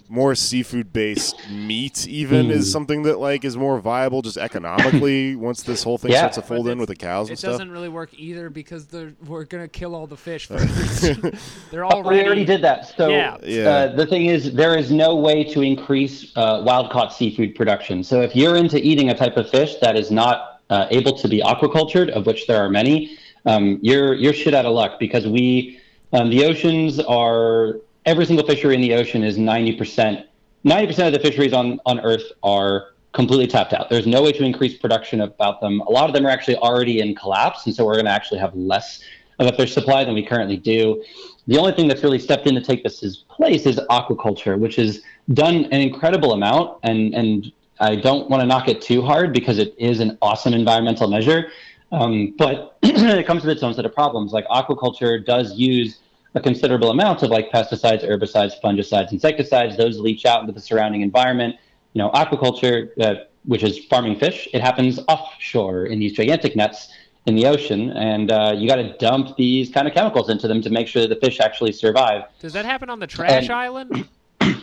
more 0.08 0.36
seafood 0.36 0.94
based 0.94 1.36
meat 1.50 2.08
even 2.08 2.52
is 2.52 2.72
something 2.72 3.04
that 3.04 3.20
like 3.20 3.44
is 3.44 3.58
more 3.58 3.80
viable 3.80 4.22
just 4.22 4.38
economically 4.38 5.36
once 5.50 5.64
this 5.64 5.82
whole 5.84 5.98
thing 5.98 6.12
Yeah. 6.12 6.20
starts 6.20 6.36
to 6.36 6.42
fold 6.44 6.66
But 6.66 6.72
in 6.74 6.78
with 6.80 6.90
the 6.90 6.96
cows 6.96 7.30
and 7.30 7.34
It 7.36 7.40
stuff. 7.40 7.52
doesn't 7.54 7.72
really 7.72 7.90
work 7.90 8.12
either 8.14 8.50
because 8.50 8.86
they're, 8.86 9.14
we're 9.26 9.46
gonna 9.46 9.68
kill 9.68 9.96
all 9.96 10.06
the 10.08 10.18
fish 10.18 10.46
first. 10.48 11.22
they're 11.72 11.86
already. 11.86 12.20
We 12.22 12.26
already 12.26 12.46
did 12.46 12.62
that. 12.64 12.96
So 12.96 13.10
Yeah. 13.10 13.38
Yeah. 13.44 13.70
Uh, 13.70 13.96
the 13.96 14.06
thing 14.06 14.28
is, 14.28 14.54
there 14.54 14.78
is 14.78 14.92
no 14.92 15.16
way 15.16 15.44
to 15.46 15.62
increase 15.62 16.32
uh, 16.36 16.62
wild 16.66 16.92
caught 16.92 17.12
seafood 17.14 17.56
production. 17.56 18.04
So 18.04 18.22
if 18.22 18.36
you're 18.36 18.58
into 18.58 18.78
eating 18.78 19.10
a 19.10 19.18
type 19.18 19.38
of 19.38 19.50
fish 19.50 19.76
that 19.82 19.96
is 19.98 20.12
not 20.12 20.62
uh, 20.70 20.88
able 20.92 21.18
to 21.18 21.28
be 21.28 21.42
aquacultured, 21.42 22.10
of 22.10 22.26
which 22.26 22.48
there 22.48 22.58
are 22.64 22.70
many, 22.70 23.18
um, 23.46 23.80
you're 23.82 24.14
you're 24.14 24.34
shit 24.34 24.54
out 24.54 24.66
of 24.66 24.74
luck 24.74 25.00
because 25.00 25.28
we 25.28 25.80
um, 26.14 26.30
the 26.30 26.46
oceans 26.46 27.00
are 27.00 27.76
every 28.06 28.26
single 28.26 28.46
fishery 28.46 28.76
in 28.76 28.82
the 28.82 28.94
ocean 28.94 29.24
is 29.24 29.38
ninety 29.38 29.76
percent. 29.76 30.28
Ninety 30.64 30.88
percent 30.88 31.14
of 31.14 31.22
the 31.22 31.28
fisheries 31.28 31.54
on 31.54 31.80
on 31.86 32.00
Earth 32.02 32.32
are 32.44 32.94
completely 33.14 33.48
tapped 33.48 33.74
out. 33.74 33.90
There's 33.90 34.08
no 34.08 34.22
way 34.22 34.32
to 34.34 34.44
increase 34.44 34.78
production 34.78 35.22
about 35.22 35.62
them. 35.62 35.80
A 35.82 35.92
lot 35.92 36.10
of 36.10 36.14
them 36.14 36.26
are 36.26 36.30
actually 36.30 36.58
already 36.58 37.00
in 37.00 37.16
collapse, 37.16 37.66
and 37.66 37.74
so 37.74 37.86
we're 37.86 37.94
going 37.94 38.06
to 38.06 38.12
actually 38.12 38.40
have 38.40 38.54
less 38.56 39.02
of 39.40 39.48
a 39.48 39.56
fish 39.56 39.74
supply 39.74 40.04
than 40.04 40.14
we 40.14 40.24
currently 40.24 40.58
do. 40.58 41.04
The 41.48 41.58
only 41.58 41.74
thing 41.74 41.88
that's 41.88 42.04
really 42.04 42.20
stepped 42.20 42.48
in 42.48 42.56
to 42.56 42.62
take 42.62 42.84
this 42.84 43.04
as 43.04 43.18
place 43.18 43.66
is 43.66 43.78
aquaculture, 43.90 44.58
which 44.58 44.76
has 44.78 45.02
done 45.34 45.66
an 45.66 45.82
incredible 45.82 46.34
amount. 46.34 46.80
And, 46.84 47.14
and 47.14 47.52
I 47.80 47.96
don't 47.96 48.30
want 48.30 48.42
to 48.42 48.48
knock 48.48 48.68
it 48.68 48.82
too 48.82 49.02
hard 49.02 49.34
because 49.34 49.58
it 49.58 49.76
is 49.78 50.00
an 50.00 50.18
awesome 50.22 50.54
environmental 50.54 51.10
measure. 51.10 51.52
Um, 51.92 52.34
but 52.38 52.78
it 52.84 53.28
comes 53.28 53.44
with 53.44 53.52
its 53.52 53.64
own 53.64 53.74
set 53.74 53.86
of 53.86 53.94
problems. 53.94 54.32
Like 54.34 54.48
aquaculture 54.48 55.24
does 55.24 55.54
use 55.56 56.00
a 56.36 56.42
considerable 56.42 56.92
amount 56.92 57.24
of 57.24 57.30
like 57.32 57.50
pesticides, 57.50 58.04
herbicides, 58.08 58.54
fungicides, 58.62 59.12
insecticides. 59.12 59.78
Those 59.78 60.00
leach 60.00 60.26
out 60.26 60.42
into 60.42 60.52
the 60.52 60.60
surrounding 60.60 61.02
environment. 61.02 61.56
You 61.94 62.00
know, 62.00 62.12
aquaculture, 62.12 62.90
uh, 63.02 63.24
which 63.46 63.64
is 63.64 63.86
farming 63.86 64.20
fish, 64.20 64.48
it 64.54 64.62
happens 64.62 65.00
offshore 65.08 65.86
in 65.86 66.00
these 66.00 66.12
gigantic 66.14 66.56
nets 66.56 66.90
in 67.26 67.36
the 67.36 67.48
ocean, 67.48 67.90
and 67.92 68.32
uh, 68.32 68.54
you 68.56 68.68
got 68.68 68.76
to 68.76 68.96
dump 68.98 69.36
these 69.38 69.72
kind 69.72 69.88
of 69.88 69.94
chemicals 69.94 70.30
into 70.30 70.48
them 70.48 70.62
to 70.62 70.70
make 70.70 70.88
sure 70.88 71.02
that 71.08 71.10
the 71.20 71.26
fish 71.26 71.40
actually 71.40 71.72
survive. 71.72 72.24
Does 72.40 72.54
that 72.54 72.66
happen 72.66 72.90
on 72.90 73.00
the 73.00 73.08
trash 73.08 73.44
And- 73.44 73.52
island? 73.52 74.08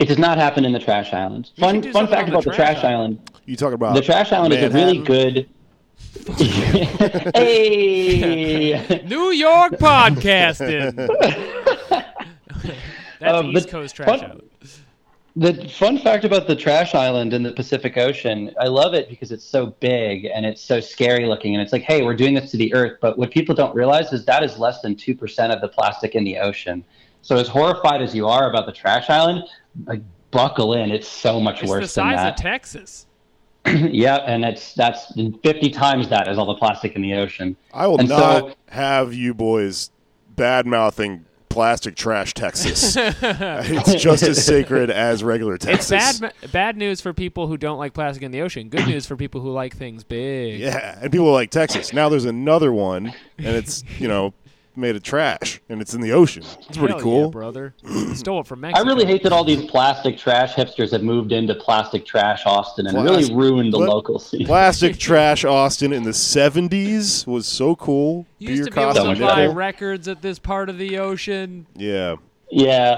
It 0.00 0.06
does 0.06 0.18
not 0.18 0.38
happen 0.38 0.64
in 0.64 0.72
the 0.72 0.78
trash 0.78 1.12
island. 1.12 1.50
You 1.56 1.60
Fun 1.62 1.82
fun 1.92 2.06
fact 2.06 2.28
on 2.28 2.30
the 2.30 2.32
about 2.32 2.44
the 2.44 2.52
trash 2.52 2.80
trash 2.80 2.84
island: 2.84 3.18
you 3.46 3.56
talk 3.56 3.72
about 3.72 3.94
the 3.94 4.00
trash 4.00 4.32
island 4.32 4.54
is 4.54 4.62
a 4.62 4.70
really 4.70 4.98
good. 4.98 5.48
hey, 7.34 9.02
New 9.06 9.30
York 9.30 9.72
podcasting. 9.74 10.94
That's 13.20 13.38
Um, 13.38 13.46
East 13.56 13.68
Coast 13.68 13.96
trash 13.96 14.20
fun- 14.20 14.24
island. 14.30 14.42
The 15.36 15.68
fun 15.68 15.98
fact 15.98 16.24
about 16.24 16.46
the 16.48 16.56
trash 16.56 16.94
island 16.94 17.32
in 17.32 17.42
the 17.44 17.52
Pacific 17.52 17.96
Ocean, 17.96 18.52
I 18.60 18.66
love 18.66 18.92
it 18.94 19.08
because 19.08 19.30
it's 19.32 19.44
so 19.44 19.66
big 19.80 20.24
and 20.26 20.44
it's 20.44 20.60
so 20.60 20.80
scary 20.80 21.26
looking. 21.26 21.54
And 21.54 21.62
it's 21.62 21.72
like, 21.72 21.82
hey, 21.82 22.02
we're 22.02 22.16
doing 22.16 22.34
this 22.34 22.50
to 22.50 22.56
the 22.56 22.74
earth. 22.74 22.98
But 23.00 23.18
what 23.18 23.30
people 23.30 23.54
don't 23.54 23.74
realize 23.74 24.12
is 24.12 24.24
that 24.24 24.42
is 24.42 24.58
less 24.58 24.80
than 24.82 24.96
2% 24.96 25.54
of 25.54 25.60
the 25.60 25.68
plastic 25.68 26.14
in 26.16 26.24
the 26.24 26.38
ocean. 26.38 26.84
So, 27.22 27.36
as 27.36 27.46
horrified 27.48 28.02
as 28.02 28.14
you 28.14 28.26
are 28.26 28.50
about 28.50 28.66
the 28.66 28.72
trash 28.72 29.08
island, 29.10 29.44
like, 29.86 30.02
buckle 30.30 30.74
in. 30.74 30.90
It's 30.90 31.08
so 31.08 31.40
much 31.40 31.62
It's 31.62 31.70
worse 31.70 31.84
the 31.84 31.88
size 31.88 32.16
than 32.16 32.26
of 32.28 32.36
that. 32.36 32.42
Texas. 32.42 33.06
yeah, 33.66 34.16
and 34.16 34.44
it's 34.44 34.74
that's 34.74 35.12
50 35.14 35.70
times 35.70 36.08
that 36.08 36.28
as 36.28 36.38
all 36.38 36.46
the 36.46 36.54
plastic 36.54 36.94
in 36.96 37.02
the 37.02 37.14
ocean. 37.14 37.56
I 37.72 37.86
will 37.86 37.98
And 38.00 38.08
not 38.08 38.38
so- 38.50 38.54
have 38.68 39.12
you 39.14 39.34
boys 39.34 39.90
bad 40.36 40.66
mouthing 40.66 41.24
plastic 41.48 41.96
trash 41.96 42.34
Texas. 42.34 42.94
it's 42.96 44.02
just 44.02 44.22
as 44.22 44.44
sacred 44.44 44.90
as 44.90 45.24
regular 45.24 45.58
Texas. 45.58 45.90
It's 45.90 46.20
bad 46.20 46.32
bad 46.52 46.76
news 46.76 47.00
for 47.00 47.12
people 47.12 47.46
who 47.48 47.56
don't 47.56 47.78
like 47.78 47.94
plastic 47.94 48.22
in 48.22 48.30
the 48.30 48.42
ocean. 48.42 48.68
Good 48.68 48.86
news 48.86 49.06
for 49.06 49.16
people 49.16 49.40
who 49.40 49.50
like 49.50 49.74
things 49.76 50.04
big. 50.04 50.60
Yeah, 50.60 50.98
and 51.00 51.10
people 51.10 51.32
like 51.32 51.50
Texas. 51.50 51.92
Now 51.92 52.08
there's 52.08 52.26
another 52.26 52.72
one, 52.72 53.12
and 53.38 53.56
it's 53.56 53.82
you 53.98 54.08
know 54.08 54.34
made 54.78 54.96
of 54.96 55.02
trash, 55.02 55.60
and 55.68 55.80
it's 55.82 55.92
in 55.94 56.00
the 56.00 56.12
ocean. 56.12 56.44
It's 56.68 56.78
pretty 56.78 56.94
Hell 56.94 57.02
cool. 57.02 57.24
yeah, 57.24 57.30
brother. 57.30 57.74
Stole 58.14 58.40
it 58.40 58.46
from 58.46 58.60
Mexico. 58.60 58.84
I 58.84 58.88
really 58.90 59.04
hate 59.04 59.22
that 59.24 59.32
all 59.32 59.44
these 59.44 59.64
plastic 59.66 60.16
trash 60.16 60.54
hipsters 60.54 60.92
have 60.92 61.02
moved 61.02 61.32
into 61.32 61.54
plastic 61.54 62.06
trash 62.06 62.42
Austin 62.46 62.86
and 62.86 62.94
Plas- 62.96 63.10
really 63.10 63.34
ruined 63.34 63.72
the 63.72 63.78
Pla- 63.78 63.86
local 63.86 64.18
scene. 64.18 64.46
Plastic 64.46 64.98
trash 64.98 65.44
Austin 65.44 65.92
in 65.92 66.04
the 66.04 66.10
'70s 66.10 67.26
was 67.26 67.46
so 67.46 67.76
cool. 67.76 68.26
You 68.38 68.50
used 68.50 68.62
Beer 68.62 68.64
to 68.66 68.70
be 68.74 68.80
able 68.80 68.92
cost 68.94 69.06
a 69.06 69.14
to 69.14 69.20
buy 69.20 69.40
nickel. 69.42 69.54
records 69.54 70.08
at 70.08 70.22
this 70.22 70.38
part 70.38 70.68
of 70.68 70.78
the 70.78 70.98
ocean. 70.98 71.66
Yeah. 71.74 72.16
Yeah. 72.50 72.96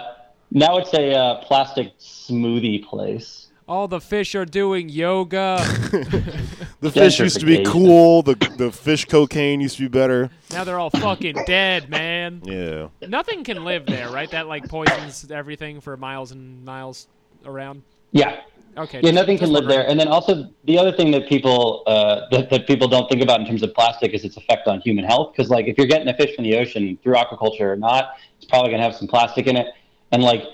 Now 0.53 0.79
it's 0.79 0.93
a 0.95 1.15
uh, 1.15 1.45
plastic 1.45 1.97
smoothie 1.99 2.85
place. 2.85 3.49
All 3.71 3.87
the 3.87 4.01
fish 4.01 4.35
are 4.35 4.45
doing 4.45 4.89
yoga. 4.89 5.65
The 6.81 6.91
fish 6.91 7.21
used 7.21 7.39
to 7.41 7.45
be 7.45 7.63
cool. 7.63 8.23
The 8.23 8.35
the 8.57 8.73
fish 8.73 9.05
cocaine 9.05 9.61
used 9.61 9.77
to 9.77 9.83
be 9.83 9.89
better. 9.89 10.31
now 10.51 10.65
they're 10.65 10.79
all 10.79 10.89
fucking 10.89 11.37
dead, 11.47 11.91
man. 11.91 12.41
Yeah. 12.43 12.89
Nothing 13.07 13.45
can 13.45 13.65
live 13.67 13.85
there, 13.85 14.09
right? 14.09 14.31
That 14.31 14.47
like 14.49 14.67
poisons 14.67 15.31
everything 15.31 15.83
for 15.83 15.99
miles 15.99 16.33
and 16.33 16.65
miles 16.65 17.07
around. 17.45 17.83
Yeah. 18.13 18.41
Okay. 18.79 19.01
Yeah, 19.01 19.11
just- 19.11 19.15
nothing 19.15 19.37
just 19.37 19.45
can 19.45 19.53
live 19.53 19.65
wondering. 19.65 19.81
there. 19.81 19.91
And 19.91 20.01
then 20.01 20.09
also 20.09 20.49
the 20.65 20.79
other 20.79 20.91
thing 20.91 21.11
that 21.11 21.29
people 21.29 21.83
uh, 21.87 22.23
that, 22.31 22.49
that 22.49 22.67
people 22.67 22.89
don't 22.89 23.11
think 23.11 23.21
about 23.23 23.41
in 23.41 23.47
terms 23.47 23.63
of 23.63 23.75
plastic 23.75 24.15
is 24.15 24.25
its 24.25 24.39
effect 24.39 24.67
on 24.67 24.81
human 24.81 25.05
health. 25.05 25.35
Because 25.37 25.51
like 25.51 25.67
if 25.67 25.77
you're 25.77 25.87
getting 25.87 26.09
a 26.09 26.17
fish 26.17 26.35
from 26.35 26.45
the 26.45 26.57
ocean 26.57 26.99
through 27.03 27.13
aquaculture 27.17 27.61
or 27.61 27.77
not, 27.77 28.13
it's 28.39 28.47
probably 28.47 28.71
going 28.71 28.81
to 28.81 28.85
have 28.89 28.97
some 28.97 29.07
plastic 29.07 29.47
in 29.47 29.57
it. 29.59 29.67
And 30.13 30.23
like 30.23 30.45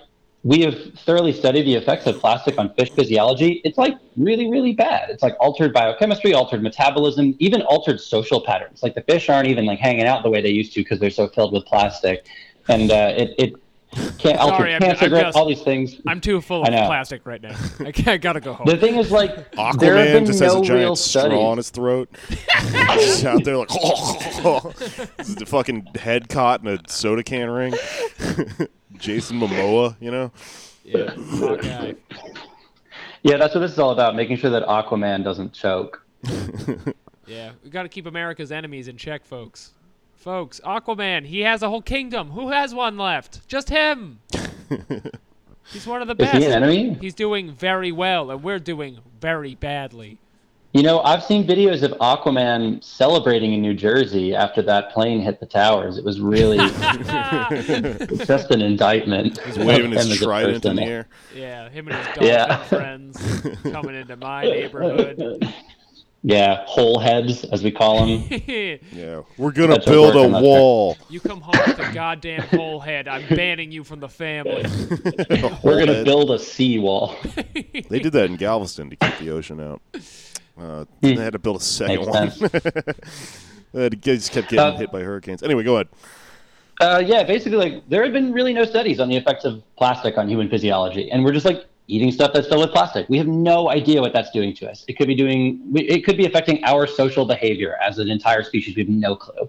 we 0.47 0.61
have 0.61 0.95
thoroughly 1.01 1.33
studied 1.33 1.65
the 1.65 1.75
effects 1.75 2.07
of 2.07 2.21
plastic 2.21 2.57
on 2.57 2.73
fish 2.75 2.93
physiology. 2.93 3.61
It's 3.65 3.77
like 3.77 3.99
really, 4.17 4.49
really 4.49 4.75
bad. 4.75 5.11
It's 5.11 5.21
like 5.21 5.35
altered 5.41 5.73
biochemistry, 5.73 6.35
altered 6.35 6.63
metabolism, 6.63 7.35
even 7.41 7.63
altered 7.63 8.01
social 8.01 8.41
patterns. 8.41 8.81
Like 8.81 8.95
the 8.95 9.03
fish 9.03 9.29
aren't 9.29 9.49
even 9.49 9.67
like 9.67 9.81
hanging 9.81 10.07
out 10.07 10.23
the 10.23 10.31
way 10.31 10.41
they 10.41 10.51
used 10.51 10.73
to 10.75 10.83
because 10.83 11.01
they're 11.01 11.11
so 11.11 11.27
filled 11.27 11.53
with 11.53 11.67
plastic. 11.67 12.29
And 12.69 12.93
uh, 12.93 13.13
it, 13.17 13.35
it 13.39 13.55
can't 14.19 14.39
alter 14.39 14.57
Sorry, 14.57 14.73
I'm- 14.73 14.81
cancer 14.83 15.05
I'm 15.05 15.11
growth, 15.11 15.23
just- 15.25 15.37
all 15.37 15.47
these 15.47 15.63
things. 15.63 15.97
I'm 16.07 16.21
too 16.21 16.41
full 16.41 16.63
of 16.63 16.69
plastic 16.69 17.25
right 17.27 17.41
now. 17.41 17.57
I, 17.81 17.93
can't, 17.93 18.09
I 18.09 18.17
gotta 18.19 18.41
go 18.41 18.53
home. 18.55 18.67
The 18.67 18.77
thing 18.77 18.97
is, 18.97 19.11
like, 19.11 19.35
there 19.35 19.97
have 19.97 20.09
Aquaman 20.09 20.13
been 20.13 20.27
just 20.27 20.41
has 20.41 20.55
no 20.55 20.61
a 20.61 20.65
giant 20.65 20.99
straw 20.99 21.21
studies. 21.23 21.39
on 21.39 21.57
his 21.57 21.71
throat. 21.71 22.09
He's 22.29 23.25
out 23.25 23.45
there 23.45 23.57
like, 23.57 23.69
this 25.17 25.29
is 25.29 25.35
the 25.37 25.47
fucking 25.47 25.89
head 25.99 26.29
caught 26.29 26.61
in 26.63 26.69
a 26.69 26.79
soda 26.89 27.23
can 27.23 27.49
ring. 27.51 27.75
Jason 28.99 29.39
Momoa, 29.41 29.97
you 30.01 30.11
know. 30.11 30.31
yeah. 30.85 31.11
Hawkeye. 31.11 31.93
Yeah, 33.23 33.37
that's 33.39 33.55
what 33.55 33.61
this 33.61 33.73
is 33.73 33.79
all 33.79 33.91
about, 33.91 34.15
making 34.15 34.37
sure 34.37 34.51
that 34.51 34.63
Aquaman 34.67 35.25
doesn't 35.25 35.53
choke. 35.53 36.03
Yeah, 37.29 37.51
we 37.65 37.71
got 37.71 37.83
to 37.83 37.89
keep 37.89 38.07
America's 38.07 38.53
enemies 38.53 38.87
in 38.87 38.97
check, 38.97 39.25
folks. 39.25 39.73
Folks, 40.27 40.61
Aquaman, 40.65 41.25
he 41.27 41.43
has 41.43 41.63
a 41.63 41.69
whole 41.69 41.81
kingdom. 41.81 42.31
Who 42.33 42.49
has 42.49 42.75
one 42.75 42.99
left? 42.99 43.47
Just 43.47 43.69
him. 43.71 44.19
He's 45.73 45.87
one 45.87 46.03
of 46.03 46.09
the 46.09 46.15
Is 46.15 46.19
best. 46.19 46.39
he 46.39 46.45
an 46.47 46.51
enemy? 46.51 46.95
He's 47.01 47.15
doing 47.15 47.53
very 47.53 47.93
well, 47.93 48.33
and 48.33 48.43
we're 48.43 48.59
doing 48.59 48.99
very 49.21 49.55
badly. 49.55 50.19
You 50.73 50.83
know, 50.83 51.01
I've 51.03 51.23
seen 51.23 51.47
videos 51.47 51.85
of 51.85 51.93
Aquaman 52.01 52.83
celebrating 52.83 53.53
in 53.53 53.63
New 53.63 53.75
Jersey 53.75 54.35
after 54.35 54.63
that 54.63 54.91
plane 54.91 55.21
hit 55.21 55.39
the 55.39 55.47
towers. 55.47 55.97
It 55.97 56.05
was 56.05 56.19
really 56.19 56.57
just 58.27 58.51
an 58.51 58.63
indictment. 58.63 59.39
He's 59.43 59.57
waving 59.59 59.93
his 59.93 60.07
him 60.07 60.11
as 60.13 60.21
a 60.21 60.25
trident 60.25 60.65
in 60.65 60.75
the 60.75 60.83
air. 60.83 61.09
Yeah, 61.37 61.69
him 61.69 61.87
and 61.87 61.97
his 61.97 62.07
dolphin 62.07 62.27
Yeah. 62.27 62.65
friends 62.65 63.17
coming 63.63 63.95
into 63.95 64.17
my 64.17 64.43
neighborhood. 64.43 65.55
Yeah, 66.23 66.65
whole 66.67 66.99
heads, 66.99 67.45
as 67.45 67.63
we 67.63 67.71
call 67.71 68.05
them. 68.07 68.25
Yeah, 68.93 69.23
we're 69.39 69.53
gonna 69.53 69.75
That's 69.75 69.87
build 69.87 70.17
a 70.17 70.21
on 70.37 70.43
wall. 70.43 70.97
you 71.09 71.21
come 71.21 71.41
home 71.41 71.55
with 71.67 71.79
a 71.79 71.93
goddamn 71.93 72.43
whole 72.49 72.81
head. 72.81 73.07
I'm 73.07 73.29
banning 73.37 73.71
you 73.71 73.85
from 73.85 74.01
the 74.01 74.09
family. 74.09 74.65
We're 75.63 75.75
going 75.75 75.87
to 75.87 75.95
Head. 75.97 76.05
build 76.05 76.31
a 76.33 76.39
seawall. 76.39 77.15
They 77.55 77.99
did 78.01 78.13
that 78.15 78.25
in 78.31 78.37
Galveston 78.37 78.91
to 78.91 78.97
keep 78.97 79.19
the 79.19 79.31
ocean 79.31 79.61
out. 79.61 79.81
Uh, 80.59 80.85
they 81.01 81.15
had 81.15 81.35
to 81.35 81.39
build 81.39 81.57
a 81.59 81.61
second 81.61 82.07
Makes 82.07 82.41
one. 82.41 82.51
sense. 82.51 83.47
they 83.73 83.89
just 83.91 84.33
kept 84.33 84.49
getting 84.49 84.59
Uh, 84.75 84.77
hit 84.79 84.91
by 84.91 85.03
hurricanes. 85.03 85.43
Anyway, 85.43 85.63
go 85.63 85.75
ahead. 85.75 85.89
Uh, 86.81 87.03
yeah, 87.05 87.23
basically, 87.23 87.59
like 87.59 87.89
there 87.89 88.03
have 88.03 88.13
been 88.13 88.33
really 88.33 88.53
no 88.53 88.65
studies 88.65 88.99
on 89.01 89.09
the 89.09 89.17
effects 89.17 89.45
of 89.45 89.63
plastic 89.77 90.19
on 90.19 90.29
human 90.29 90.49
physiology, 90.49 91.11
and 91.11 91.25
we're 91.25 91.33
just 91.33 91.47
like 91.47 91.67
eating 91.89 92.11
stuff 92.11 92.33
that's 92.33 92.49
filled 92.49 92.63
with 92.63 92.73
plastic. 92.73 93.09
We 93.09 93.19
have 93.19 93.29
no 93.29 93.71
idea 93.71 94.01
what 94.01 94.13
that's 94.13 94.31
doing 94.31 94.55
to 94.57 94.71
us. 94.71 94.85
It 94.89 94.95
could 94.99 95.07
be 95.07 95.15
doing, 95.15 95.61
it 95.75 96.05
could 96.05 96.17
be 96.17 96.27
affecting 96.27 96.63
our 96.65 96.87
social 96.87 97.25
behavior 97.25 97.77
as 97.81 97.99
an 97.99 98.11
entire 98.11 98.43
species. 98.43 98.75
We 98.77 98.83
have 98.83 98.89
no 98.89 99.15
clue, 99.17 99.49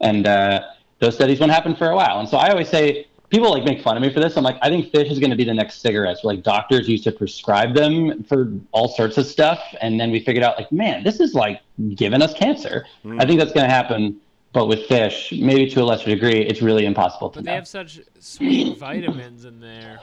and 0.00 0.26
uh, 0.26 0.60
those 0.98 1.14
studies 1.14 1.40
won't 1.40 1.52
happen 1.52 1.76
for 1.76 1.90
a 1.90 1.96
while. 1.96 2.20
And 2.20 2.28
so 2.28 2.36
I 2.38 2.48
always 2.50 2.68
say, 2.68 3.06
people 3.30 3.50
like 3.50 3.64
make 3.64 3.82
fun 3.82 3.96
of 3.96 4.02
me 4.02 4.12
for 4.12 4.20
this. 4.20 4.36
I'm 4.36 4.44
like, 4.44 4.58
I 4.62 4.68
think 4.68 4.90
fish 4.92 5.10
is 5.10 5.18
going 5.18 5.30
to 5.30 5.36
be 5.36 5.44
the 5.44 5.54
next 5.54 5.80
cigarettes. 5.80 6.22
Like 6.24 6.42
doctors 6.42 6.88
used 6.88 7.04
to 7.04 7.12
prescribe 7.12 7.74
them 7.74 8.22
for 8.24 8.52
all 8.72 8.88
sorts 8.88 9.18
of 9.18 9.26
stuff, 9.26 9.60
and 9.80 9.98
then 10.00 10.10
we 10.10 10.20
figured 10.20 10.44
out, 10.44 10.56
like, 10.56 10.70
man, 10.72 11.02
this 11.04 11.20
is 11.20 11.34
like 11.34 11.60
giving 11.94 12.22
us 12.22 12.32
cancer. 12.34 12.86
I 13.18 13.26
think 13.26 13.38
that's 13.40 13.52
going 13.52 13.66
to 13.66 13.74
happen. 13.74 14.20
But 14.52 14.68
with 14.68 14.86
fish, 14.86 15.32
maybe 15.36 15.68
to 15.70 15.82
a 15.82 15.84
lesser 15.84 16.06
degree, 16.06 16.40
it's 16.42 16.62
really 16.62 16.86
impossible 16.86 17.28
to 17.30 17.40
But 17.40 17.44
know. 17.44 17.50
they 17.50 17.56
have 17.56 17.66
such 17.66 18.00
sweet 18.20 18.78
vitamins 18.78 19.44
in 19.46 19.58
there. 19.58 19.98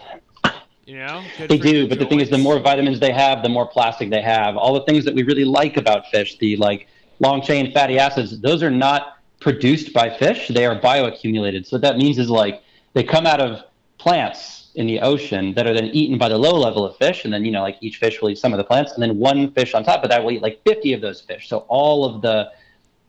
You 0.86 0.98
know? 0.98 1.24
Good 1.38 1.50
They 1.50 1.58
do, 1.58 1.88
but 1.88 2.00
the 2.00 2.06
thing 2.06 2.20
is, 2.20 2.30
the 2.30 2.38
more 2.38 2.60
vitamins 2.60 3.00
they 3.00 3.12
have, 3.12 3.44
the 3.44 3.50
more 3.50 3.68
plastic 3.68 4.10
they 4.10 4.22
have. 4.22 4.58
All 4.58 4.74
the 4.74 4.84
things 4.86 5.06
that 5.06 5.14
we 5.14 5.24
really 5.24 5.46
like 5.46 5.78
about 5.78 6.08
fish, 6.08 6.38
the 6.40 6.58
like 6.58 6.88
long 7.20 7.42
chain 7.42 7.72
fatty 7.72 8.00
acids, 8.00 8.40
those 8.42 8.64
are 8.64 8.72
not 8.72 9.20
produced 9.40 9.94
by 9.94 10.10
fish. 10.10 10.48
They 10.48 10.66
are 10.66 10.80
bioaccumulated. 10.80 11.68
So 11.68 11.76
what 11.76 11.82
that 11.82 11.98
means 11.98 12.18
is 12.18 12.30
like 12.30 12.64
they 12.94 13.04
come 13.04 13.26
out 13.26 13.40
of 13.40 13.64
plants 13.98 14.72
in 14.76 14.88
the 14.88 15.00
ocean 15.02 15.54
that 15.54 15.68
are 15.68 15.74
then 15.74 15.86
eaten 15.86 16.18
by 16.18 16.30
the 16.30 16.38
low 16.38 16.58
level 16.58 16.86
of 16.86 16.96
fish, 16.98 17.26
and 17.26 17.34
then 17.34 17.46
you 17.46 17.52
know 17.52 17.62
like 17.62 17.78
each 17.82 17.98
fish 17.98 18.22
will 18.22 18.30
eat 18.30 18.38
some 18.38 18.54
of 18.54 18.58
the 18.58 18.64
plants, 18.64 18.94
and 18.94 19.04
then 19.04 19.18
one 19.18 19.52
fish 19.52 19.74
on 19.74 19.84
top 19.84 20.04
of 20.04 20.10
that 20.10 20.24
will 20.24 20.32
eat 20.32 20.42
like 20.42 20.62
50 20.64 20.94
of 20.94 21.02
those 21.02 21.22
fish. 21.22 21.48
So 21.48 21.60
all 21.68 22.06
of 22.06 22.22
the 22.22 22.52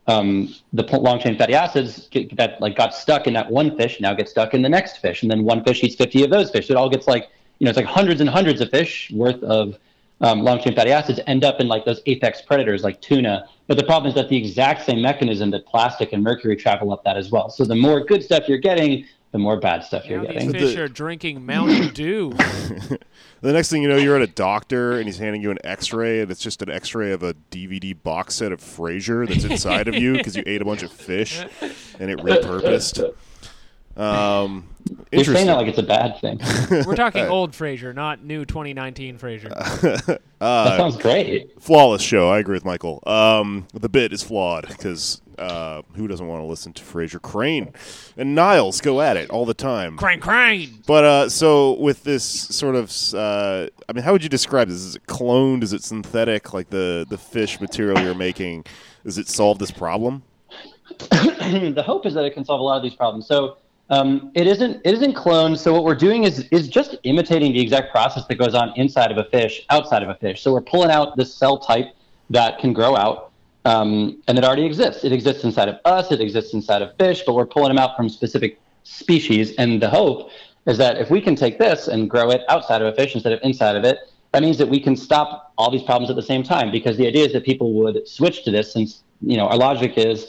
um, 0.08 0.52
the 0.72 0.82
long 0.98 1.20
chain 1.20 1.38
fatty 1.38 1.54
acids 1.54 2.08
get, 2.08 2.36
that 2.36 2.60
like 2.60 2.76
got 2.76 2.92
stuck 2.92 3.28
in 3.28 3.34
that 3.34 3.48
one 3.48 3.76
fish 3.76 4.00
now 4.00 4.12
get 4.12 4.28
stuck 4.28 4.52
in 4.52 4.60
the 4.60 4.68
next 4.68 4.98
fish, 4.98 5.22
and 5.22 5.30
then 5.30 5.44
one 5.44 5.64
fish 5.64 5.82
eats 5.82 5.94
50 5.94 6.24
of 6.24 6.30
those 6.30 6.50
fish. 6.50 6.68
So 6.68 6.74
it 6.74 6.76
all 6.76 6.90
gets 6.90 7.06
like 7.06 7.30
you 7.62 7.66
know 7.66 7.70
it's 7.70 7.76
like 7.76 7.86
hundreds 7.86 8.20
and 8.20 8.28
hundreds 8.28 8.60
of 8.60 8.70
fish 8.70 9.08
worth 9.14 9.40
of 9.44 9.78
um, 10.20 10.42
long 10.42 10.60
chain 10.60 10.74
fatty 10.74 10.90
acids 10.90 11.20
end 11.28 11.44
up 11.44 11.60
in 11.60 11.68
like 11.68 11.84
those 11.84 12.02
apex 12.06 12.42
predators 12.42 12.82
like 12.82 13.00
tuna. 13.00 13.46
But 13.68 13.76
the 13.76 13.84
problem 13.84 14.08
is 14.08 14.16
that 14.16 14.28
the 14.28 14.36
exact 14.36 14.84
same 14.84 15.00
mechanism 15.00 15.52
that 15.52 15.64
plastic 15.64 16.12
and 16.12 16.24
mercury 16.24 16.56
travel 16.56 16.92
up 16.92 17.04
that 17.04 17.16
as 17.16 17.30
well. 17.30 17.50
So 17.50 17.64
the 17.64 17.76
more 17.76 18.00
good 18.00 18.24
stuff 18.24 18.48
you're 18.48 18.58
getting, 18.58 19.06
the 19.30 19.38
more 19.38 19.60
bad 19.60 19.84
stuff 19.84 20.06
you're 20.06 20.22
Now 20.22 20.32
these 20.32 20.42
getting. 20.42 20.52
fish 20.52 20.76
are 20.76 20.88
drinking 20.88 21.46
Mountain 21.46 21.88
Dew. 21.94 22.32
The 22.32 23.52
next 23.52 23.70
thing 23.70 23.82
you 23.82 23.88
know, 23.88 23.96
you're 23.96 24.16
at 24.16 24.22
a 24.22 24.26
doctor 24.26 24.98
and 24.98 25.06
he's 25.06 25.18
handing 25.18 25.40
you 25.40 25.52
an 25.52 25.58
X-ray, 25.62 26.20
and 26.20 26.32
it's 26.32 26.40
just 26.40 26.62
an 26.62 26.70
X-ray 26.70 27.12
of 27.12 27.22
a 27.22 27.34
DVD 27.52 27.96
box 28.00 28.34
set 28.34 28.50
of 28.50 28.60
Frasier 28.60 29.28
that's 29.28 29.44
inside 29.44 29.86
of 29.86 29.94
you 29.94 30.14
because 30.14 30.36
you 30.36 30.42
ate 30.46 30.62
a 30.62 30.64
bunch 30.64 30.82
of 30.82 30.90
fish 30.90 31.44
and 32.00 32.10
it 32.10 32.18
repurposed. 32.18 33.14
Um, 33.96 34.68
You're 35.12 35.24
saying 35.24 35.46
interesting. 35.46 35.46
that 35.48 35.56
like 35.56 35.66
it's 35.66 35.78
a 35.78 35.82
bad 35.82 36.18
thing. 36.20 36.40
We're 36.86 36.96
talking 36.96 37.26
old 37.26 37.52
Frasier, 37.52 37.94
not 37.94 38.24
new 38.24 38.44
2019 38.44 39.18
Frasier. 39.18 39.50
that 40.38 40.76
sounds 40.76 40.96
great. 40.96 41.60
flawless 41.60 42.02
show. 42.02 42.30
I 42.30 42.38
agree 42.38 42.54
with 42.54 42.64
Michael. 42.64 43.02
Um, 43.06 43.66
the 43.74 43.88
bit 43.88 44.12
is 44.12 44.22
flawed 44.22 44.66
because 44.68 45.20
uh, 45.38 45.82
who 45.94 46.08
doesn't 46.08 46.26
want 46.26 46.42
to 46.42 46.46
listen 46.46 46.72
to 46.72 46.82
Frasier 46.82 47.20
Crane 47.20 47.72
and 48.16 48.34
Niles 48.34 48.80
go 48.80 49.00
at 49.00 49.16
it 49.16 49.30
all 49.30 49.44
the 49.44 49.54
time? 49.54 49.96
Crane, 49.96 50.20
crane. 50.20 50.82
But 50.86 51.04
uh, 51.04 51.28
so 51.28 51.78
with 51.78 52.04
this 52.04 52.24
sort 52.24 52.74
of, 52.74 52.90
uh, 53.14 53.68
I 53.88 53.92
mean, 53.92 54.04
how 54.04 54.12
would 54.12 54.22
you 54.22 54.28
describe 54.28 54.68
this? 54.68 54.78
Is 54.78 54.96
it 54.96 55.06
cloned? 55.06 55.62
Is 55.62 55.72
it 55.72 55.82
synthetic? 55.82 56.54
Like 56.54 56.70
the 56.70 57.06
the 57.08 57.18
fish 57.18 57.60
material 57.60 58.00
you're 58.02 58.14
making, 58.14 58.64
does 59.04 59.18
it 59.18 59.28
solve 59.28 59.58
this 59.58 59.70
problem? 59.70 60.22
the 61.10 61.82
hope 61.84 62.06
is 62.06 62.14
that 62.14 62.24
it 62.24 62.34
can 62.34 62.44
solve 62.44 62.60
a 62.60 62.62
lot 62.62 62.76
of 62.76 62.82
these 62.82 62.94
problems. 62.94 63.26
So 63.26 63.56
um, 63.90 64.30
it 64.34 64.46
isn't 64.46 64.80
it 64.84 64.94
isn't 64.94 65.14
cloned. 65.14 65.58
So 65.58 65.72
what 65.72 65.84
we're 65.84 65.94
doing 65.94 66.24
is 66.24 66.40
is 66.50 66.68
just 66.68 66.96
imitating 67.02 67.52
the 67.52 67.60
exact 67.60 67.92
process 67.92 68.24
that 68.26 68.36
goes 68.36 68.54
on 68.54 68.72
inside 68.76 69.10
of 69.10 69.18
a 69.18 69.24
fish, 69.24 69.64
outside 69.70 70.02
of 70.02 70.08
a 70.08 70.14
fish. 70.14 70.42
So 70.42 70.52
we're 70.52 70.60
pulling 70.60 70.90
out 70.90 71.16
this 71.16 71.34
cell 71.34 71.58
type 71.58 71.94
that 72.30 72.58
can 72.58 72.72
grow 72.72 72.96
out, 72.96 73.32
um, 73.64 74.22
and 74.28 74.38
it 74.38 74.44
already 74.44 74.64
exists. 74.64 75.04
It 75.04 75.12
exists 75.12 75.44
inside 75.44 75.68
of 75.68 75.78
us. 75.84 76.10
It 76.10 76.20
exists 76.20 76.54
inside 76.54 76.82
of 76.82 76.96
fish, 76.96 77.22
but 77.26 77.34
we're 77.34 77.46
pulling 77.46 77.68
them 77.68 77.78
out 77.78 77.96
from 77.96 78.08
specific 78.08 78.58
species. 78.84 79.54
And 79.56 79.82
the 79.82 79.90
hope 79.90 80.30
is 80.66 80.78
that 80.78 80.96
if 80.98 81.10
we 81.10 81.20
can 81.20 81.36
take 81.36 81.58
this 81.58 81.88
and 81.88 82.08
grow 82.08 82.30
it 82.30 82.42
outside 82.48 82.80
of 82.80 82.88
a 82.88 82.96
fish 82.96 83.14
instead 83.14 83.32
of 83.32 83.40
inside 83.42 83.76
of 83.76 83.84
it, 83.84 83.98
that 84.32 84.42
means 84.42 84.56
that 84.58 84.68
we 84.68 84.80
can 84.80 84.96
stop 84.96 85.52
all 85.58 85.70
these 85.70 85.82
problems 85.82 86.08
at 86.08 86.16
the 86.16 86.22
same 86.22 86.42
time. 86.42 86.70
Because 86.70 86.96
the 86.96 87.06
idea 87.06 87.26
is 87.26 87.32
that 87.34 87.44
people 87.44 87.74
would 87.74 88.08
switch 88.08 88.44
to 88.44 88.50
this, 88.50 88.72
since 88.72 89.02
you 89.20 89.36
know 89.36 89.46
our 89.48 89.56
logic 89.56 89.98
is 89.98 90.28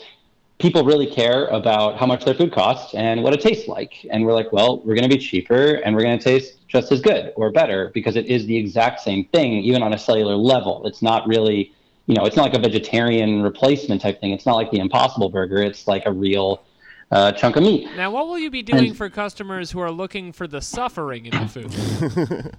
people 0.64 0.86
really 0.86 1.06
care 1.06 1.48
about 1.48 1.98
how 2.00 2.06
much 2.06 2.24
their 2.24 2.34
food 2.34 2.54
costs 2.54 2.96
and 2.96 3.22
what 3.22 3.34
it 3.34 3.42
tastes 3.42 3.68
like. 3.68 4.06
And 4.10 4.26
we're 4.26 4.32
like, 4.34 4.54
well, 4.54 4.78
we're 4.86 4.96
going 4.96 5.10
to 5.10 5.14
be 5.14 5.18
cheaper 5.18 5.74
and 5.84 5.94
we're 5.94 6.04
going 6.04 6.18
to 6.18 6.24
taste 6.24 6.66
just 6.70 6.90
as 6.94 7.02
good 7.02 7.34
or 7.36 7.52
better 7.52 7.92
because 7.94 8.16
it 8.16 8.28
is 8.28 8.46
the 8.46 8.56
exact 8.56 9.02
same 9.02 9.26
thing, 9.26 9.52
even 9.56 9.84
on 9.84 9.94
a 9.94 9.98
cellular 9.98 10.38
level. 10.38 10.88
It's 10.88 11.02
not 11.02 11.28
really, 11.28 11.74
you 12.08 12.16
know, 12.16 12.24
it's 12.26 12.38
not 12.38 12.44
like 12.44 12.54
a 12.54 12.60
vegetarian 12.60 13.42
replacement 13.42 14.00
type 14.02 14.22
thing. 14.22 14.32
It's 14.32 14.46
not 14.46 14.56
like 14.56 14.72
the 14.72 14.80
Impossible 14.80 15.28
Burger. 15.30 15.58
It's 15.62 15.86
like 15.86 16.04
a 16.06 16.14
real 16.14 16.64
uh, 17.12 17.34
chunk 17.34 17.58
of 17.58 17.64
meat. 17.64 17.90
Now, 17.98 18.10
what 18.12 18.28
will 18.28 18.40
you 18.40 18.50
be 18.50 18.64
doing 18.64 18.88
And- 18.88 18.98
for 18.98 19.10
customers 19.10 19.72
who 19.72 19.80
are 19.82 19.92
looking 19.92 20.32
for 20.32 20.48
the 20.48 20.62
suffering 20.62 21.26
in 21.26 21.32
the 21.42 21.48
food? 21.50 22.56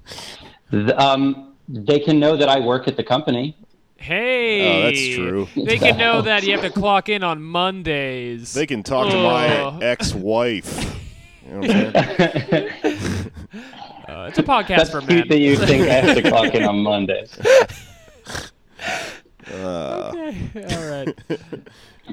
Th- 0.71 0.91
Um, 0.99 1.55
they 1.69 1.99
can 2.01 2.21
know 2.21 2.37
that 2.37 2.51
I 2.51 2.61
work 2.61 2.87
at 2.87 2.99
the 2.99 3.03
company. 3.03 3.57
Hey, 4.05 4.61
Oh, 4.69 4.83
that's 4.83 5.15
true. 5.55 5.65
They 5.65 5.79
can 5.79 5.97
know 5.97 6.21
that 6.21 6.43
you 6.43 6.53
have 6.53 6.61
to 6.61 6.69
clock 6.69 7.09
in 7.09 7.23
on 7.25 7.43
Mondays. 7.43 8.53
They 8.53 8.67
can 8.67 8.83
talk 8.83 9.11
to 9.11 9.17
my 9.17 9.79
ex-wife. 9.83 10.91
You 11.47 11.61
know 11.61 11.61
what 11.61 11.97
I'm 11.97 12.51
saying? 12.51 13.31
Uh, 14.09 14.27
it's 14.29 14.39
a 14.39 14.43
podcast 14.43 14.77
That's 14.77 14.91
for 14.91 15.01
cute 15.01 15.11
men. 15.11 15.29
that 15.29 15.39
you 15.39 15.57
think 15.57 15.83
I 15.89 15.95
have 15.95 16.17
to 16.17 16.23
clock 16.23 16.55
in 16.55 16.65
on 16.65 16.79
Mondays. 16.83 17.39
Okay, 19.47 20.51
all 20.75 20.91
right. 20.91 21.09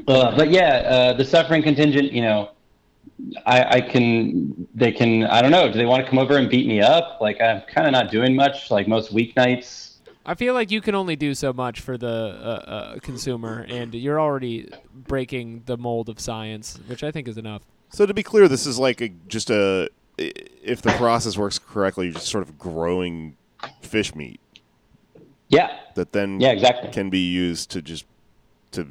Uh, 0.08 0.36
but 0.36 0.50
yeah, 0.52 0.68
uh, 0.86 1.14
the 1.14 1.24
suffering 1.26 1.64
contingent, 1.64 2.12
you 2.12 2.22
know, 2.22 2.52
I, 3.46 3.78
I 3.78 3.82
can, 3.82 4.68
they 4.76 4.92
can, 4.92 5.24
I 5.24 5.42
don't 5.42 5.52
know, 5.52 5.72
do 5.72 5.78
they 5.78 5.86
want 5.86 6.04
to 6.04 6.10
come 6.10 6.20
over 6.20 6.38
and 6.38 6.50
beat 6.50 6.68
me 6.68 6.82
up? 6.82 7.20
Like, 7.22 7.40
I'm 7.42 7.62
kind 7.62 7.88
of 7.88 7.94
not 7.94 8.12
doing 8.12 8.36
much, 8.36 8.70
like 8.72 8.88
most 8.88 9.14
weeknights. 9.14 9.81
I 10.32 10.36
feel 10.36 10.54
like 10.54 10.72
you 10.72 10.80
can 10.80 10.96
only 10.96 11.18
do 11.18 11.34
so 11.36 11.52
much 11.52 11.82
for 11.82 11.98
the 11.98 12.08
uh, 12.08 12.70
uh, 12.72 13.00
consumer, 13.00 13.66
and 13.68 13.94
you're 13.94 14.18
already 14.20 14.70
breaking 14.94 15.64
the 15.66 15.76
mold 15.78 16.08
of 16.08 16.22
science, 16.22 16.80
which 16.88 17.04
I 17.04 17.12
think 17.12 17.28
is 17.28 17.38
enough. 17.38 17.64
So 17.90 18.06
to 18.06 18.14
be 18.14 18.24
clear, 18.24 18.48
this 18.48 18.66
is 18.66 18.80
like 18.80 19.02
a, 19.02 19.10
just 19.28 19.50
a 19.50 19.90
i- 20.18 20.32
if 20.64 20.82
the 20.82 20.92
process 20.94 21.38
works 21.38 21.60
correctly, 21.60 22.06
you're 22.06 22.14
just 22.14 22.28
sort 22.30 22.44
of 22.48 22.58
growing 22.58 23.36
fish 23.82 24.16
meat 24.16 24.40
Yeah, 25.50 25.78
that 25.96 26.14
then 26.14 26.40
yeah, 26.40 26.52
exactly. 26.52 26.90
can 26.92 27.10
be 27.10 27.20
used 27.30 27.70
to 27.72 27.82
just 27.82 28.06
to 28.72 28.88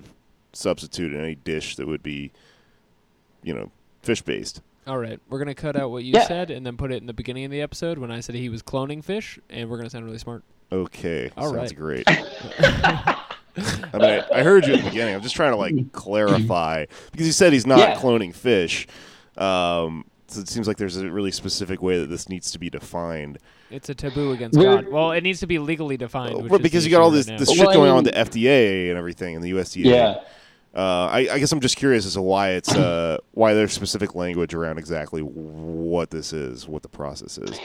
substitute 0.52 1.14
in 1.14 1.20
any 1.20 1.36
dish 1.36 1.76
that 1.76 1.86
would 1.86 2.02
be, 2.02 2.32
you 3.42 3.54
know, 3.54 3.70
fish 4.02 4.20
based. 4.20 4.60
All 4.86 4.98
right, 4.98 5.18
we're 5.30 5.38
gonna 5.38 5.54
cut 5.54 5.74
out 5.74 5.90
what 5.90 6.04
you 6.04 6.12
Yeah. 6.12 6.26
said 6.26 6.50
and 6.50 6.66
then 6.66 6.76
put 6.76 6.92
it 6.92 6.96
in 7.00 7.06
the 7.06 7.14
beginning 7.14 7.46
of 7.46 7.50
the 7.50 7.62
episode 7.62 7.96
when 7.96 8.10
I 8.10 8.20
said 8.20 8.34
he 8.34 8.50
was 8.50 8.62
cloning 8.62 9.02
fish, 9.02 9.38
and 9.48 9.70
we're 9.70 9.78
gonna 9.78 9.88
sound 9.88 10.04
really 10.04 10.18
smart. 10.18 10.42
Okay, 10.72 11.30
All 11.36 11.52
sounds 11.52 11.74
right. 11.74 12.04
great. 12.04 12.04
I 12.08 13.18
mean, 13.94 14.02
I, 14.04 14.24
I 14.32 14.42
heard 14.42 14.66
you 14.66 14.74
at 14.74 14.80
the 14.84 14.88
beginning. 14.90 15.14
I'm 15.14 15.22
just 15.22 15.34
trying 15.34 15.50
to 15.52 15.56
like 15.56 15.92
clarify 15.92 16.86
because 17.10 17.26
you 17.26 17.32
said 17.32 17.52
he's 17.52 17.66
not 17.66 17.78
Yeah. 17.80 17.96
cloning 17.96 18.34
fish. 18.34 18.86
Um, 19.36 20.04
so 20.28 20.40
it 20.40 20.48
seems 20.48 20.68
like 20.68 20.76
there's 20.76 20.96
a 20.96 21.10
really 21.10 21.32
specific 21.32 21.82
way 21.82 21.98
that 21.98 22.06
this 22.06 22.28
needs 22.28 22.52
to 22.52 22.58
be 22.60 22.70
defined. 22.70 23.38
It's 23.70 23.88
a 23.88 23.94
taboo 23.94 24.30
against 24.32 24.56
We're- 24.56 24.76
God. 24.82 24.88
Well, 24.88 25.10
it 25.12 25.22
needs 25.22 25.40
to 25.40 25.46
be 25.48 25.58
legally 25.58 25.96
defined. 25.96 26.34
Well, 26.48 26.54
is 26.56 26.62
because 26.62 26.84
you 26.84 26.90
got 26.92 27.00
all 27.02 27.10
this 27.10 27.28
right 27.28 27.38
this 27.38 27.48
now. 27.48 27.54
shit 27.56 27.62
Well, 27.66 27.70
I 27.70 27.74
going 27.74 27.90
on 27.90 28.04
with 28.04 28.14
the 28.14 28.40
FDA 28.40 28.88
and 28.90 28.96
everything 28.98 29.34
and 29.34 29.44
the 29.44 29.50
USDA. 29.52 29.84
Yeah. 29.86 30.14
Uh, 30.72 31.06
I, 31.06 31.18
I 31.32 31.38
guess 31.40 31.50
I'm 31.50 31.58
just 31.58 31.76
curious 31.76 32.06
as 32.06 32.14
to 32.14 32.22
why 32.22 32.50
it's 32.50 32.72
uh, 32.72 33.18
why 33.32 33.54
there's 33.54 33.72
specific 33.72 34.14
language 34.14 34.54
around 34.54 34.78
exactly 34.78 35.20
what 35.20 36.10
this 36.12 36.32
is, 36.32 36.68
what 36.68 36.82
the 36.82 36.88
process 36.88 37.38
is. 37.38 37.58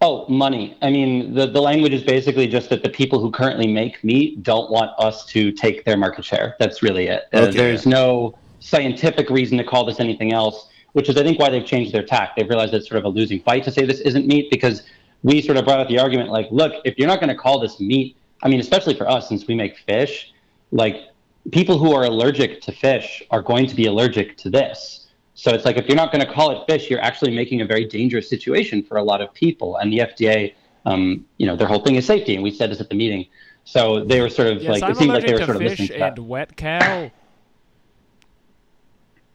Oh, 0.00 0.28
money. 0.28 0.76
I 0.80 0.90
mean, 0.90 1.34
the, 1.34 1.46
the 1.46 1.60
language 1.60 1.92
is 1.92 2.04
basically 2.04 2.46
just 2.46 2.70
that 2.70 2.84
the 2.84 2.88
people 2.88 3.18
who 3.18 3.32
currently 3.32 3.66
make 3.66 4.02
meat 4.04 4.42
don't 4.44 4.70
want 4.70 4.92
us 4.98 5.26
to 5.26 5.50
take 5.50 5.84
their 5.84 5.96
market 5.96 6.24
share. 6.24 6.54
That's 6.60 6.82
really 6.82 7.08
it. 7.08 7.24
Uh, 7.32 7.50
there's 7.50 7.84
no 7.84 8.38
scientific 8.60 9.28
reason 9.28 9.58
to 9.58 9.64
call 9.64 9.84
this 9.84 9.98
anything 9.98 10.32
else, 10.32 10.68
which 10.92 11.08
is, 11.08 11.16
I 11.16 11.24
think, 11.24 11.40
why 11.40 11.50
they've 11.50 11.66
changed 11.66 11.92
their 11.92 12.04
tack. 12.04 12.36
They've 12.36 12.48
realized 12.48 12.74
it's 12.74 12.88
sort 12.88 12.98
of 12.98 13.06
a 13.06 13.08
losing 13.08 13.40
fight 13.40 13.64
to 13.64 13.72
say 13.72 13.84
this 13.84 14.00
isn't 14.00 14.26
meat 14.26 14.50
because 14.50 14.84
we 15.24 15.42
sort 15.42 15.58
of 15.58 15.64
brought 15.64 15.80
out 15.80 15.88
the 15.88 15.98
argument 15.98 16.30
like, 16.30 16.46
look, 16.52 16.74
if 16.84 16.96
you're 16.96 17.08
not 17.08 17.18
going 17.18 17.30
to 17.30 17.36
call 17.36 17.58
this 17.58 17.80
meat, 17.80 18.16
I 18.44 18.48
mean, 18.48 18.60
especially 18.60 18.94
for 18.94 19.08
us, 19.08 19.28
since 19.28 19.48
we 19.48 19.56
make 19.56 19.78
fish, 19.78 20.32
like 20.70 21.08
people 21.50 21.76
who 21.76 21.92
are 21.92 22.04
allergic 22.04 22.60
to 22.62 22.72
fish 22.72 23.22
are 23.32 23.42
going 23.42 23.66
to 23.66 23.74
be 23.74 23.86
allergic 23.86 24.36
to 24.38 24.50
this. 24.50 25.07
So 25.38 25.52
it's 25.52 25.64
like 25.64 25.76
if 25.76 25.86
you're 25.86 25.96
not 25.96 26.10
going 26.10 26.26
to 26.26 26.32
call 26.32 26.50
it 26.50 26.66
fish, 26.66 26.90
you're 26.90 27.00
actually 27.00 27.32
making 27.32 27.60
a 27.60 27.64
very 27.64 27.84
dangerous 27.84 28.28
situation 28.28 28.82
for 28.82 28.96
a 28.96 29.04
lot 29.04 29.20
of 29.20 29.32
people. 29.32 29.76
And 29.76 29.92
the 29.92 29.98
FDA, 29.98 30.52
um, 30.84 31.24
you 31.36 31.46
know, 31.46 31.54
their 31.54 31.68
whole 31.68 31.78
thing 31.78 31.94
is 31.94 32.04
safety, 32.04 32.34
and 32.34 32.42
we 32.42 32.50
said 32.50 32.72
this 32.72 32.80
at 32.80 32.88
the 32.88 32.96
meeting. 32.96 33.24
So 33.62 34.04
they 34.04 34.20
were 34.20 34.30
sort 34.30 34.48
of 34.48 34.60
Yes, 34.60 34.72
like 34.72 34.82
I'm 34.82 34.90
it 34.90 34.96
seemed 34.96 35.12
like 35.12 35.24
they 35.24 35.34
were 35.34 35.38
sort 35.38 35.50
of 35.50 35.58
to 35.58 35.68
listening 35.68 35.88
fish 35.88 35.94
to 35.94 36.00
that. 36.00 36.18
and 36.18 36.28
wet 36.28 36.56
cow. 36.56 37.12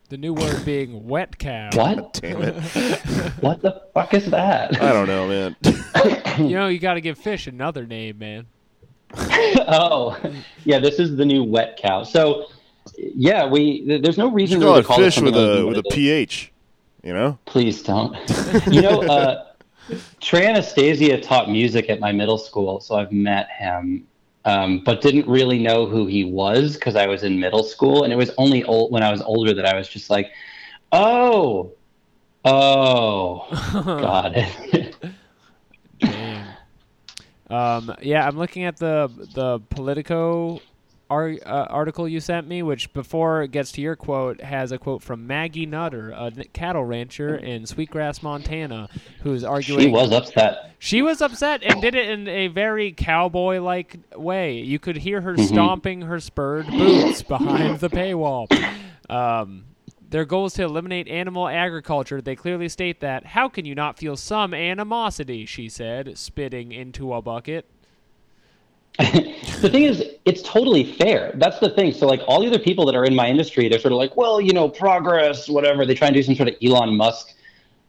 The 0.10 0.18
new 0.18 0.34
word 0.34 0.66
being 0.66 1.08
wet 1.08 1.40
cow. 1.40 1.70
What? 1.72 2.14
Damn 2.22 2.42
it! 2.42 2.54
What 3.40 3.62
the 3.62 3.84
fuck 3.94 4.14
is 4.14 4.26
that? 4.26 4.82
I 4.82 4.92
don't 4.92 5.08
know, 5.08 5.30
man. 5.30 5.56
You 6.38 6.58
know, 6.58 6.68
you 6.68 6.80
got 6.80 6.96
to 6.96 7.02
give 7.02 7.18
fish 7.18 7.48
another 7.48 7.88
name, 7.88 8.18
man. 8.18 8.48
oh, 9.16 10.20
yeah, 10.66 10.80
this 10.80 11.00
is 11.00 11.16
the 11.16 11.26
new 11.26 11.46
wet 11.46 11.80
cow. 11.82 12.04
So, 12.04 12.48
yeah, 12.98 13.46
we 13.46 14.00
there's 14.00 14.18
no 14.18 14.28
You 14.28 14.36
reason 14.36 14.60
should 14.60 14.66
really 14.66 14.66
call 14.66 14.76
to 14.76 14.80
it 14.80 14.86
call 14.86 14.98
fish 14.98 15.18
it 15.18 15.24
with 15.24 15.36
a 15.36 15.66
with 15.66 15.78
a 15.78 15.84
pH. 15.84 16.52
You 17.04 17.14
know? 17.14 17.38
Please 17.46 17.84
don't. 17.84 18.16
you 18.68 18.82
know, 18.82 19.02
uh, 19.04 19.46
Trey 20.22 20.48
Anastasio 20.48 21.18
taught 21.20 21.50
music 21.50 21.90
at 21.90 22.00
my 22.00 22.14
middle 22.14 22.38
school, 22.38 22.80
so 22.80 22.96
I've 22.96 23.12
met 23.12 23.50
him, 23.50 24.08
um, 24.46 24.82
but 24.86 25.02
didn't 25.02 25.28
really 25.28 25.60
know 25.60 25.86
who 25.86 26.06
he 26.06 26.24
was 26.24 26.76
because 26.76 26.96
I 26.96 27.08
was 27.08 27.24
in 27.24 27.40
middle 27.40 27.64
school, 27.64 28.04
and 28.04 28.14
it 28.14 28.16
was 28.16 28.32
only 28.38 28.64
old, 28.64 28.92
when 28.92 29.04
I 29.04 29.12
was 29.12 29.22
older 29.22 29.54
that 29.54 29.66
I 29.66 29.76
was 29.76 29.90
just 29.90 30.10
like, 30.10 30.32
oh, 30.94 31.74
oh, 32.46 33.48
got 33.84 34.38
it. 34.38 34.96
Damn. 36.00 36.48
Um, 37.50 37.96
yeah, 38.02 38.26
I'm 38.26 38.38
looking 38.38 38.64
at 38.64 38.78
the 38.78 39.12
the 39.36 39.60
Politico 39.70 40.62
ar- 41.14 41.38
uh, 41.46 41.68
article 41.70 42.08
you 42.08 42.20
sent 42.20 42.48
me, 42.48 42.64
which 42.64 42.92
before 42.94 43.44
it 43.44 43.52
gets 43.52 43.72
to 43.74 43.82
your 43.82 43.96
quote 43.96 44.42
has 44.42 44.72
a 44.72 44.78
quote 44.78 45.02
from 45.04 45.28
Maggie 45.28 45.66
Nutter, 45.66 46.10
a 46.12 46.26
n- 46.26 46.44
cattle 46.54 46.84
rancher 46.84 47.36
in 47.36 47.66
Sweetgrass, 47.66 48.24
Montana, 48.24 48.90
who's 49.22 49.44
arguing 49.44 49.82
she 49.82 49.88
was 49.90 50.12
upset. 50.12 50.72
She 50.80 51.02
was 51.02 51.22
upset 51.22 51.62
and 51.64 51.82
did 51.82 51.96
it 51.96 52.10
in 52.10 52.28
a 52.28 52.48
very 52.48 52.92
cowboy 52.92 53.60
like 53.62 53.98
way. 54.16 54.60
You 54.60 54.80
could 54.80 54.98
hear 54.98 55.22
her 55.22 55.34
Mm-hmm. 55.36 55.46
stomping 55.54 56.02
her 56.02 56.20
spurred 56.20 56.68
boots 56.68 57.22
behind 57.22 57.80
the 57.80 57.90
paywall. 57.90 58.48
Um, 59.10 59.66
their 60.10 60.26
goal 60.26 60.46
is 60.46 60.54
to 60.54 60.64
eliminate 60.64 61.08
animal 61.08 61.48
agriculture. 61.48 62.22
They 62.22 62.36
clearly 62.36 62.70
state 62.70 63.00
that. 63.00 63.26
How 63.26 63.50
can 63.50 63.66
you 63.66 63.74
not 63.76 63.98
feel 63.98 64.16
some 64.16 64.54
animosity? 64.54 65.46
She 65.46 65.70
said, 65.70 66.18
spitting 66.18 66.72
into 66.72 67.14
a 67.14 67.22
bucket. 67.22 67.66
the 69.00 69.70
thing 69.72 69.84
is, 69.84 70.04
it's 70.26 70.44
totally 70.44 70.84
fair. 70.84 71.32
That's 71.36 71.60
the 71.60 71.70
thing. 71.70 71.94
So, 71.94 72.06
like, 72.06 72.22
all 72.28 72.42
the 72.42 72.48
other 72.48 72.60
people 72.60 72.86
that 72.86 72.96
are 72.96 73.06
in 73.06 73.16
my 73.16 73.28
industry, 73.28 73.68
they're 73.68 73.80
sort 73.80 73.92
of 73.92 73.98
like, 73.98 74.16
well, 74.16 74.40
you 74.40 74.54
know, 74.54 74.70
progress, 74.70 75.50
whatever. 75.50 75.86
They 75.86 75.96
try 75.96 76.08
and 76.08 76.16
do 76.16 76.22
some 76.22 76.36
sort 76.36 76.50
of 76.50 76.56
Elon 76.64 76.96
Musk, 76.96 77.34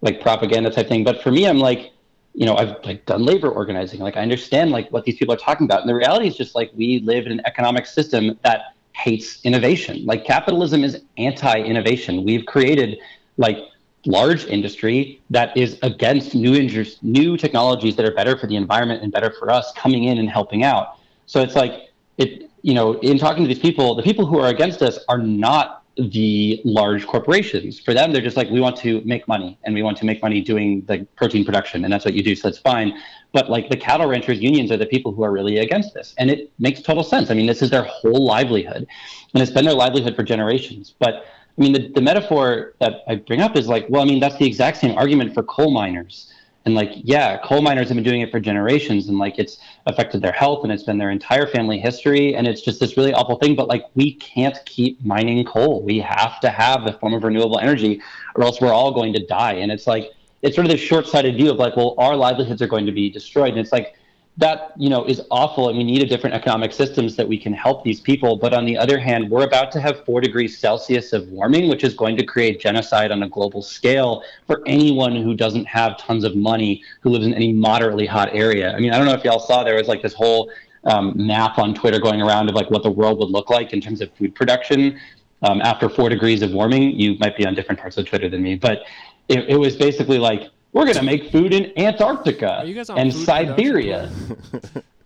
like, 0.01 0.23
propaganda 0.23 0.71
type 0.71 0.89
thing. 0.89 1.05
But 1.05 1.23
for 1.23 1.31
me, 1.31 1.47
I'm 1.47 1.59
like, 1.59 1.93
you 2.33 2.47
know, 2.47 2.57
I've 2.57 2.77
like 2.85 3.07
done 3.07 3.25
labor 3.25 3.49
organizing. 3.49 4.01
Like, 4.01 4.17
I 4.17 4.21
understand 4.21 4.71
like 4.71 4.91
what 4.91 5.05
these 5.05 5.17
people 5.17 5.35
are 5.35 5.39
talking 5.39 5.67
about. 5.67 5.81
And 5.81 5.89
the 5.89 5.95
reality 5.95 6.27
is 6.27 6.37
just 6.37 6.55
like 6.55 6.73
we 6.75 7.01
live 7.01 7.27
in 7.27 7.33
an 7.33 7.41
economic 7.47 7.87
system 7.87 8.39
that 8.43 8.75
hates 8.93 9.41
innovation. 9.45 10.05
Like, 10.05 10.25
capitalism 10.25 10.83
is 10.85 11.03
anti-innovation. 11.17 12.25
We've 12.25 12.45
created 12.47 12.99
like 13.37 13.59
large 14.07 14.45
industry 14.47 15.21
that 15.31 15.57
is 15.57 15.79
against 15.83 16.35
new 16.35 16.53
injus- 16.53 17.03
new 17.03 17.37
technologies 17.37 17.97
that 17.97 18.05
are 18.05 18.15
better 18.15 18.37
for 18.37 18.47
the 18.47 18.57
environment 18.57 19.03
and 19.03 19.13
better 19.13 19.31
for 19.31 19.51
us 19.51 19.73
coming 19.77 20.05
in 20.05 20.19
and 20.19 20.29
helping 20.29 20.65
out. 20.65 20.99
So 21.27 21.41
it's 21.41 21.55
like 21.55 21.91
it 22.19 22.51
you 22.63 22.75
know 22.75 22.95
in 23.01 23.19
talking 23.19 23.43
to 23.45 23.49
these 23.49 23.59
people, 23.59 23.95
the 23.95 24.03
people 24.03 24.27
who 24.27 24.39
are 24.39 24.49
against 24.49 24.83
us 24.83 24.99
are 25.09 25.19
not 25.19 25.85
the 25.97 26.61
large 26.65 27.07
corporations. 27.07 27.79
For 27.79 27.95
them, 27.95 28.13
they're 28.13 28.23
just 28.23 28.37
like 28.37 28.51
we 28.51 28.61
want 28.61 28.77
to 28.79 29.01
make 29.05 29.29
money 29.29 29.59
and 29.63 29.75
we 29.75 29.83
want 29.83 29.97
to 29.99 30.05
make 30.05 30.23
money 30.23 30.41
doing 30.41 30.85
the 30.87 31.07
protein 31.17 31.45
production, 31.45 31.85
and 31.85 31.93
that's 31.93 32.05
what 32.05 32.15
you 32.15 32.23
do. 32.23 32.35
So 32.35 32.49
that's 32.49 32.59
fine. 32.59 32.99
But 33.33 33.49
like 33.49 33.69
the 33.69 33.77
cattle 33.77 34.09
ranchers 34.09 34.41
unions 34.41 34.71
are 34.71 34.77
the 34.77 34.87
people 34.87 35.13
who 35.13 35.23
are 35.23 35.31
really 35.31 35.59
against 35.59 35.95
this, 35.95 36.15
and 36.19 36.31
it 36.31 36.53
makes 36.59 36.83
total 36.83 37.05
sense. 37.05 37.31
I 37.31 37.35
mean, 37.35 37.47
this 37.47 37.63
is 37.63 37.71
their 37.71 37.85
whole 37.85 38.25
livelihood, 38.25 38.87
and 39.35 39.43
it's 39.43 39.53
been 39.53 39.65
their 39.65 39.75
livelihood 39.75 40.17
for 40.17 40.23
generations. 40.23 40.95
But 40.99 41.27
I 41.57 41.63
mean, 41.63 41.73
the, 41.73 41.89
the 41.89 42.01
metaphor 42.01 42.75
that 42.81 43.03
I 43.07 43.17
bring 43.17 43.41
up 43.41 43.57
is 43.57 43.69
like, 43.69 43.87
well, 43.89 44.03
I 44.03 44.05
mean, 44.05 44.19
that's 44.19 44.37
the 44.37 44.47
exact 44.47 44.79
same 44.79 44.97
argument 44.99 45.35
for 45.35 45.43
coal 45.45 45.71
miners. 45.71 46.33
And 46.67 46.75
like, 46.75 46.91
yeah, 46.95 47.39
coal 47.45 47.61
miners 47.61 47.89
have 47.89 47.97
been 47.97 48.05
doing 48.05 48.23
it 48.23 48.31
for 48.31 48.41
generations 48.41 49.09
and 49.09 49.19
like 49.19 49.39
it's 49.39 49.59
affected 49.87 50.23
their 50.23 50.33
health 50.33 50.65
and 50.65 50.73
it's 50.73 50.83
been 50.83 50.99
their 50.99 51.11
entire 51.11 51.47
family 51.47 51.79
history. 51.79 52.35
And 52.35 52.47
it's 52.47 52.63
just 52.63 52.81
this 52.81 52.97
really 52.97 53.13
awful 53.13 53.39
thing. 53.39 53.55
But 53.55 53.69
like, 53.69 53.85
we 53.95 54.15
can't 54.15 54.57
keep 54.65 55.05
mining 55.05 55.45
coal. 55.45 55.83
We 55.83 56.01
have 56.01 56.41
to 56.41 56.49
have 56.49 56.87
a 56.87 56.95
form 56.95 57.13
of 57.13 57.23
renewable 57.23 57.59
energy 57.59 58.01
or 58.35 58.45
else 58.45 58.61
we're 58.61 58.73
all 58.73 58.93
going 58.93 59.13
to 59.13 59.25
die. 59.27 59.55
And 59.55 59.71
it's 59.71 59.87
like, 59.87 60.13
it's 60.43 60.57
sort 60.57 60.67
of 60.67 60.73
this 60.73 60.81
short 60.81 61.07
sighted 61.07 61.37
view 61.37 61.51
of 61.51 61.59
like, 61.59 61.77
well, 61.77 61.95
our 61.99 62.17
livelihoods 62.17 62.63
are 62.63 62.67
going 62.67 62.87
to 62.87 62.93
be 62.93 63.11
destroyed. 63.11 63.51
And 63.51 63.59
it's 63.59 63.73
like, 63.73 63.95
that 64.37 64.73
you 64.77 64.89
know 64.89 65.05
is 65.05 65.21
awful 65.31 65.69
and 65.69 65.79
we 65.79 65.85
need 65.85 66.03
a 66.03 66.07
different 66.07 66.35
economic 66.35 66.73
systems 66.73 67.15
that 67.15 67.29
we 67.29 67.39
can 67.39 67.53
help 67.53 67.85
these 67.85 68.01
people. 68.01 68.37
But 68.37 68.53
on 68.53 68.65
the 68.65 68.77
other 68.77 68.99
hand 68.99 69.31
we're 69.31 69.45
about 69.45 69.71
to 69.73 69.81
have 69.81 70.05
four 70.05 70.21
degrees 70.21 70.59
celsius 70.59 71.13
of 71.13 71.29
warming 71.29 71.69
which 71.69 71.85
is 71.85 71.95
going 71.95 72.17
to 72.17 72.25
create 72.25 72.61
genocide 72.61 73.13
on 73.13 73.23
a 73.23 73.29
global 73.29 73.63
scale 73.63 74.23
for 74.47 74.63
anyone 74.67 75.15
who 75.15 75.35
doesn't 75.35 75.67
have 75.67 75.97
tons 75.99 76.25
of 76.25 76.35
money 76.35 76.83
who 77.01 77.11
lives 77.11 77.27
in 77.27 77.35
any 77.35 77.53
moderately 77.53 78.07
hot 78.07 78.31
area. 78.33 78.75
I 78.75 78.81
mean 78.81 78.93
i 78.93 78.99
don't 78.99 79.07
know 79.07 79.15
if 79.15 79.25
y'all 79.25 79.41
saw 79.41 79.63
there 79.63 79.77
was 79.77 79.89
like 79.89 80.03
this 80.03 80.15
whole 80.15 80.51
um, 80.85 81.15
map 81.15 81.59
on 81.59 81.75
twitter 81.75 81.99
going 81.99 82.21
around 82.21 82.49
of 82.49 82.55
like 82.55 82.71
what 82.71 82.83
the 82.83 82.91
world 82.91 83.19
would 83.21 83.31
look 83.31 83.51
like 83.51 83.73
in 83.73 83.81
terms 83.81 84.01
of 84.01 84.13
food 84.15 84.35
production. 84.35 84.99
Um, 85.43 85.61
after 85.61 85.91
four 85.91 86.09
degrees 86.09 86.41
of 86.41 86.53
warming, 86.53 86.99
you 86.99 87.19
might 87.19 87.37
be 87.37 87.47
on 87.47 87.55
different 87.55 87.79
parts 87.79 87.99
of 87.99 88.07
Twitter 88.07 88.31
than 88.31 88.43
me, 88.43 88.55
but 88.55 88.85
it, 89.29 89.45
it 89.51 89.57
was 89.57 89.77
basically 89.77 90.19
like, 90.19 90.49
we're 90.75 90.85
going 90.85 90.97
to 90.97 91.03
make 91.03 91.31
food 91.33 91.55
in 91.55 91.73
Antarctica 91.79 92.59
Are 92.59 92.65
you 92.67 92.75
guys 92.75 92.91
on 92.91 92.99
and 92.99 93.13
food 93.13 93.25
Siberia. 93.25 94.11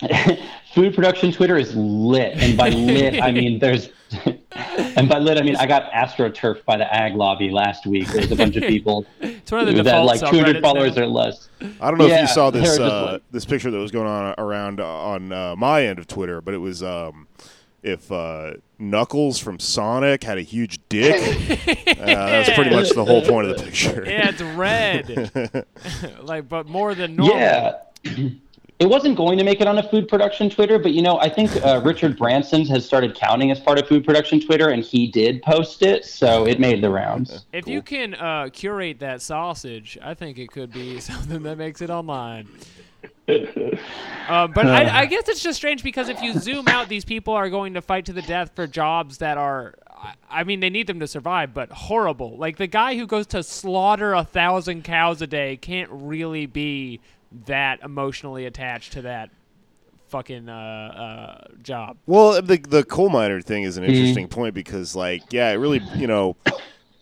food 0.74 0.94
production 0.94 1.32
Twitter 1.32 1.56
is 1.56 1.74
lit, 1.76 2.36
and 2.36 2.56
by 2.56 2.68
lit 2.70 3.20
I 3.22 3.30
mean 3.32 3.58
there's, 3.58 3.90
and 4.52 5.08
by 5.08 5.18
lit 5.18 5.38
I 5.38 5.42
mean 5.42 5.56
I 5.56 5.66
got 5.66 5.90
astroturfed 5.92 6.64
by 6.64 6.76
the 6.76 6.92
ag 6.94 7.14
lobby 7.14 7.50
last 7.50 7.86
week. 7.86 8.08
There's 8.08 8.30
a 8.30 8.36
bunch 8.36 8.56
of 8.56 8.62
people 8.64 9.06
It's 9.20 9.50
one 9.50 9.66
of 9.66 9.74
the 9.74 9.82
that 9.82 10.04
like 10.04 10.20
200 10.20 10.62
followers 10.62 10.96
now. 10.96 11.02
or 11.02 11.06
less. 11.06 11.48
I 11.80 11.90
don't 11.90 11.98
know 11.98 12.06
if 12.06 12.20
you 12.20 12.26
saw 12.28 12.50
this 12.50 12.78
uh, 12.78 13.12
like- 13.12 13.22
this 13.30 13.44
picture 13.44 13.70
that 13.70 13.78
was 13.78 13.90
going 13.90 14.06
on 14.06 14.34
around 14.38 14.80
on 14.80 15.32
uh, 15.32 15.56
my 15.56 15.84
end 15.84 15.98
of 15.98 16.06
Twitter, 16.06 16.40
but 16.40 16.54
it 16.54 16.58
was 16.58 16.82
um, 16.82 17.26
if 17.82 18.10
uh, 18.10 18.54
Knuckles 18.78 19.38
from 19.38 19.58
Sonic 19.58 20.24
had 20.24 20.38
a 20.38 20.42
huge 20.42 20.80
dick. 20.88 21.14
uh, 21.88 21.94
that's 21.94 22.50
pretty 22.50 22.70
much 22.70 22.90
the 22.90 23.04
whole 23.04 23.22
point 23.22 23.48
of 23.48 23.56
the 23.56 23.62
picture. 23.62 24.04
Yeah, 24.06 24.30
it's 24.30 24.42
red. 24.42 25.64
like, 26.22 26.48
but 26.48 26.66
more 26.66 26.94
than 26.94 27.16
normal. 27.16 27.36
Yeah. 27.36 27.78
It 28.78 28.88
wasn't 28.88 29.16
going 29.16 29.38
to 29.38 29.44
make 29.44 29.60
it 29.60 29.66
on 29.66 29.76
a 29.78 29.82
food 29.82 30.06
production 30.06 30.48
Twitter, 30.48 30.78
but 30.78 30.92
you 30.92 31.02
know, 31.02 31.18
I 31.18 31.28
think 31.28 31.50
uh, 31.64 31.80
Richard 31.84 32.16
Branson 32.16 32.64
has 32.66 32.86
started 32.86 33.16
counting 33.16 33.50
as 33.50 33.58
part 33.58 33.76
of 33.76 33.88
food 33.88 34.04
production 34.04 34.40
Twitter, 34.40 34.68
and 34.68 34.84
he 34.84 35.08
did 35.08 35.42
post 35.42 35.82
it, 35.82 36.04
so 36.04 36.46
it 36.46 36.60
made 36.60 36.80
the 36.80 36.90
rounds. 36.90 37.44
If 37.52 37.66
you 37.66 37.82
can 37.82 38.14
uh, 38.14 38.50
curate 38.52 39.00
that 39.00 39.20
sausage, 39.20 39.98
I 40.00 40.14
think 40.14 40.38
it 40.38 40.52
could 40.52 40.72
be 40.72 41.00
something 41.00 41.42
that 41.42 41.58
makes 41.58 41.82
it 41.82 41.90
online. 41.90 42.46
Uh, 43.28 44.46
but 44.46 44.66
I, 44.66 45.00
I 45.00 45.06
guess 45.06 45.28
it's 45.28 45.42
just 45.42 45.56
strange 45.58 45.82
because 45.82 46.08
if 46.08 46.20
you 46.22 46.32
zoom 46.34 46.66
out, 46.68 46.88
these 46.88 47.04
people 47.04 47.34
are 47.34 47.48
going 47.50 47.74
to 47.74 47.82
fight 47.82 48.06
to 48.06 48.12
the 48.12 48.22
death 48.22 48.52
for 48.54 48.66
jobs 48.66 49.18
that 49.18 49.38
are. 49.38 49.74
I- 49.90 50.14
I 50.30 50.44
mean, 50.44 50.60
they 50.60 50.70
need 50.70 50.86
them 50.86 51.00
to 51.00 51.06
survive, 51.08 51.52
but 51.54 51.70
horrible. 51.72 52.36
Like 52.36 52.56
the 52.56 52.66
guy 52.68 52.96
who 52.96 53.06
goes 53.06 53.26
to 53.28 53.42
slaughter 53.42 54.12
a 54.14 54.22
thousand 54.24 54.84
cows 54.84 55.20
a 55.22 55.26
day 55.26 55.56
can't 55.56 55.90
really 55.92 56.46
be 56.46 57.00
that 57.46 57.80
emotionally 57.82 58.46
attached 58.46 58.92
to 58.92 59.02
that 59.02 59.30
fucking 60.08 60.48
uh, 60.48 60.52
uh, 60.52 61.48
job. 61.62 61.96
Well, 62.06 62.40
the 62.40 62.58
the 62.58 62.84
coal 62.84 63.08
miner 63.08 63.40
thing 63.40 63.64
is 63.64 63.76
an 63.76 63.84
interesting 63.84 64.28
point 64.28 64.54
because, 64.54 64.94
like, 64.94 65.32
yeah, 65.32 65.50
it 65.50 65.54
really, 65.56 65.80
you 65.96 66.06
know, 66.06 66.36
it 66.46 66.54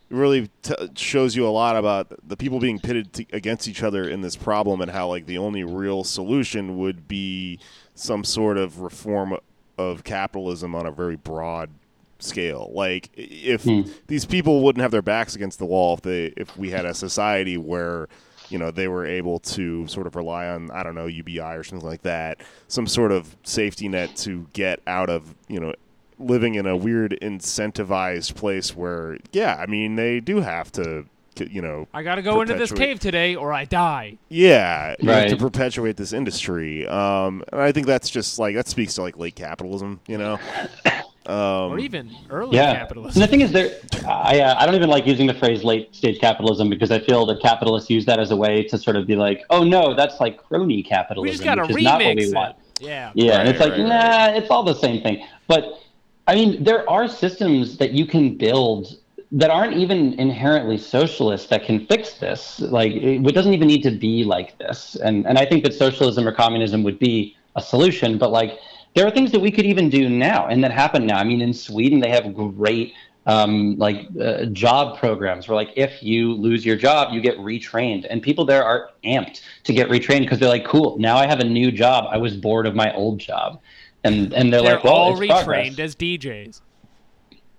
really 0.09 0.50
t- 0.62 0.74
shows 0.94 1.34
you 1.34 1.46
a 1.46 1.50
lot 1.50 1.76
about 1.76 2.12
the 2.26 2.36
people 2.36 2.61
being 2.61 2.78
pitted 2.78 3.12
t- 3.12 3.26
against 3.32 3.66
each 3.68 3.82
other 3.82 4.09
in 4.09 4.20
this 4.20 4.36
problem 4.36 4.80
and 4.80 4.90
how, 4.90 5.09
like, 5.09 5.26
the 5.26 5.38
only 5.38 5.64
real 5.64 6.04
solution 6.04 6.78
would 6.78 7.09
be 7.09 7.59
some 7.94 8.24
sort 8.24 8.59
of 8.59 8.80
reform 8.80 9.36
of 9.78 10.04
capitalism 10.04 10.74
on 10.74 10.86
a 10.86 10.92
very 10.92 11.16
broad 11.16 11.70
scale. 12.18 12.70
Like, 12.72 13.11
if 13.14 13.64
hmm. 13.64 13.82
these 14.07 14.24
people 14.24 14.62
wouldn't 14.62 14.82
have 14.82 14.90
their 14.90 15.02
backs 15.02 15.34
against 15.34 15.59
the 15.59 15.66
wall 15.66 15.94
if 15.94 16.02
they 16.02 16.26
if 16.36 16.57
we 16.57 16.70
had 16.70 16.84
a 16.84 16.94
society 16.94 17.57
where 17.57 18.09
you 18.48 18.59
know 18.59 18.70
they 18.70 18.88
were 18.88 19.04
able 19.04 19.40
to 19.40 19.86
sort 19.88 20.07
of 20.07 20.14
rely 20.14 20.46
on 20.46 20.70
I 20.70 20.82
don't 20.82 20.94
know 20.94 21.07
UBI 21.07 21.40
or 21.40 21.64
something 21.64 21.86
like 21.86 22.02
that, 22.02 22.40
some 22.68 22.86
sort 22.86 23.12
of 23.12 23.36
safety 23.42 23.88
net 23.88 24.16
to 24.16 24.46
get 24.52 24.80
out 24.86 25.11
of 25.11 25.34
you 25.48 25.61
know 25.61 25.74
living 26.18 26.54
in 26.54 26.66
a 26.66 26.76
weird 26.76 27.16
incentivized 27.22 28.34
place 28.34 28.74
where 28.76 29.18
yeah, 29.32 29.56
I 29.56 29.66
mean 29.66 29.96
they 29.96 30.20
do 30.20 30.40
have 30.40 30.72
to 30.72 31.06
you 31.38 31.60
know 31.60 31.86
I 31.92 32.02
gotta 32.02 32.22
go 32.22 32.40
into 32.40 32.54
this 32.54 32.72
cave 32.72 32.98
today, 32.98 33.34
or 33.34 33.52
I 33.52 33.64
die. 33.66 34.16
yeah 34.28 34.94
you 34.98 35.28
to 35.28 35.36
perpetuate 35.36 35.96
this 35.96 36.12
industry. 36.12 36.86
Um, 36.86 37.42
and 37.52 37.60
I 37.60 37.72
think 37.72 37.86
that's 37.86 38.08
just 38.08 38.38
like 38.38 38.54
that 38.54 38.68
speaks 38.68 38.94
to 38.94 39.02
like 39.02 39.18
late 39.18 39.36
capitalism, 39.36 40.00
you 40.06 40.18
know. 40.18 40.38
Um, 41.26 41.72
or 41.72 41.80
even 41.80 42.14
early 42.30 42.56
Yeah. 42.56 42.72
capitalism. 42.76 43.20
And 43.20 43.28
the 43.28 43.30
thing 43.32 43.40
is, 43.40 43.50
there, 43.50 43.80
I, 44.06 44.38
uh, 44.38 44.54
I 44.60 44.64
don't 44.64 44.76
even 44.76 44.88
like 44.88 45.08
using 45.08 45.26
the 45.26 45.34
phrase 45.34 45.64
late 45.64 45.92
stage 45.92 46.20
capitalism 46.20 46.70
because 46.70 46.92
I 46.92 47.00
feel 47.00 47.26
that 47.26 47.42
capitalists 47.42 47.90
use 47.90 48.04
that 48.06 48.20
as 48.20 48.30
a 48.30 48.36
way 48.36 48.62
to 48.62 48.78
sort 48.78 48.94
of 48.94 49.08
be 49.08 49.16
like, 49.16 49.42
oh 49.50 49.64
no, 49.64 49.92
that's 49.92 50.20
like 50.20 50.36
crony 50.36 50.84
capitalism, 50.84 51.24
we 51.24 51.32
just 51.32 51.42
gotta 51.42 51.62
which 51.62 51.78
is 51.78 51.82
not 51.82 52.00
what 52.00 52.14
we 52.14 52.22
it. 52.26 52.32
want. 52.32 52.54
Yeah. 52.78 53.10
Yeah, 53.14 53.40
and 53.40 53.48
it's 53.48 53.58
like, 53.58 53.72
right, 53.72 53.80
nah, 53.80 54.26
it's 54.38 54.50
all 54.52 54.62
the 54.62 54.74
same 54.74 55.02
thing. 55.02 55.26
But 55.48 55.82
I 56.27 56.35
mean, 56.35 56.64
there 56.64 56.89
are 56.91 57.07
systems 57.07 57.79
that 57.79 57.93
you 57.93 58.07
can 58.07 58.37
build 58.37 58.99
that 59.33 59.51
aren't 59.51 59.77
even 59.77 60.14
inherently 60.14 60.79
socialist 60.79 61.51
that 61.51 61.64
can 61.64 61.87
fix 61.87 62.14
this. 62.14 62.61
Like, 62.61 62.93
it, 62.93 63.35
doesn't 63.35 63.55
even 63.55 63.68
need 63.68 63.83
to 63.83 63.91
be 63.91 64.24
like 64.24 64.57
this. 64.59 64.97
And 64.97 65.27
and 65.27 65.39
I 65.39 65.45
think 65.45 65.64
that 65.64 65.74
socialism 65.74 66.27
or 66.27 66.33
communism 66.33 66.83
would 66.85 66.99
be 66.99 67.37
a 67.55 67.62
solution. 67.62 68.18
But 68.18 68.31
like, 68.31 68.59
there 68.95 69.07
are 69.07 69.11
things 69.11 69.31
that 69.33 69.41
we 69.41 69.51
could 69.51 69.66
even 69.66 69.89
do 69.89 70.09
now 70.09 70.47
and 70.47 70.64
that 70.64 70.72
happen 70.72 71.07
now. 71.07 71.18
I 71.18 71.24
mean, 71.24 71.41
in 71.41 71.53
Sweden, 71.53 72.01
they 72.01 72.11
have 72.11 72.35
great. 72.35 72.95
Um, 73.29 73.77
like 73.77 74.07
uh, 74.20 74.45
job 74.45 75.01
programs 75.01 75.49
where 75.49 75.57
like 75.57 75.70
if 75.74 76.01
you 76.01 76.33
lose 76.33 76.64
your 76.64 76.77
job 76.77 77.12
you 77.12 77.20
get 77.20 77.37
retrained 77.39 78.07
and 78.09 78.22
people 78.22 78.45
there 78.45 78.62
are 78.62 78.91
amped 79.03 79.41
to 79.64 79.72
get 79.72 79.89
retrained 79.89 80.20
because 80.20 80.39
they're 80.39 80.49
like 80.49 80.64
cool 80.64 80.97
now 81.01 81.16
i 81.16 81.27
have 81.27 81.41
a 81.41 81.45
new 81.45 81.72
job 81.72 82.05
i 82.09 82.16
was 82.16 82.37
bored 82.37 82.68
of 82.68 82.77
my 82.77 82.95
old 82.95 83.18
job 83.18 83.61
and 84.07 84.32
and 84.32 84.52
they're, 84.52 84.62
They're 84.62 84.74
like 84.74 84.84
well 84.84 84.94
all 84.94 85.22
it's 85.22 85.30
progress. 85.30 85.68
retrained 85.68 85.78
as 85.78 85.96
DJs. 85.96 86.61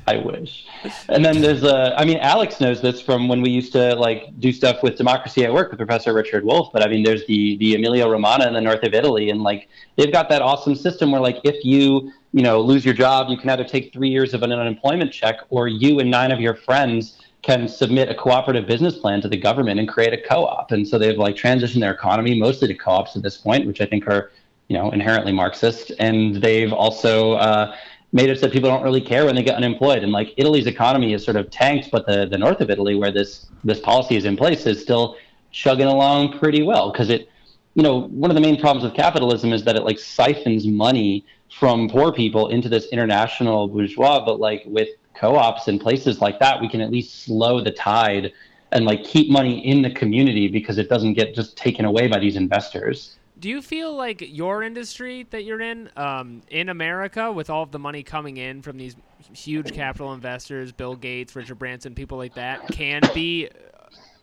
I 0.06 0.16
wish. 0.18 0.66
And 1.08 1.24
then 1.24 1.40
there's 1.40 1.64
uh, 1.64 1.94
I 1.96 2.04
mean, 2.04 2.18
Alex 2.18 2.60
knows 2.60 2.82
this 2.82 3.00
from 3.00 3.26
when 3.26 3.40
we 3.40 3.50
used 3.50 3.72
to 3.72 3.94
like 3.94 4.38
do 4.38 4.52
stuff 4.52 4.82
with 4.82 4.96
Democracy 4.96 5.44
at 5.44 5.52
Work 5.52 5.70
with 5.70 5.78
Professor 5.78 6.12
Richard 6.12 6.44
Wolff. 6.44 6.70
But 6.72 6.82
I 6.82 6.88
mean, 6.88 7.02
there's 7.04 7.26
the 7.26 7.56
the 7.56 7.74
Emilia 7.74 8.06
Romagna 8.06 8.46
in 8.46 8.54
the 8.54 8.60
north 8.60 8.82
of 8.82 8.92
Italy, 8.92 9.30
and 9.30 9.42
like 9.42 9.68
they've 9.96 10.12
got 10.12 10.28
that 10.28 10.42
awesome 10.42 10.74
system 10.74 11.10
where 11.10 11.20
like 11.20 11.38
if 11.44 11.64
you 11.64 12.12
you 12.32 12.42
know 12.42 12.60
lose 12.60 12.84
your 12.84 12.94
job, 12.94 13.30
you 13.30 13.38
can 13.38 13.48
either 13.48 13.64
take 13.64 13.92
three 13.92 14.10
years 14.10 14.34
of 14.34 14.42
an 14.42 14.52
unemployment 14.52 15.10
check, 15.12 15.36
or 15.48 15.68
you 15.68 16.00
and 16.00 16.10
nine 16.10 16.32
of 16.32 16.40
your 16.40 16.54
friends 16.54 17.18
can 17.40 17.68
submit 17.68 18.08
a 18.08 18.14
cooperative 18.14 18.66
business 18.66 18.96
plan 18.96 19.20
to 19.20 19.28
the 19.28 19.36
government 19.36 19.78
and 19.78 19.86
create 19.86 20.14
a 20.14 20.28
co-op. 20.28 20.72
And 20.72 20.88
so 20.88 20.98
they've 20.98 21.18
like 21.18 21.36
transitioned 21.36 21.80
their 21.80 21.92
economy 21.92 22.38
mostly 22.38 22.68
to 22.68 22.74
co-ops 22.74 23.16
at 23.16 23.22
this 23.22 23.36
point, 23.36 23.66
which 23.66 23.82
I 23.82 23.86
think 23.86 24.06
are 24.06 24.30
you 24.68 24.76
know 24.76 24.90
inherently 24.90 25.32
Marxist. 25.32 25.92
And 25.98 26.36
they've 26.36 26.72
also 26.72 27.32
uh, 27.32 27.76
made 28.12 28.30
it 28.30 28.38
so 28.38 28.48
people 28.48 28.70
don't 28.70 28.82
really 28.82 29.00
care 29.00 29.26
when 29.26 29.34
they 29.34 29.42
get 29.42 29.56
unemployed. 29.56 30.02
And 30.02 30.12
like 30.12 30.32
Italy's 30.36 30.66
economy 30.66 31.12
is 31.12 31.24
sort 31.24 31.36
of 31.36 31.50
tanked, 31.50 31.90
but 31.90 32.06
the, 32.06 32.26
the 32.26 32.38
north 32.38 32.60
of 32.60 32.70
Italy, 32.70 32.94
where 32.94 33.10
this 33.10 33.46
this 33.64 33.80
policy 33.80 34.16
is 34.16 34.24
in 34.24 34.36
place, 34.36 34.66
is 34.66 34.80
still 34.80 35.16
chugging 35.50 35.86
along 35.86 36.38
pretty 36.38 36.62
well 36.62 36.90
because 36.90 37.10
it, 37.10 37.28
you 37.74 37.82
know, 37.82 38.02
one 38.08 38.30
of 38.30 38.34
the 38.34 38.40
main 38.40 38.60
problems 38.60 38.84
with 38.84 38.94
capitalism 38.94 39.52
is 39.52 39.64
that 39.64 39.76
it 39.76 39.82
like 39.82 39.98
siphons 39.98 40.66
money 40.66 41.24
from 41.58 41.88
poor 41.88 42.12
people 42.12 42.48
into 42.48 42.68
this 42.68 42.86
international 42.86 43.68
bourgeois. 43.68 44.24
But 44.24 44.40
like 44.40 44.62
with 44.66 44.88
co-ops 45.14 45.68
and 45.68 45.80
places 45.80 46.20
like 46.20 46.38
that, 46.40 46.60
we 46.60 46.68
can 46.68 46.80
at 46.80 46.90
least 46.90 47.24
slow 47.24 47.62
the 47.62 47.70
tide 47.70 48.32
and 48.72 48.84
like 48.84 49.04
keep 49.04 49.30
money 49.30 49.64
in 49.66 49.82
the 49.82 49.90
community 49.90 50.48
because 50.48 50.78
it 50.78 50.88
doesn't 50.88 51.14
get 51.14 51.34
just 51.34 51.56
taken 51.56 51.84
away 51.84 52.08
by 52.08 52.18
these 52.18 52.36
investors. 52.36 53.16
Do 53.44 53.50
you 53.50 53.60
feel 53.60 53.94
like 53.94 54.24
your 54.26 54.62
industry 54.62 55.26
that 55.28 55.44
you're 55.44 55.60
in, 55.60 55.90
um, 55.98 56.40
in 56.48 56.70
America, 56.70 57.30
with 57.30 57.50
all 57.50 57.62
of 57.62 57.72
the 57.72 57.78
money 57.78 58.02
coming 58.02 58.38
in 58.38 58.62
from 58.62 58.78
these 58.78 58.96
huge 59.18 59.74
capital 59.74 60.14
investors, 60.14 60.72
Bill 60.72 60.96
Gates, 60.96 61.36
Richard 61.36 61.58
Branson, 61.58 61.94
people 61.94 62.16
like 62.16 62.36
that, 62.36 62.70
can 62.70 63.10
be, 63.12 63.50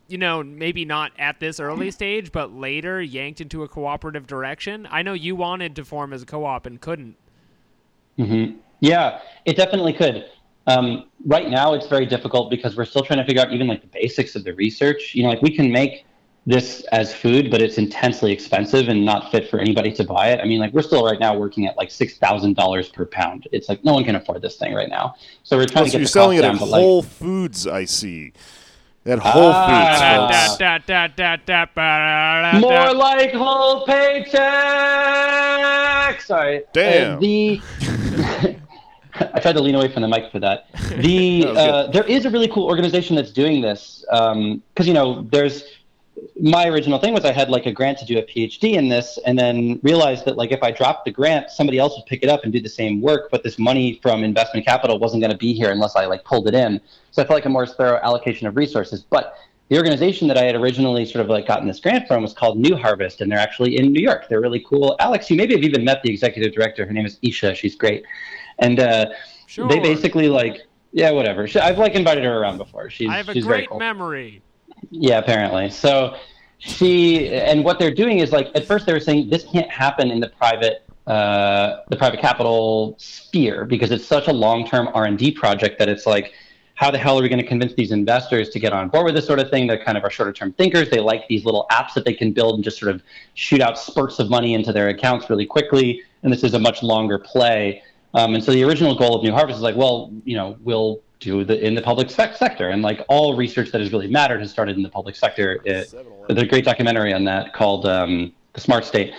you 0.08 0.18
know, 0.18 0.42
maybe 0.42 0.84
not 0.84 1.12
at 1.20 1.38
this 1.38 1.60
early 1.60 1.92
stage, 1.92 2.32
but 2.32 2.52
later 2.52 3.00
yanked 3.00 3.40
into 3.40 3.62
a 3.62 3.68
cooperative 3.68 4.26
direction? 4.26 4.88
I 4.90 5.02
know 5.02 5.12
you 5.12 5.36
wanted 5.36 5.76
to 5.76 5.84
form 5.84 6.12
as 6.12 6.22
a 6.22 6.26
co-op 6.26 6.66
and 6.66 6.80
couldn't. 6.80 7.16
hmm 8.16 8.56
Yeah, 8.80 9.20
it 9.44 9.56
definitely 9.56 9.92
could. 9.92 10.24
Um, 10.66 11.10
right 11.26 11.48
now, 11.48 11.74
it's 11.74 11.86
very 11.86 12.06
difficult 12.06 12.50
because 12.50 12.76
we're 12.76 12.86
still 12.86 13.04
trying 13.04 13.20
to 13.20 13.24
figure 13.24 13.42
out 13.42 13.52
even 13.52 13.68
like 13.68 13.82
the 13.82 13.86
basics 13.86 14.34
of 14.34 14.42
the 14.42 14.54
research. 14.54 15.14
You 15.14 15.22
know, 15.22 15.28
like 15.28 15.42
we 15.42 15.54
can 15.54 15.70
make 15.70 16.06
this 16.44 16.82
as 16.90 17.14
food, 17.14 17.50
but 17.52 17.62
it's 17.62 17.78
intensely 17.78 18.32
expensive 18.32 18.88
and 18.88 19.04
not 19.04 19.30
fit 19.30 19.48
for 19.48 19.60
anybody 19.60 19.92
to 19.92 20.02
buy 20.04 20.30
it. 20.30 20.40
I 20.40 20.44
mean, 20.44 20.58
like 20.58 20.72
we're 20.72 20.82
still 20.82 21.04
right 21.04 21.20
now 21.20 21.36
working 21.36 21.66
at 21.66 21.76
like 21.76 21.90
six 21.90 22.16
thousand 22.18 22.56
dollars 22.56 22.88
per 22.88 23.04
pound. 23.06 23.46
It's 23.52 23.68
like 23.68 23.84
no 23.84 23.92
one 23.94 24.02
can 24.04 24.16
afford 24.16 24.42
this 24.42 24.56
thing 24.56 24.74
right 24.74 24.88
now. 24.88 25.14
So 25.44 25.56
we're 25.56 25.66
trying 25.66 25.82
Oh, 25.82 25.84
to 25.86 25.90
so 25.90 25.92
get 25.92 25.98
you're 26.00 26.04
the 26.06 26.08
selling 26.08 26.38
it 26.38 26.42
cost 26.42 26.54
at 26.54 26.58
down, 26.58 26.58
but, 26.60 26.68
like- 26.72 26.80
Whole 26.82 27.02
Foods, 27.02 27.66
I 27.66 27.84
see. 27.84 28.32
At 29.04 29.18
Whole 29.20 29.50
Ah. 29.52 30.26
Foods. 30.28 30.58
Da, 30.58 30.78
da, 30.78 31.66
da, 31.74 32.58
More 32.60 32.92
like 32.94 33.32
whole 33.32 33.84
paycheck. 34.82 36.20
Sorry. 36.22 36.62
Damn. 36.72 37.16
Uh, 37.16 37.20
the 37.20 37.60
I 39.34 39.40
tried 39.40 39.52
to 39.54 39.60
lean 39.60 39.74
away 39.74 39.92
from 39.92 40.02
the 40.02 40.08
mic 40.08 40.30
for 40.32 40.38
that. 40.40 40.66
The 41.02 41.42
That 41.44 41.56
uh, 41.56 41.90
there 41.90 42.04
is 42.04 42.26
a 42.26 42.30
really 42.30 42.48
cool 42.48 42.66
organization 42.66 43.16
that's 43.16 43.32
doing 43.32 43.60
this 43.60 44.04
because 44.08 44.86
you 44.86 44.94
know 44.94 45.22
there's 45.32 45.64
my 46.40 46.66
original 46.66 46.98
thing 46.98 47.14
was 47.14 47.24
I 47.24 47.32
had 47.32 47.48
like 47.48 47.66
a 47.66 47.72
grant 47.72 47.98
to 47.98 48.04
do 48.04 48.18
a 48.18 48.22
PhD 48.22 48.74
in 48.74 48.88
this, 48.88 49.18
and 49.26 49.38
then 49.38 49.80
realized 49.82 50.24
that 50.26 50.36
like 50.36 50.52
if 50.52 50.62
I 50.62 50.70
dropped 50.70 51.04
the 51.04 51.10
grant, 51.10 51.50
somebody 51.50 51.78
else 51.78 51.96
would 51.96 52.06
pick 52.06 52.22
it 52.22 52.28
up 52.28 52.44
and 52.44 52.52
do 52.52 52.60
the 52.60 52.68
same 52.68 53.00
work, 53.00 53.30
but 53.30 53.42
this 53.42 53.58
money 53.58 53.98
from 54.02 54.24
investment 54.24 54.66
capital 54.66 54.98
wasn't 54.98 55.22
going 55.22 55.32
to 55.32 55.38
be 55.38 55.52
here 55.52 55.70
unless 55.70 55.96
I 55.96 56.06
like 56.06 56.24
pulled 56.24 56.48
it 56.48 56.54
in. 56.54 56.80
So 57.10 57.22
I 57.22 57.26
felt 57.26 57.36
like 57.36 57.46
a 57.46 57.48
more 57.48 57.66
thorough 57.66 58.00
allocation 58.02 58.46
of 58.46 58.56
resources. 58.56 59.04
But 59.08 59.36
the 59.68 59.76
organization 59.76 60.28
that 60.28 60.36
I 60.36 60.44
had 60.44 60.54
originally 60.54 61.06
sort 61.06 61.24
of 61.24 61.30
like 61.30 61.46
gotten 61.46 61.66
this 61.66 61.80
grant 61.80 62.06
from 62.06 62.22
was 62.22 62.34
called 62.34 62.58
New 62.58 62.76
Harvest, 62.76 63.20
and 63.20 63.30
they're 63.30 63.38
actually 63.38 63.78
in 63.78 63.92
New 63.92 64.02
York. 64.02 64.28
They're 64.28 64.40
really 64.40 64.64
cool. 64.68 64.96
Alex, 65.00 65.30
you 65.30 65.36
maybe 65.36 65.54
have 65.54 65.64
even 65.64 65.84
met 65.84 66.02
the 66.02 66.10
executive 66.10 66.52
director. 66.52 66.84
Her 66.84 66.92
name 66.92 67.06
is 67.06 67.18
Isha. 67.22 67.54
She's 67.54 67.74
great, 67.74 68.04
and 68.58 68.80
uh, 68.80 69.06
Sure. 69.52 69.68
They 69.68 69.80
basically 69.80 70.30
like 70.30 70.66
yeah, 70.92 71.10
whatever. 71.10 71.46
I've 71.60 71.76
like 71.76 71.94
invited 71.94 72.24
her 72.24 72.38
around 72.38 72.56
before. 72.56 72.88
She's 72.88 73.10
I 73.10 73.18
have 73.18 73.28
a 73.28 73.38
great 73.38 73.68
cool. 73.68 73.78
memory. 73.78 74.40
Yeah, 74.92 75.18
apparently. 75.18 75.70
So 75.70 76.16
she 76.58 77.28
and 77.34 77.64
what 77.64 77.78
they're 77.78 77.94
doing 77.94 78.18
is 78.18 78.30
like 78.30 78.50
at 78.54 78.66
first 78.66 78.86
they 78.86 78.92
were 78.92 79.00
saying 79.00 79.30
this 79.30 79.44
can't 79.44 79.70
happen 79.70 80.10
in 80.10 80.20
the 80.20 80.28
private 80.28 80.86
uh, 81.06 81.78
the 81.88 81.96
private 81.96 82.20
capital 82.20 82.94
sphere 82.98 83.64
because 83.64 83.90
it's 83.90 84.06
such 84.06 84.28
a 84.28 84.32
long 84.32 84.66
term 84.66 84.88
R 84.94 85.06
and 85.06 85.18
D 85.18 85.32
project 85.32 85.78
that 85.78 85.88
it's 85.88 86.06
like 86.06 86.34
how 86.74 86.90
the 86.90 86.98
hell 86.98 87.18
are 87.18 87.22
we 87.22 87.28
going 87.28 87.40
to 87.40 87.46
convince 87.46 87.74
these 87.74 87.90
investors 87.90 88.50
to 88.50 88.60
get 88.60 88.72
on 88.72 88.88
board 88.88 89.06
with 89.06 89.14
this 89.14 89.26
sort 89.26 89.38
of 89.38 89.50
thing? 89.50 89.66
They're 89.66 89.82
kind 89.82 89.96
of 89.96 90.04
our 90.04 90.10
shorter 90.10 90.32
term 90.32 90.52
thinkers. 90.52 90.90
They 90.90 91.00
like 91.00 91.26
these 91.28 91.44
little 91.44 91.66
apps 91.70 91.94
that 91.94 92.04
they 92.04 92.14
can 92.14 92.32
build 92.32 92.56
and 92.56 92.64
just 92.64 92.78
sort 92.78 92.94
of 92.94 93.02
shoot 93.34 93.60
out 93.60 93.78
spurts 93.78 94.18
of 94.18 94.28
money 94.28 94.54
into 94.54 94.72
their 94.72 94.88
accounts 94.88 95.30
really 95.30 95.46
quickly. 95.46 96.02
And 96.22 96.32
this 96.32 96.44
is 96.44 96.54
a 96.54 96.58
much 96.58 96.82
longer 96.82 97.18
play. 97.18 97.82
Um, 98.14 98.34
and 98.34 98.42
so 98.44 98.52
the 98.52 98.64
original 98.64 98.94
goal 98.94 99.16
of 99.16 99.22
New 99.22 99.32
Harvest 99.32 99.56
is 99.56 99.62
like, 99.62 99.76
well, 99.76 100.12
you 100.24 100.36
know, 100.36 100.56
we'll 100.60 101.00
do 101.22 101.44
the 101.44 101.64
in 101.64 101.74
the 101.74 101.82
public 101.82 102.10
sec- 102.10 102.36
sector, 102.36 102.68
and 102.68 102.82
like 102.82 103.04
all 103.08 103.36
research 103.36 103.70
that 103.72 103.80
has 103.80 103.92
really 103.92 104.08
mattered 104.08 104.40
has 104.40 104.50
started 104.50 104.76
in 104.76 104.82
the 104.82 104.88
public 104.88 105.16
sector. 105.16 105.60
It, 105.64 105.92
there's 106.28 106.42
a 106.42 106.46
great 106.46 106.64
documentary 106.64 107.12
on 107.12 107.24
that 107.24 107.52
called 107.54 107.86
um, 107.86 108.32
"The 108.52 108.60
Smart 108.60 108.84
State." 108.84 109.14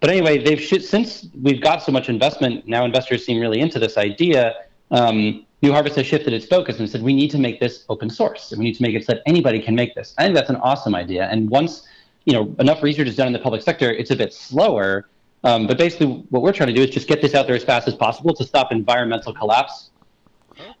But 0.00 0.10
anyway, 0.10 0.38
they've 0.38 0.60
since 0.60 1.28
we've 1.42 1.60
got 1.60 1.82
so 1.82 1.92
much 1.92 2.08
investment 2.08 2.66
now, 2.66 2.84
investors 2.84 3.24
seem 3.24 3.40
really 3.40 3.60
into 3.60 3.78
this 3.78 3.96
idea. 3.96 4.54
Um, 4.90 5.44
New 5.60 5.72
Harvest 5.72 5.96
has 5.96 6.06
shifted 6.06 6.32
its 6.32 6.46
focus 6.46 6.78
and 6.78 6.88
said 6.88 7.02
we 7.02 7.12
need 7.12 7.30
to 7.32 7.38
make 7.38 7.58
this 7.58 7.84
open 7.88 8.08
source, 8.08 8.52
and 8.52 8.60
we 8.60 8.64
need 8.66 8.76
to 8.76 8.82
make 8.82 8.94
it 8.94 9.04
so 9.04 9.14
that 9.14 9.22
anybody 9.26 9.60
can 9.60 9.74
make 9.74 9.94
this. 9.94 10.14
I 10.16 10.22
think 10.24 10.36
that's 10.36 10.50
an 10.50 10.56
awesome 10.56 10.94
idea. 10.94 11.24
And 11.24 11.50
once 11.50 11.86
you 12.26 12.32
know 12.32 12.54
enough 12.58 12.82
research 12.82 13.08
is 13.08 13.16
done 13.16 13.26
in 13.26 13.32
the 13.32 13.40
public 13.40 13.62
sector, 13.62 13.90
it's 13.90 14.10
a 14.10 14.16
bit 14.16 14.32
slower. 14.32 15.08
Um, 15.44 15.66
but 15.66 15.78
basically, 15.78 16.24
what 16.30 16.42
we're 16.42 16.52
trying 16.52 16.68
to 16.68 16.74
do 16.74 16.82
is 16.82 16.90
just 16.90 17.08
get 17.08 17.22
this 17.22 17.34
out 17.34 17.46
there 17.46 17.56
as 17.56 17.64
fast 17.64 17.86
as 17.88 17.94
possible 17.94 18.34
to 18.34 18.44
stop 18.44 18.72
environmental 18.72 19.32
collapse. 19.32 19.90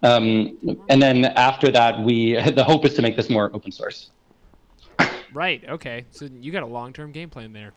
Um, 0.02 0.80
and 0.88 1.00
then 1.02 1.24
after 1.24 1.70
that, 1.70 2.00
we 2.00 2.34
the 2.52 2.64
hope 2.64 2.84
is 2.84 2.94
to 2.94 3.02
make 3.02 3.16
this 3.16 3.30
more 3.30 3.50
open 3.54 3.72
source. 3.72 4.10
Right. 5.32 5.62
Okay. 5.68 6.06
So 6.10 6.28
you 6.40 6.52
got 6.52 6.62
a 6.62 6.66
long-term 6.66 7.12
game 7.12 7.30
plan 7.30 7.52
there. 7.52 7.72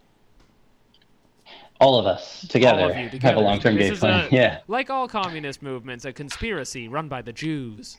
All 1.80 1.98
of 1.98 2.06
us 2.06 2.48
together, 2.48 2.84
All 2.84 2.92
of 2.92 3.14
you 3.14 3.20
have 3.22 3.38
a 3.38 3.40
long-term 3.40 3.76
game 3.76 3.96
plan. 3.96 4.28
a- 4.32 4.36
yeah, 4.36 4.60
Like 4.68 4.90
all 4.90 5.08
communist 5.08 5.62
movements, 5.64 6.06
a 6.06 6.14
conspiracy 6.14 6.88
run 6.88 7.08
by 7.08 7.24
the 7.24 7.34
Jews 7.34 7.98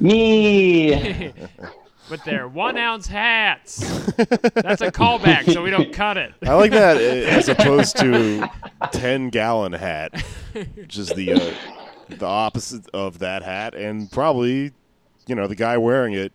me. 0.00 1.32
with 2.10 2.24
their 2.24 2.48
one-ounce 2.48 3.06
hats. 3.06 3.78
That's 4.16 4.80
a 4.80 4.90
callback, 4.90 5.52
so 5.52 5.62
we 5.62 5.70
don't 5.70 5.92
cut 5.92 6.16
it. 6.16 6.32
I 6.42 6.54
like 6.54 6.70
that 6.72 6.96
uh, 6.96 7.00
as 7.00 7.48
opposed 7.48 7.96
to 7.98 8.48
ten 8.92 9.28
gallon 9.28 9.72
hat, 9.72 10.22
which 10.74 10.96
is 10.98 11.08
the 11.10 11.34
uh, 11.34 11.54
the 12.08 12.26
opposite 12.26 12.88
of 12.92 13.18
that 13.20 13.42
hat, 13.42 13.74
and 13.74 14.10
probably 14.10 14.72
you 15.26 15.34
know 15.34 15.46
the 15.46 15.54
guy 15.54 15.76
wearing 15.76 16.14
it 16.14 16.32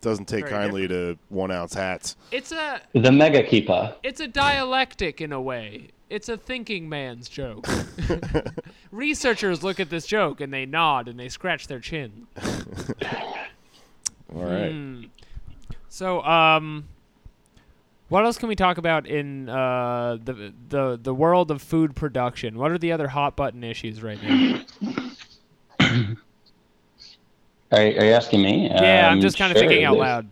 doesn't 0.00 0.26
take 0.26 0.48
Very 0.48 0.52
kindly 0.52 0.88
to 0.88 1.18
one 1.28 1.50
ounce 1.50 1.74
hats. 1.74 2.16
It's 2.32 2.52
a 2.52 2.80
the 2.92 3.12
mega 3.12 3.42
keeper. 3.42 3.94
it's 4.02 4.20
a 4.20 4.28
dialectic 4.28 5.20
in 5.20 5.32
a 5.32 5.40
way. 5.40 5.88
It's 6.08 6.28
a 6.28 6.36
thinking 6.36 6.88
man's 6.88 7.28
joke. 7.28 7.68
Researchers 8.90 9.62
look 9.62 9.78
at 9.78 9.90
this 9.90 10.06
joke 10.06 10.40
and 10.40 10.52
they 10.52 10.66
nod 10.66 11.06
and 11.06 11.20
they 11.20 11.28
scratch 11.28 11.68
their 11.68 11.78
chin. 11.78 12.26
All 14.34 14.44
right. 14.44 14.72
Hmm. 14.72 15.04
So, 15.88 16.22
um, 16.22 16.88
what 18.08 18.24
else 18.24 18.38
can 18.38 18.48
we 18.48 18.56
talk 18.56 18.78
about 18.78 19.06
in 19.06 19.48
uh, 19.48 20.18
the 20.22 20.52
the 20.68 20.98
the 21.00 21.14
world 21.14 21.50
of 21.50 21.62
food 21.62 21.94
production? 21.94 22.58
What 22.58 22.72
are 22.72 22.78
the 22.78 22.90
other 22.90 23.08
hot 23.08 23.36
button 23.36 23.62
issues 23.62 24.02
right 24.02 24.20
now? 24.22 24.64
Are, 27.72 27.78
are 27.78 27.82
you 27.82 28.12
asking 28.12 28.42
me? 28.42 28.68
yeah, 28.68 29.08
I'm 29.08 29.14
Um, 29.14 29.20
just 29.20 29.38
kind 29.38 29.52
of 29.52 29.58
sure, 29.58 29.68
thinking 29.68 29.84
out 29.84 29.96
loud. 29.98 30.28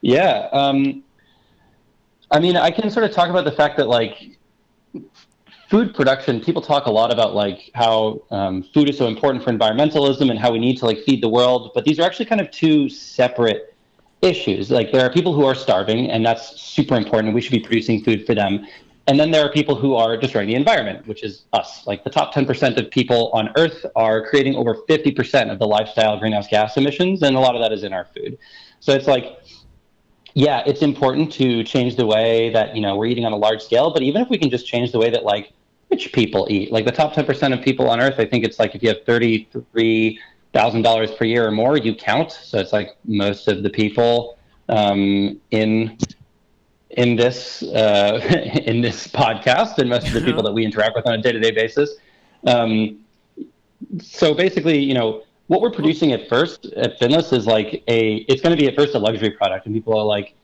Yeah. 0.00 0.48
Um, 0.52 1.02
I 2.30 2.38
mean, 2.40 2.56
I 2.56 2.70
can 2.70 2.90
sort 2.90 3.04
of 3.04 3.12
talk 3.12 3.28
about 3.30 3.44
the 3.44 3.52
fact 3.52 3.76
that 3.78 3.88
like 3.88 4.38
food 5.68 5.94
production, 5.94 6.40
people 6.40 6.62
talk 6.62 6.86
a 6.86 6.90
lot 6.90 7.12
about 7.12 7.34
like 7.34 7.70
how 7.74 8.20
um, 8.30 8.62
food 8.74 8.88
is 8.88 8.98
so 8.98 9.06
important 9.08 9.42
for 9.42 9.50
environmentalism 9.50 10.30
and 10.30 10.38
how 10.38 10.52
we 10.52 10.58
need 10.58 10.76
to 10.78 10.86
like 10.86 10.98
feed 11.04 11.22
the 11.22 11.28
world, 11.28 11.72
but 11.74 11.84
these 11.84 11.98
are 11.98 12.02
actually 12.02 12.26
kind 12.26 12.40
of 12.40 12.50
two 12.50 12.88
separate 12.88 13.74
issues. 14.22 14.70
Like 14.70 14.92
there 14.92 15.04
are 15.04 15.10
people 15.10 15.32
who 15.32 15.44
are 15.44 15.54
starving, 15.54 16.10
and 16.10 16.24
that's 16.24 16.60
super 16.60 16.94
important. 16.96 17.34
We 17.34 17.40
should 17.40 17.52
be 17.52 17.60
producing 17.60 18.02
food 18.04 18.24
for 18.26 18.34
them. 18.34 18.66
And 19.06 19.20
then 19.20 19.30
there 19.30 19.44
are 19.44 19.52
people 19.52 19.74
who 19.74 19.94
are 19.96 20.16
destroying 20.16 20.48
the 20.48 20.54
environment, 20.54 21.06
which 21.06 21.22
is 21.22 21.44
us. 21.52 21.86
Like 21.86 22.04
the 22.04 22.10
top 22.10 22.32
10% 22.32 22.78
of 22.78 22.90
people 22.90 23.30
on 23.32 23.50
Earth 23.56 23.84
are 23.96 24.26
creating 24.26 24.56
over 24.56 24.76
50% 24.88 25.52
of 25.52 25.58
the 25.58 25.66
lifestyle 25.66 26.18
greenhouse 26.18 26.48
gas 26.48 26.76
emissions, 26.78 27.22
and 27.22 27.36
a 27.36 27.40
lot 27.40 27.54
of 27.54 27.60
that 27.60 27.72
is 27.72 27.84
in 27.84 27.92
our 27.92 28.06
food. 28.06 28.38
So 28.80 28.94
it's 28.94 29.06
like, 29.06 29.38
yeah, 30.32 30.62
it's 30.66 30.80
important 30.80 31.32
to 31.34 31.62
change 31.64 31.96
the 31.96 32.06
way 32.06 32.50
that 32.50 32.74
you 32.74 32.80
know 32.80 32.96
we're 32.96 33.06
eating 33.06 33.26
on 33.26 33.32
a 33.32 33.36
large 33.36 33.62
scale. 33.62 33.92
But 33.92 34.02
even 34.02 34.22
if 34.22 34.30
we 34.30 34.38
can 34.38 34.50
just 34.50 34.66
change 34.66 34.90
the 34.90 34.98
way 34.98 35.10
that 35.10 35.22
like 35.22 35.52
rich 35.90 36.12
people 36.12 36.46
eat, 36.50 36.72
like 36.72 36.86
the 36.86 36.92
top 36.92 37.12
10% 37.12 37.56
of 37.56 37.62
people 37.62 37.88
on 37.88 38.00
Earth, 38.00 38.18
I 38.18 38.24
think 38.24 38.44
it's 38.44 38.58
like 38.58 38.74
if 38.74 38.82
you 38.82 38.88
have 38.88 39.04
33 39.04 40.18
thousand 40.54 40.82
dollars 40.82 41.10
per 41.10 41.24
year 41.24 41.46
or 41.46 41.50
more, 41.50 41.76
you 41.76 41.94
count. 41.94 42.32
So 42.32 42.58
it's 42.58 42.72
like 42.72 42.96
most 43.04 43.48
of 43.48 43.62
the 43.62 43.70
people 43.70 44.38
um, 44.68 45.40
in 45.50 45.98
in 46.96 47.16
this 47.16 47.62
uh, 47.62 48.20
in 48.66 48.80
this 48.80 49.08
podcast 49.08 49.78
and 49.78 49.88
most 49.88 50.06
of 50.06 50.14
the 50.14 50.20
people 50.20 50.42
that 50.42 50.52
we 50.52 50.64
interact 50.64 50.96
with 50.96 51.06
on 51.06 51.14
a 51.14 51.18
day 51.22 51.32
to 51.32 51.40
day 51.40 51.50
basis. 51.50 51.94
Um, 52.46 53.00
so 54.00 54.34
basically, 54.34 54.78
you 54.78 54.94
know, 54.94 55.22
what 55.48 55.60
we're 55.60 55.70
producing 55.70 56.12
at 56.12 56.28
first 56.28 56.66
at 56.76 56.98
Finless 56.98 57.32
is 57.32 57.46
like 57.46 57.82
a 57.88 58.16
it's 58.28 58.40
going 58.40 58.56
to 58.56 58.60
be 58.60 58.68
at 58.68 58.74
first 58.74 58.94
a 58.94 58.98
luxury 58.98 59.30
product, 59.30 59.66
and 59.66 59.74
people 59.74 59.98
are 59.98 60.04
like, 60.04 60.34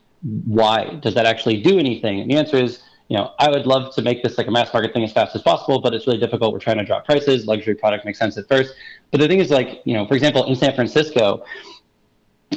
why 0.45 0.99
does 1.01 1.13
that 1.15 1.25
actually 1.25 1.61
do 1.61 1.79
anything? 1.79 2.21
And 2.21 2.29
the 2.29 2.37
answer 2.37 2.57
is. 2.57 2.83
You 3.09 3.17
know, 3.17 3.33
I 3.39 3.49
would 3.49 3.67
love 3.67 3.93
to 3.95 4.01
make 4.01 4.23
this 4.23 4.37
like 4.37 4.47
a 4.47 4.51
mass 4.51 4.73
market 4.73 4.93
thing 4.93 5.03
as 5.03 5.11
fast 5.11 5.35
as 5.35 5.41
possible, 5.41 5.81
but 5.81 5.93
it's 5.93 6.07
really 6.07 6.17
difficult. 6.17 6.53
We're 6.53 6.59
trying 6.59 6.77
to 6.77 6.85
drop 6.85 7.03
prices. 7.03 7.45
Luxury 7.45 7.75
product 7.75 8.05
makes 8.05 8.17
sense 8.17 8.37
at 8.37 8.47
first, 8.47 8.73
but 9.11 9.19
the 9.19 9.27
thing 9.27 9.39
is, 9.39 9.51
like, 9.51 9.81
you 9.83 9.93
know, 9.93 10.07
for 10.07 10.13
example, 10.13 10.45
in 10.45 10.55
San 10.55 10.73
Francisco, 10.73 11.43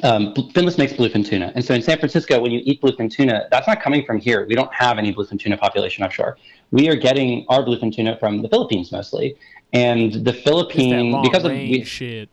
um, 0.02 0.34
Finless 0.34 0.76
makes 0.76 0.92
bluefin 0.92 1.24
tuna. 1.24 1.52
And 1.54 1.64
so 1.64 1.74
in 1.74 1.82
San 1.82 1.98
Francisco, 1.98 2.40
when 2.40 2.50
you 2.50 2.60
eat 2.64 2.80
bluefin 2.82 3.10
tuna, 3.10 3.46
that's 3.50 3.66
not 3.66 3.80
coming 3.80 4.04
from 4.04 4.18
here. 4.18 4.46
We 4.46 4.54
don't 4.54 4.72
have 4.74 4.98
any 4.98 5.14
bluefin 5.14 5.38
tuna 5.38 5.56
population 5.56 6.04
offshore. 6.04 6.36
We 6.70 6.88
are 6.88 6.96
getting 6.96 7.46
our 7.48 7.62
bluefin 7.62 7.94
tuna 7.94 8.18
from 8.18 8.42
the 8.42 8.48
Philippines 8.48 8.90
mostly. 8.90 9.36
And 9.72 10.12
the 10.12 10.18
It's 10.18 10.24
that 10.24 10.44
Philippine, 10.44 11.22
because 11.22 11.44
of 11.44 11.52
we, 11.52 11.84
shit. 11.84 12.28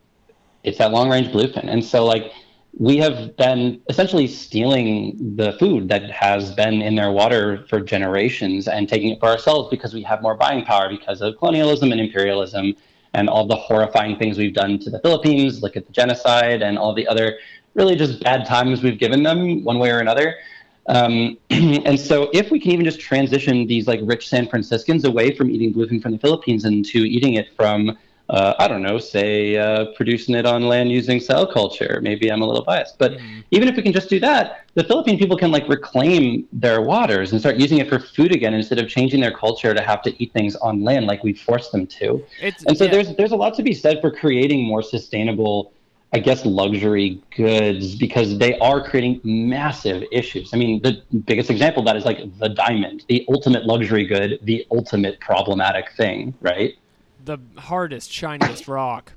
it's 0.64 0.78
that 0.78 0.90
long 0.90 1.08
range 1.08 1.28
bluefin. 1.28 1.68
And 1.68 1.84
so 1.84 2.04
like 2.04 2.32
we 2.78 2.96
have 2.98 3.36
been 3.36 3.80
essentially 3.88 4.26
stealing 4.26 5.34
the 5.36 5.52
food 5.58 5.88
that 5.88 6.10
has 6.10 6.54
been 6.54 6.80
in 6.80 6.94
their 6.94 7.12
water 7.12 7.66
for 7.68 7.80
generations 7.80 8.66
and 8.66 8.88
taking 8.88 9.10
it 9.10 9.20
for 9.20 9.26
ourselves 9.28 9.68
because 9.70 9.92
we 9.92 10.02
have 10.02 10.22
more 10.22 10.34
buying 10.34 10.64
power 10.64 10.88
because 10.88 11.20
of 11.20 11.36
colonialism 11.38 11.92
and 11.92 12.00
imperialism 12.00 12.74
and 13.14 13.28
all 13.28 13.46
the 13.46 13.56
horrifying 13.56 14.16
things 14.18 14.38
we've 14.38 14.54
done 14.54 14.78
to 14.80 14.90
the 14.90 14.98
Philippines, 15.00 15.62
look 15.62 15.76
at 15.76 15.86
the 15.86 15.92
genocide 15.92 16.62
and 16.62 16.78
all 16.78 16.94
the 16.94 17.06
other 17.06 17.38
really 17.74 17.96
just 17.96 18.22
bad 18.22 18.46
times 18.46 18.82
we've 18.82 18.98
given 18.98 19.22
them 19.22 19.64
one 19.64 19.78
way 19.78 19.90
or 19.90 19.98
another. 19.98 20.36
Um, 20.88 21.38
and 21.50 21.98
so 21.98 22.28
if 22.32 22.50
we 22.50 22.58
can 22.58 22.72
even 22.72 22.84
just 22.84 23.00
transition 23.00 23.66
these 23.66 23.86
like 23.86 24.00
rich 24.02 24.28
San 24.28 24.48
Franciscans 24.48 25.04
away 25.04 25.34
from 25.34 25.50
eating 25.50 25.72
bluefin 25.72 26.02
from 26.02 26.12
the 26.12 26.18
Philippines 26.18 26.64
into 26.64 26.98
eating 26.98 27.34
it 27.34 27.54
from 27.56 27.96
uh, 28.28 28.54
I 28.58 28.68
don't 28.68 28.82
know, 28.82 28.98
say 28.98 29.56
uh, 29.56 29.86
producing 29.96 30.34
it 30.34 30.46
on 30.46 30.62
land 30.62 30.90
using 30.90 31.20
cell 31.20 31.46
culture. 31.46 32.00
Maybe 32.02 32.30
I'm 32.30 32.40
a 32.40 32.46
little 32.46 32.64
biased, 32.64 32.98
but 32.98 33.18
even 33.50 33.68
if 33.68 33.76
we 33.76 33.82
can 33.82 33.92
just 33.92 34.08
do 34.08 34.20
that, 34.20 34.64
the 34.74 34.84
Philippine 34.84 35.18
people 35.18 35.36
can 35.36 35.50
like 35.50 35.68
reclaim 35.68 36.46
their 36.52 36.80
waters 36.80 37.32
and 37.32 37.40
start 37.40 37.56
using 37.56 37.78
it 37.78 37.88
for 37.88 37.98
food 37.98 38.34
again 38.34 38.54
instead 38.54 38.78
of 38.78 38.88
changing 38.88 39.20
their 39.20 39.32
culture 39.32 39.74
to 39.74 39.82
have 39.82 40.02
to 40.02 40.22
eat 40.22 40.32
things 40.32 40.56
on 40.56 40.82
land 40.82 41.06
like 41.06 41.22
we 41.22 41.34
forced 41.34 41.72
them 41.72 41.86
to. 41.86 42.24
It's, 42.40 42.64
And 42.64 42.76
so 42.76 42.84
yeah. 42.84 42.90
there's 42.92 43.14
there's 43.16 43.32
a 43.32 43.36
lot 43.36 43.54
to 43.56 43.62
be 43.62 43.74
said 43.74 44.00
for 44.00 44.10
creating 44.10 44.64
more 44.64 44.82
sustainable, 44.82 45.72
I 46.14 46.18
guess, 46.18 46.46
luxury 46.46 47.20
goods 47.36 47.96
because 47.96 48.38
they 48.38 48.58
are 48.60 48.82
creating 48.82 49.20
massive 49.24 50.04
issues. 50.10 50.54
I 50.54 50.56
mean, 50.56 50.80
the 50.80 51.02
biggest 51.24 51.50
example 51.50 51.80
of 51.80 51.86
that 51.86 51.96
is 51.96 52.04
like 52.04 52.38
the 52.38 52.48
diamond, 52.48 53.04
the 53.08 53.26
ultimate 53.28 53.66
luxury 53.66 54.06
good, 54.06 54.38
the 54.42 54.66
ultimate 54.70 55.20
problematic 55.20 55.92
thing, 55.96 56.34
right? 56.40 56.74
The 57.24 57.38
hardest, 57.58 58.10
shiniest 58.10 58.68
rock. 58.68 59.12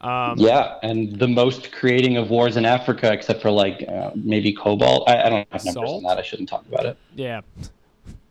Um, 0.00 0.38
Yeah, 0.38 0.76
and 0.82 1.18
the 1.18 1.28
most 1.28 1.72
creating 1.72 2.16
of 2.16 2.30
wars 2.30 2.56
in 2.56 2.64
Africa, 2.64 3.12
except 3.12 3.42
for 3.42 3.50
like 3.50 3.84
uh, 3.86 4.12
maybe 4.14 4.52
cobalt. 4.52 5.08
I, 5.08 5.22
I 5.22 5.28
don't 5.28 5.48
have 5.52 5.64
numbers 5.64 5.90
Salt? 5.90 6.04
on 6.04 6.08
that. 6.08 6.18
I 6.18 6.22
shouldn't 6.22 6.48
talk 6.48 6.66
about 6.66 6.86
it. 6.86 6.96
Yeah. 7.14 7.42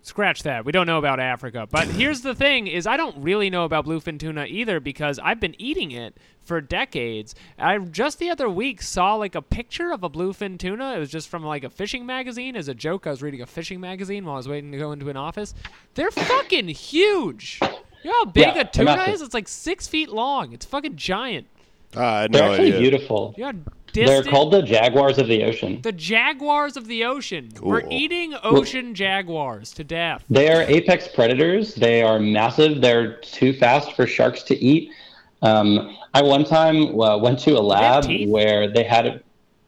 Scratch 0.02 0.42
that. 0.42 0.66
We 0.66 0.72
don't 0.72 0.88
know 0.88 0.98
about 0.98 1.20
Africa. 1.20 1.68
But 1.70 1.88
here's 1.88 2.22
the 2.22 2.34
thing 2.34 2.66
is 2.66 2.88
I 2.88 2.98
don't 2.98 3.16
really 3.22 3.52
know 3.52 3.66
about 3.66 3.86
bluefin 3.86 4.18
tuna 4.20 4.46
either 4.46 4.80
because 4.80 5.20
I've 5.20 5.40
been 5.40 5.54
eating 5.62 5.92
it 5.92 6.18
for 6.42 6.62
decades. 6.62 7.36
I 7.60 7.78
just 7.78 8.18
the 8.18 8.32
other 8.32 8.50
week 8.50 8.82
saw 8.82 9.14
like 9.16 9.36
a 9.36 9.42
picture 9.42 9.92
of 9.92 10.04
a 10.04 10.10
bluefin 10.10 10.58
tuna. 10.58 10.96
It 10.96 11.00
was 11.00 11.12
just 11.12 11.30
from 11.30 11.44
like 11.44 11.64
a 11.64 11.70
fishing 11.70 12.08
magazine. 12.08 12.56
As 12.56 12.68
a 12.68 12.74
joke, 12.74 13.06
I 13.06 13.12
was 13.12 13.22
reading 13.22 13.42
a 13.42 13.46
fishing 13.46 13.80
magazine 13.80 14.26
while 14.26 14.34
I 14.34 14.38
was 14.38 14.48
waiting 14.48 14.72
to 14.72 14.80
go 14.80 14.94
into 14.94 15.10
an 15.10 15.18
office. 15.18 15.54
They're 15.94 16.10
fucking 16.10 16.70
huge. 16.70 17.60
You 18.04 18.12
know 18.12 18.18
how 18.20 18.26
big 18.26 18.44
Yeah, 18.56 18.62
a 18.62 18.66
tuna 18.66 18.96
massive. 18.96 19.14
is? 19.16 19.22
It's 19.22 19.34
like 19.34 19.48
six 19.48 19.88
feet 19.88 20.10
long. 20.10 20.54
It's 20.54 20.66
fucking 20.66 20.96
giant. 20.96 21.48
Ah, 21.96 22.00
I 22.18 22.22
had 22.22 22.34
They're 22.34 22.44
actually 22.52 22.68
idea. 22.68 22.80
beautiful. 22.80 23.34
You 23.38 23.44
know 23.52 23.54
They're 23.94 24.24
called 24.24 24.54
the 24.54 24.62
jaguars 24.62 25.18
of 25.18 25.28
the 25.28 25.44
ocean. 25.44 25.82
the 25.82 25.92
jaguars 25.92 26.78
of 26.78 26.88
the 26.88 27.04
ocean. 27.04 27.50
We're 27.62 27.84
eating 27.90 28.36
ocean 28.44 28.94
jaguars 28.96 29.72
to 29.74 29.84
death. 29.84 30.24
They 30.30 30.52
are 30.52 30.62
apex 30.64 31.08
predators. 31.08 31.74
They 31.76 32.02
are 32.04 32.20
massive. 32.20 32.82
They're 32.82 33.18
too 33.18 33.54
fast 33.54 33.94
for 33.94 34.06
sharks 34.06 34.44
to 34.44 34.56
eat. 34.56 34.92
Um, 35.42 35.98
I 36.14 36.22
one 36.22 36.44
time 36.46 37.00
uh, 37.00 37.18
went 37.18 37.40
to 37.40 37.52
a 37.58 37.62
lab 37.62 38.04
teeth? 38.04 38.30
where 38.30 38.68
they 38.72 38.84
had 38.84 39.06
a, 39.08 39.22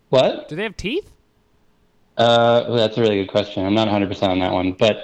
what? 0.10 0.48
Do 0.50 0.56
they 0.56 0.64
have 0.64 0.78
teeth? 0.78 1.12
Uh, 2.18 2.66
well, 2.68 2.78
that's 2.78 2.98
a 2.98 3.02
really 3.02 3.16
good 3.24 3.32
question. 3.32 3.66
I'm 3.66 3.74
not 3.74 3.88
100% 3.88 4.22
on 4.30 4.40
that 4.40 4.52
one, 4.52 4.74
but 4.74 4.98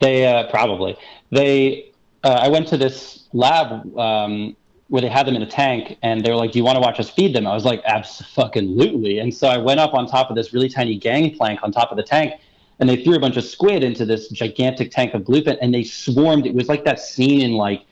they 0.00 0.26
uh, 0.26 0.50
probably 0.50 0.96
they. 1.30 1.87
Uh, 2.24 2.40
I 2.42 2.48
went 2.48 2.66
to 2.68 2.76
this 2.76 3.28
lab 3.32 3.96
um, 3.98 4.56
where 4.88 5.02
they 5.02 5.08
had 5.08 5.26
them 5.26 5.36
in 5.36 5.42
a 5.42 5.46
tank, 5.46 5.98
and 6.02 6.24
they 6.24 6.30
were 6.30 6.36
like, 6.36 6.52
"Do 6.52 6.58
you 6.58 6.64
want 6.64 6.76
to 6.76 6.80
watch 6.80 6.98
us 6.98 7.10
feed 7.10 7.34
them?" 7.34 7.46
I 7.46 7.54
was 7.54 7.64
like, 7.64 7.82
"Absolutely!" 7.84 9.18
And 9.18 9.32
so 9.32 9.48
I 9.48 9.58
went 9.58 9.80
up 9.80 9.94
on 9.94 10.06
top 10.06 10.30
of 10.30 10.36
this 10.36 10.52
really 10.52 10.68
tiny 10.68 10.96
gangplank 10.96 11.60
on 11.62 11.72
top 11.72 11.90
of 11.90 11.96
the 11.96 12.02
tank, 12.02 12.34
and 12.80 12.88
they 12.88 13.02
threw 13.02 13.14
a 13.14 13.20
bunch 13.20 13.36
of 13.36 13.44
squid 13.44 13.84
into 13.84 14.04
this 14.04 14.28
gigantic 14.28 14.90
tank 14.90 15.14
of 15.14 15.22
bluefin, 15.22 15.58
and 15.60 15.72
they 15.72 15.84
swarmed. 15.84 16.46
It 16.46 16.54
was 16.54 16.68
like 16.68 16.84
that 16.84 16.98
scene 16.98 17.40
in 17.40 17.52
like 17.52 17.84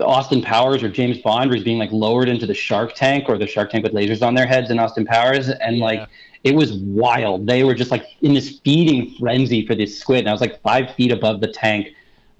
Austin 0.00 0.42
Powers 0.42 0.82
or 0.82 0.88
James 0.88 1.18
Bond, 1.18 1.50
where 1.50 1.56
he's 1.56 1.64
being 1.64 1.78
like 1.78 1.92
lowered 1.92 2.28
into 2.28 2.46
the 2.46 2.54
shark 2.54 2.94
tank 2.94 3.28
or 3.28 3.38
the 3.38 3.46
shark 3.46 3.70
tank 3.70 3.84
with 3.84 3.92
lasers 3.92 4.26
on 4.26 4.34
their 4.34 4.46
heads 4.46 4.70
in 4.70 4.78
Austin 4.78 5.04
Powers, 5.04 5.48
and 5.48 5.76
Yeah. 5.76 5.84
like 5.84 6.08
it 6.42 6.54
was 6.54 6.72
wild. 6.72 7.46
They 7.46 7.64
were 7.64 7.74
just 7.74 7.90
like 7.90 8.06
in 8.22 8.34
this 8.34 8.60
feeding 8.64 9.14
frenzy 9.18 9.66
for 9.66 9.74
this 9.74 9.98
squid, 10.00 10.20
and 10.20 10.28
I 10.28 10.32
was 10.32 10.40
like 10.40 10.60
five 10.62 10.94
feet 10.94 11.12
above 11.12 11.40
the 11.40 11.48
tank. 11.48 11.88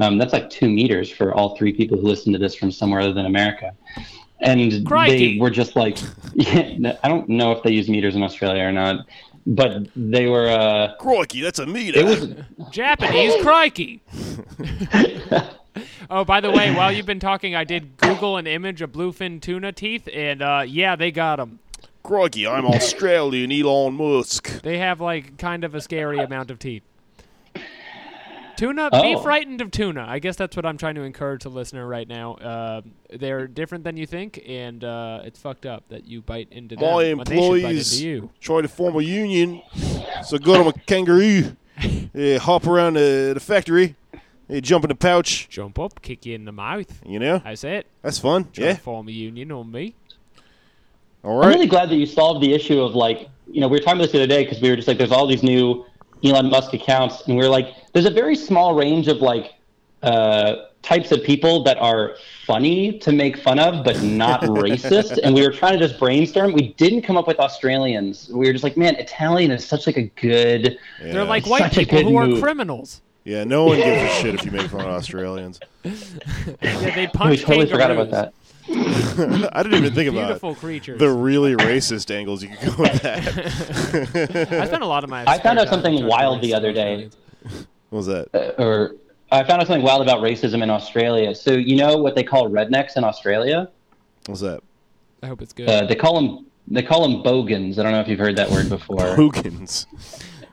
Um, 0.00 0.16
that's 0.18 0.32
like 0.32 0.48
two 0.48 0.68
meters 0.68 1.10
for 1.10 1.34
all 1.34 1.56
three 1.56 1.72
people 1.72 1.98
who 1.98 2.06
listen 2.06 2.32
to 2.32 2.38
this 2.38 2.54
from 2.54 2.72
somewhere 2.72 3.00
other 3.00 3.12
than 3.12 3.26
America. 3.26 3.72
And 4.40 4.86
Crikey. 4.86 5.34
they 5.34 5.40
were 5.40 5.50
just 5.50 5.76
like, 5.76 5.98
yeah, 6.34 6.96
I 7.04 7.08
don't 7.08 7.28
know 7.28 7.52
if 7.52 7.62
they 7.62 7.72
use 7.72 7.88
meters 7.88 8.16
in 8.16 8.22
Australia 8.22 8.64
or 8.64 8.72
not, 8.72 9.06
but 9.46 9.88
they 9.94 10.26
were. 10.26 10.48
Uh, 10.48 10.94
Crikey, 10.98 11.42
that's 11.42 11.58
a 11.58 11.66
meter. 11.66 12.00
it 12.00 12.04
was 12.04 12.34
Japanese 12.70 13.42
crikey. 13.42 14.00
oh, 16.10 16.24
by 16.24 16.40
the 16.40 16.50
way, 16.50 16.74
while 16.74 16.90
you've 16.90 17.06
been 17.06 17.20
talking, 17.20 17.54
I 17.54 17.64
did 17.64 17.98
Google 17.98 18.38
an 18.38 18.46
image 18.46 18.80
of 18.80 18.92
bluefin 18.92 19.40
tuna 19.42 19.72
teeth, 19.72 20.08
and 20.12 20.40
uh, 20.40 20.64
yeah, 20.66 20.96
they 20.96 21.10
got 21.10 21.36
them. 21.36 21.58
Crikey, 22.02 22.46
I'm 22.46 22.64
Australian 22.64 23.52
Elon 23.52 23.94
Musk. 23.94 24.62
They 24.62 24.78
have 24.78 25.02
like 25.02 25.36
kind 25.36 25.64
of 25.64 25.74
a 25.74 25.82
scary 25.82 26.18
amount 26.18 26.50
of 26.50 26.58
teeth. 26.58 26.82
Tuna, 28.60 28.90
be 28.90 29.14
Oh. 29.14 29.20
frightened 29.22 29.62
of 29.62 29.70
tuna. 29.70 30.04
I 30.06 30.18
guess 30.18 30.36
that's 30.36 30.54
what 30.54 30.66
I'm 30.66 30.76
trying 30.76 30.94
to 30.96 31.00
encourage 31.00 31.44
the 31.44 31.48
listener 31.48 31.86
right 31.86 32.06
now. 32.06 32.34
Uh, 32.34 32.82
they're 33.08 33.46
different 33.46 33.84
than 33.84 33.96
you 33.96 34.04
think, 34.06 34.38
and 34.46 34.84
uh, 34.84 35.22
it's 35.24 35.38
fucked 35.38 35.64
up 35.64 35.84
that 35.88 36.06
you 36.06 36.20
bite 36.20 36.48
into 36.50 36.76
them 36.76 36.84
My 36.84 36.94
when 36.96 37.06
they 37.06 37.14
bite 37.24 37.32
employees 37.32 37.94
into 37.94 38.06
you. 38.06 38.30
try 38.38 38.60
to 38.60 38.68
form 38.68 38.96
a 38.96 39.00
union, 39.02 39.62
so 40.26 40.36
go 40.36 40.62
to 40.62 40.68
a 40.68 40.72
kangaroo, 40.84 41.56
yeah, 42.12 42.36
hop 42.36 42.66
around 42.66 42.94
the, 42.94 43.30
the 43.32 43.40
factory, 43.40 43.96
yeah, 44.46 44.60
jump 44.60 44.84
in 44.84 44.88
the 44.88 44.94
pouch, 44.94 45.48
Jump 45.48 45.78
up, 45.78 46.02
kick 46.02 46.26
you 46.26 46.34
in 46.34 46.44
the 46.44 46.52
mouth. 46.52 47.00
you 47.06 47.18
know? 47.18 47.40
I 47.42 47.54
say 47.54 47.76
it. 47.78 47.86
That's 48.02 48.18
fun. 48.18 48.50
Try 48.52 48.66
Yeah. 48.66 48.72
to 48.74 48.80
form 48.80 49.08
a 49.08 49.12
union 49.12 49.52
on 49.52 49.72
me. 49.72 49.94
All 51.24 51.42
I'm 51.42 51.48
really 51.48 51.66
glad 51.66 51.88
that 51.88 51.96
you 51.96 52.04
solved 52.04 52.42
the 52.42 52.52
issue 52.52 52.78
of 52.82 52.94
like, 52.94 53.26
you 53.50 53.62
know, 53.62 53.68
we 53.68 53.78
were 53.78 53.82
talking 53.82 54.00
about 54.00 54.02
this 54.02 54.12
the 54.12 54.18
other 54.18 54.26
day 54.26 54.44
because 54.44 54.60
we 54.60 54.68
were 54.68 54.76
just 54.76 54.86
like, 54.86 54.98
there's 54.98 55.12
all 55.12 55.26
these 55.26 55.42
new 55.42 55.86
Elon 56.22 56.50
Musk 56.50 56.74
accounts, 56.74 57.26
and 57.26 57.38
we 57.38 57.42
are 57.42 57.48
like, 57.48 57.68
there's 57.92 58.06
a 58.06 58.10
very 58.10 58.36
small 58.36 58.74
range 58.74 59.08
of 59.08 59.18
like 59.18 59.54
uh, 60.02 60.56
types 60.82 61.12
of 61.12 61.22
people 61.22 61.62
that 61.64 61.76
are 61.78 62.16
funny 62.46 62.98
to 63.00 63.12
make 63.12 63.36
fun 63.38 63.58
of, 63.58 63.84
but 63.84 64.02
not 64.02 64.40
racist. 64.42 65.18
And 65.22 65.34
we 65.34 65.42
were 65.46 65.52
trying 65.52 65.78
to 65.78 65.86
just 65.86 65.98
brainstorm. 66.00 66.52
We 66.52 66.72
didn't 66.74 67.02
come 67.02 67.16
up 67.16 67.26
with 67.26 67.38
Australians. 67.38 68.30
We 68.32 68.46
were 68.46 68.52
just 68.52 68.64
like, 68.64 68.76
man, 68.76 68.94
Italian 68.96 69.50
is 69.50 69.64
such 69.66 69.86
like 69.86 69.96
a 69.96 70.04
good. 70.20 70.78
Yeah. 71.02 71.12
They're 71.12 71.24
like 71.24 71.46
white 71.46 71.72
people 71.72 71.98
good 71.98 72.06
who 72.06 72.16
are 72.16 72.26
move. 72.26 72.42
criminals. 72.42 73.02
Yeah, 73.24 73.44
no 73.44 73.66
one 73.66 73.76
gives 73.76 74.02
a 74.02 74.08
shit 74.22 74.34
if 74.34 74.44
you 74.46 74.50
make 74.50 74.68
fun 74.70 74.80
of 74.80 74.86
Australians. 74.88 75.60
Yeah, 75.84 75.92
they 76.62 77.06
punch. 77.06 77.14
We 77.30 77.36
punch 77.36 77.42
totally 77.42 77.66
forgot 77.70 77.90
about 77.90 78.10
that. 78.10 78.32
I 79.52 79.62
didn't 79.62 79.78
even 79.78 79.94
think 79.94 80.08
about 80.10 80.26
Beautiful 80.28 80.54
creatures. 80.54 80.98
the 81.00 81.10
really 81.10 81.54
racist 81.56 82.14
angles 82.14 82.42
you 82.42 82.50
could 82.50 82.76
go 82.76 82.82
with 82.84 83.02
that. 83.02 84.48
I 84.52 84.66
spent 84.66 84.82
a 84.82 84.86
lot 84.86 85.02
of 85.04 85.10
my. 85.10 85.24
I 85.26 85.38
found 85.38 85.58
out 85.58 85.68
something 85.68 86.06
wild 86.06 86.40
the 86.40 86.54
other 86.54 86.72
day. 86.72 87.10
Australians. 87.90 87.90
what 87.90 87.96
was 87.96 88.06
that? 88.06 88.58
Uh, 88.58 88.62
or 88.62 88.94
I 89.32 89.44
found 89.44 89.60
out 89.60 89.66
something 89.66 89.84
wild 89.84 90.02
about 90.02 90.20
racism 90.22 90.62
in 90.62 90.70
Australia. 90.70 91.34
So 91.34 91.52
you 91.52 91.76
know 91.76 91.96
what 91.96 92.14
they 92.16 92.24
call 92.24 92.48
rednecks 92.48 92.96
in 92.96 93.04
Australia? 93.04 93.68
What 94.26 94.28
was 94.30 94.40
that? 94.40 94.60
I 95.22 95.26
hope 95.26 95.42
it's 95.42 95.52
good. 95.52 95.68
Uh, 95.68 95.86
they 95.86 95.94
call 95.94 96.14
them 96.20 96.46
they 96.68 96.82
call 96.82 97.02
them 97.02 97.22
bogans. 97.22 97.78
I 97.78 97.82
don't 97.82 97.92
know 97.92 98.00
if 98.00 98.08
you've 98.08 98.18
heard 98.18 98.36
that 98.36 98.50
word 98.50 98.68
before. 98.68 98.96
bogans. 99.16 99.86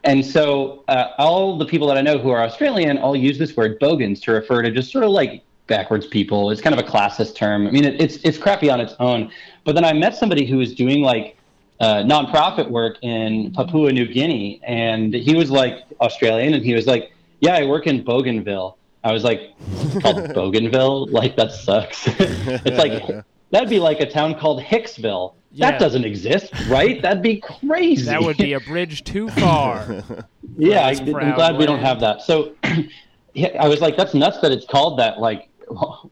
and 0.03 0.25
so 0.25 0.83
uh, 0.87 1.09
all 1.17 1.57
the 1.57 1.65
people 1.65 1.87
that 1.87 1.97
I 1.97 2.01
know 2.01 2.17
who 2.17 2.29
are 2.29 2.41
Australian 2.41 2.97
all 2.97 3.15
use 3.15 3.37
this 3.37 3.55
word 3.55 3.79
bogans 3.79 4.19
to 4.21 4.31
refer 4.31 4.61
to 4.61 4.71
just 4.71 4.91
sort 4.91 5.03
of 5.03 5.11
like 5.11 5.43
backwards 5.67 6.07
people. 6.07 6.49
It's 6.49 6.61
kind 6.61 6.77
of 6.77 6.83
a 6.83 6.89
classist 6.89 7.35
term. 7.35 7.67
I 7.67 7.71
mean, 7.71 7.85
it, 7.85 8.01
it's 8.01 8.17
it's 8.17 8.37
crappy 8.37 8.69
on 8.69 8.79
its 8.79 8.95
own. 8.99 9.31
But 9.63 9.75
then 9.75 9.85
I 9.85 9.93
met 9.93 10.15
somebody 10.15 10.45
who 10.45 10.57
was 10.57 10.73
doing 10.73 11.01
like 11.01 11.37
uh, 11.79 11.97
nonprofit 12.03 12.69
work 12.69 12.97
in 13.01 13.51
Papua 13.53 13.91
New 13.91 14.07
Guinea, 14.07 14.61
and 14.65 15.13
he 15.13 15.35
was 15.35 15.51
like 15.51 15.83
Australian, 16.01 16.53
and 16.53 16.63
he 16.63 16.73
was 16.73 16.87
like, 16.87 17.11
"Yeah, 17.39 17.55
I 17.55 17.65
work 17.65 17.87
in 17.87 18.03
Bougainville." 18.03 18.77
I 19.03 19.13
was 19.13 19.23
like, 19.23 19.53
called 20.01 20.33
Bougainville? 20.33 21.07
Like 21.07 21.35
that 21.37 21.51
sucks." 21.51 22.07
it's 22.07 22.77
like 22.77 23.25
that'd 23.51 23.69
be 23.69 23.79
like 23.79 23.99
a 23.99 24.09
town 24.09 24.35
called 24.35 24.61
Hicksville. 24.61 25.33
Yeah. 25.51 25.71
That 25.71 25.79
doesn't 25.79 26.03
exist, 26.03 26.53
right? 26.67 27.01
That'd 27.01 27.23
be 27.23 27.37
crazy. 27.37 28.05
that 28.05 28.21
would 28.21 28.37
be 28.37 28.53
a 28.53 28.59
bridge 28.59 29.03
too 29.03 29.29
far. 29.29 30.03
yeah, 30.57 30.81
I, 30.81 30.91
I'm 30.91 31.11
proud 31.11 31.35
glad 31.35 31.57
we 31.57 31.65
don't 31.65 31.79
have 31.79 31.99
that. 32.01 32.21
So 32.21 32.53
yeah, 33.33 33.49
I 33.59 33.67
was 33.67 33.79
like, 33.79 33.95
that's 33.95 34.13
nuts 34.13 34.39
that 34.41 34.51
it's 34.51 34.65
called 34.65 34.99
that. 34.99 35.19
Like, 35.19 35.49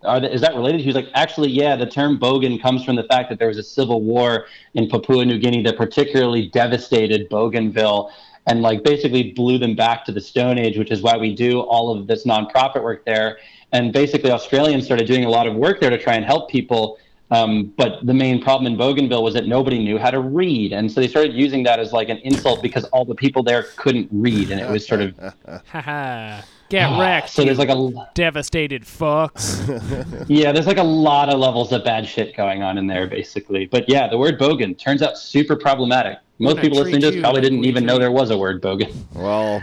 are 0.03 0.19
they, 0.19 0.31
is 0.31 0.41
that 0.41 0.55
related? 0.55 0.81
He 0.81 0.87
was 0.87 0.95
like, 0.95 1.09
actually, 1.13 1.49
yeah, 1.49 1.75
the 1.75 1.85
term 1.85 2.17
bogan 2.17 2.61
comes 2.61 2.83
from 2.83 2.95
the 2.95 3.03
fact 3.03 3.29
that 3.29 3.39
there 3.39 3.47
was 3.47 3.57
a 3.57 3.63
civil 3.63 4.01
war 4.01 4.47
in 4.73 4.89
Papua 4.89 5.25
New 5.25 5.37
Guinea 5.37 5.63
that 5.63 5.77
particularly 5.77 6.47
devastated 6.49 7.29
Bougainville 7.29 8.11
and 8.47 8.61
like 8.61 8.83
basically 8.83 9.31
blew 9.31 9.57
them 9.57 9.75
back 9.75 10.05
to 10.05 10.11
the 10.11 10.21
Stone 10.21 10.57
Age, 10.57 10.77
which 10.77 10.91
is 10.91 11.01
why 11.01 11.17
we 11.17 11.33
do 11.33 11.61
all 11.61 11.91
of 11.91 12.07
this 12.07 12.25
nonprofit 12.25 12.83
work 12.83 13.05
there. 13.05 13.37
And 13.71 13.91
basically, 13.91 14.31
Australians 14.31 14.85
started 14.85 15.07
doing 15.07 15.25
a 15.25 15.29
lot 15.29 15.47
of 15.47 15.55
work 15.55 15.81
there 15.81 15.89
to 15.89 15.97
try 15.97 16.15
and 16.15 16.23
help 16.25 16.49
people. 16.49 16.97
Um, 17.31 17.73
but 17.75 18.05
the 18.05 18.13
main 18.13 18.41
problem 18.41 18.71
in 18.71 18.77
Bougainville 18.77 19.23
was 19.23 19.33
that 19.33 19.47
nobody 19.47 19.79
knew 19.79 19.97
how 19.97 20.11
to 20.11 20.19
read, 20.19 20.73
and 20.73 20.91
so 20.91 21.01
they 21.01 21.07
started 21.07 21.33
using 21.33 21.63
that 21.63 21.79
as 21.79 21.91
like 21.91 22.09
an 22.09 22.17
insult 22.17 22.61
because 22.61 22.83
all 22.85 23.03
the 23.03 23.15
people 23.15 23.41
there 23.41 23.63
couldn't 23.77 24.07
read, 24.11 24.51
and 24.51 24.61
it 24.61 24.69
was 24.69 24.87
sort 24.87 25.01
of 25.01 25.15
Haha. 26.65 26.69
Get 26.69 26.89
ah, 26.89 26.99
wrecked. 26.99 27.29
so 27.29 27.43
there's 27.45 27.57
like 27.59 27.69
a 27.69 28.09
devastated 28.15 28.83
fucks. 28.83 30.25
yeah, 30.29 30.51
there's 30.51 30.67
like 30.67 30.77
a 30.77 30.83
lot 30.83 31.29
of 31.29 31.39
levels 31.39 31.71
of 31.71 31.83
bad 31.83 32.07
shit 32.07 32.35
going 32.35 32.63
on 32.63 32.77
in 32.77 32.87
there, 32.87 33.07
basically. 33.07 33.65
But 33.65 33.87
yeah, 33.87 34.07
the 34.07 34.17
word 34.17 34.39
bogan 34.39 34.77
turns 34.77 35.01
out 35.01 35.17
super 35.17 35.55
problematic. 35.55 36.17
Most 36.39 36.59
people 36.59 36.79
listening 36.79 37.01
to 37.01 37.11
this 37.11 37.21
probably 37.21 37.41
didn't 37.41 37.59
we 37.61 37.67
even 37.67 37.85
know 37.85 37.97
there 37.99 38.11
was 38.11 38.29
a 38.31 38.37
word 38.37 38.61
bogan. 38.61 38.93
Well, 39.13 39.61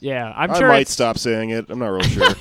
Yeah, 0.00 0.32
I'm 0.36 0.54
sure 0.54 0.66
I 0.66 0.74
might 0.74 0.80
it's- 0.82 0.92
stop 0.92 1.18
saying 1.18 1.50
it. 1.50 1.66
I'm 1.70 1.78
not 1.78 1.88
real 1.88 2.02
sure. 2.02 2.28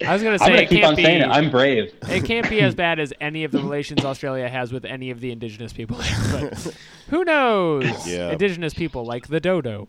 I 0.00 0.12
was 0.12 0.22
gonna 0.22 0.34
I'm 0.34 0.38
say 0.38 0.46
gonna 0.48 0.62
it 0.62 0.68
keep 0.68 0.80
can't 0.80 0.84
on 0.90 0.96
be. 0.96 1.02
saying 1.04 1.22
it. 1.22 1.28
I'm 1.28 1.50
brave. 1.50 1.92
it 2.08 2.24
can't 2.24 2.48
be 2.48 2.60
as 2.60 2.74
bad 2.76 2.98
as 3.00 3.12
any 3.20 3.44
of 3.44 3.50
the 3.52 3.58
relations 3.58 4.04
Australia 4.04 4.48
has 4.48 4.72
with 4.72 4.84
any 4.84 5.10
of 5.10 5.20
the 5.20 5.30
indigenous 5.32 5.72
people 5.72 5.96
there. 5.98 6.50
But 6.50 6.76
who 7.10 7.24
knows? 7.24 8.06
Yeah. 8.08 8.30
Indigenous 8.30 8.74
people 8.74 9.04
like 9.04 9.26
the 9.28 9.40
dodo. 9.40 9.88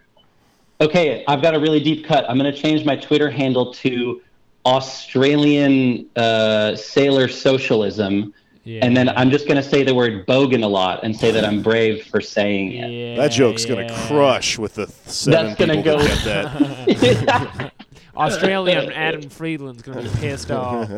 Okay, 0.81 1.25
I've 1.27 1.41
got 1.41 1.55
a 1.55 1.59
really 1.59 1.81
deep 1.81 2.05
cut. 2.05 2.25
I'm 2.29 2.37
going 2.37 2.51
to 2.53 2.57
change 2.57 2.85
my 2.85 2.95
Twitter 2.95 3.29
handle 3.29 3.73
to 3.73 4.21
Australian 4.65 6.09
uh, 6.15 6.75
Sailor 6.75 7.27
Socialism. 7.27 8.33
Yeah. 8.63 8.85
And 8.85 8.95
then 8.95 9.09
I'm 9.09 9.29
just 9.29 9.45
going 9.45 9.61
to 9.61 9.67
say 9.67 9.83
the 9.83 9.93
word 9.95 10.25
bogan 10.25 10.63
a 10.63 10.67
lot 10.67 11.03
and 11.03 11.15
say 11.15 11.31
that 11.31 11.43
I'm 11.43 11.61
brave 11.61 12.05
for 12.05 12.21
saying 12.21 12.73
it. 12.73 12.89
Yeah, 12.91 13.15
that 13.17 13.31
joke's 13.31 13.65
gonna 13.65 13.89
crush 14.07 14.57
with 14.59 14.75
the 14.75 14.87
seven 14.87 15.47
That's 15.47 15.59
gonna 15.59 15.75
people 15.75 15.97
go- 15.97 16.03
that 16.03 16.87
get 16.87 17.25
that. 17.25 17.73
Australian 18.15 18.91
Adam 18.91 19.29
Friedland's 19.29 19.81
gonna 19.81 20.03
be 20.03 20.09
pissed 20.09 20.51
off. 20.51 20.89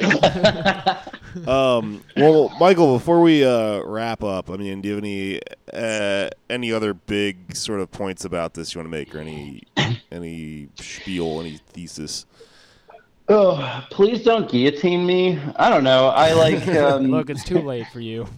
Um, 1.46 2.02
well, 2.16 2.52
Michael, 2.58 2.98
before 2.98 3.20
we 3.20 3.44
uh, 3.44 3.82
wrap 3.82 4.22
up, 4.22 4.50
I 4.50 4.56
mean, 4.56 4.80
do 4.80 4.88
you 4.88 4.94
have 4.94 5.04
any 5.04 5.40
uh, 5.72 6.30
any 6.48 6.72
other 6.72 6.94
big 6.94 7.54
sort 7.54 7.80
of 7.80 7.90
points 7.90 8.24
about 8.24 8.54
this 8.54 8.74
you 8.74 8.78
want 8.78 8.86
to 8.86 8.90
make, 8.90 9.14
or 9.14 9.18
any 9.18 9.62
any 10.10 10.68
spiel, 10.76 11.40
any 11.40 11.58
thesis? 11.68 12.26
Oh, 13.28 13.86
please 13.90 14.24
don't 14.24 14.50
guillotine 14.50 15.06
me. 15.06 15.38
I 15.56 15.70
don't 15.70 15.84
know. 15.84 16.08
I 16.08 16.32
like. 16.34 16.66
Um, 16.68 17.10
Look, 17.10 17.30
it's 17.30 17.44
too 17.44 17.60
late 17.60 17.86
for 17.92 18.00
you. 18.00 18.26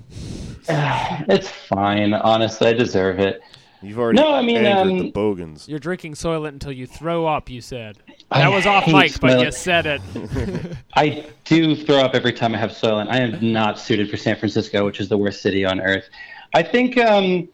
It's 0.68 1.48
fine. 1.48 2.14
Honestly, 2.14 2.68
I 2.68 2.72
deserve 2.72 3.18
it. 3.18 3.42
You've 3.82 3.98
already 3.98 4.20
No, 4.20 4.32
I 4.32 4.42
mean, 4.42 4.64
um, 4.66 4.98
the 4.98 5.10
bogans. 5.10 5.68
You're 5.68 5.78
drinking 5.78 6.14
Soylent 6.14 6.48
until 6.48 6.72
you 6.72 6.86
throw 6.86 7.26
up. 7.26 7.50
You 7.50 7.60
said 7.60 7.98
I 8.30 8.40
that 8.40 8.48
was 8.48 8.66
off 8.66 8.86
mic, 8.86 9.18
but 9.20 9.40
you 9.40 9.50
said 9.50 9.86
it. 9.86 10.02
I 10.94 11.26
do 11.44 11.74
throw 11.74 11.98
up 11.98 12.14
every 12.14 12.32
time 12.32 12.54
I 12.54 12.58
have 12.58 12.70
Soylent. 12.70 13.08
I 13.10 13.18
am 13.18 13.52
not 13.52 13.78
suited 13.78 14.10
for 14.10 14.16
San 14.16 14.36
Francisco, 14.36 14.84
which 14.84 15.00
is 15.00 15.08
the 15.08 15.18
worst 15.18 15.42
city 15.42 15.64
on 15.64 15.80
earth. 15.80 16.08
I 16.54 16.62
think, 16.62 16.96
um, 16.98 17.48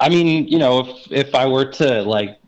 I 0.00 0.08
mean, 0.08 0.48
you 0.48 0.58
know, 0.58 0.80
if 0.80 1.12
if 1.12 1.34
I 1.34 1.46
were 1.46 1.66
to 1.72 2.02
like 2.02 2.38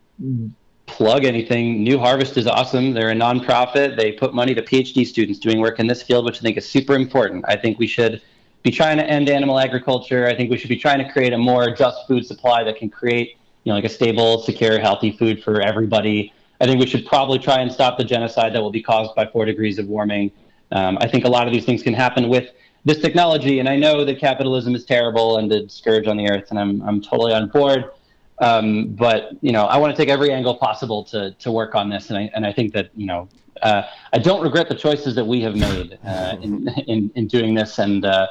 plug 0.86 1.24
anything, 1.24 1.82
New 1.82 1.98
Harvest 1.98 2.36
is 2.36 2.46
awesome. 2.46 2.92
They're 2.92 3.10
a 3.10 3.14
nonprofit. 3.14 3.96
They 3.96 4.12
put 4.12 4.34
money 4.34 4.54
to 4.54 4.62
PhD 4.62 5.06
students 5.06 5.38
doing 5.38 5.60
work 5.60 5.78
in 5.78 5.86
this 5.86 6.02
field, 6.02 6.24
which 6.24 6.38
I 6.38 6.40
think 6.40 6.56
is 6.56 6.68
super 6.68 6.94
important. 6.94 7.44
I 7.48 7.56
think 7.56 7.78
we 7.78 7.86
should 7.86 8.20
be 8.64 8.70
trying 8.70 8.96
to 8.96 9.04
end 9.04 9.28
animal 9.28 9.60
agriculture. 9.60 10.26
I 10.26 10.34
think 10.34 10.50
we 10.50 10.56
should 10.56 10.70
be 10.70 10.76
trying 10.76 10.98
to 10.98 11.12
create 11.12 11.32
a 11.32 11.38
more 11.38 11.70
just 11.70 12.08
food 12.08 12.26
supply 12.26 12.64
that 12.64 12.76
can 12.76 12.88
create, 12.88 13.36
you 13.62 13.70
know, 13.70 13.76
like 13.76 13.84
a 13.84 13.90
stable, 13.90 14.42
secure, 14.42 14.80
healthy 14.80 15.12
food 15.12 15.44
for 15.44 15.60
everybody. 15.60 16.32
I 16.60 16.66
think 16.66 16.80
we 16.80 16.86
should 16.86 17.04
probably 17.06 17.38
try 17.38 17.60
and 17.60 17.70
stop 17.70 17.98
the 17.98 18.04
genocide 18.04 18.54
that 18.54 18.62
will 18.62 18.70
be 18.70 18.82
caused 18.82 19.14
by 19.14 19.26
four 19.26 19.44
degrees 19.44 19.78
of 19.78 19.86
warming. 19.86 20.32
Um, 20.72 20.96
I 21.00 21.06
think 21.06 21.26
a 21.26 21.28
lot 21.28 21.46
of 21.46 21.52
these 21.52 21.66
things 21.66 21.82
can 21.82 21.92
happen 21.92 22.28
with 22.30 22.50
this 22.86 23.00
technology, 23.00 23.60
and 23.60 23.68
I 23.68 23.76
know 23.76 24.02
that 24.04 24.18
capitalism 24.18 24.74
is 24.74 24.84
terrible 24.84 25.36
and 25.36 25.52
a 25.52 25.68
scourge 25.68 26.06
on 26.06 26.16
the 26.16 26.28
earth, 26.30 26.46
and 26.50 26.58
I'm 26.58 26.82
I'm 26.82 27.02
totally 27.02 27.34
on 27.34 27.48
board. 27.48 27.90
Um, 28.38 28.88
but 28.94 29.32
you 29.42 29.52
know, 29.52 29.64
I 29.66 29.76
want 29.76 29.94
to 29.94 29.96
take 29.96 30.08
every 30.08 30.32
angle 30.32 30.56
possible 30.56 31.04
to 31.04 31.32
to 31.32 31.52
work 31.52 31.74
on 31.74 31.90
this, 31.90 32.08
and 32.08 32.18
I 32.18 32.30
and 32.34 32.46
I 32.46 32.52
think 32.52 32.72
that 32.72 32.90
you 32.96 33.06
know, 33.06 33.28
uh, 33.60 33.82
I 34.12 34.18
don't 34.18 34.42
regret 34.42 34.68
the 34.68 34.74
choices 34.74 35.14
that 35.16 35.26
we 35.26 35.42
have 35.42 35.54
made 35.54 35.98
uh, 36.04 36.36
in, 36.40 36.68
in 36.86 37.10
in 37.14 37.26
doing 37.26 37.54
this, 37.54 37.78
and 37.78 38.04
uh, 38.04 38.28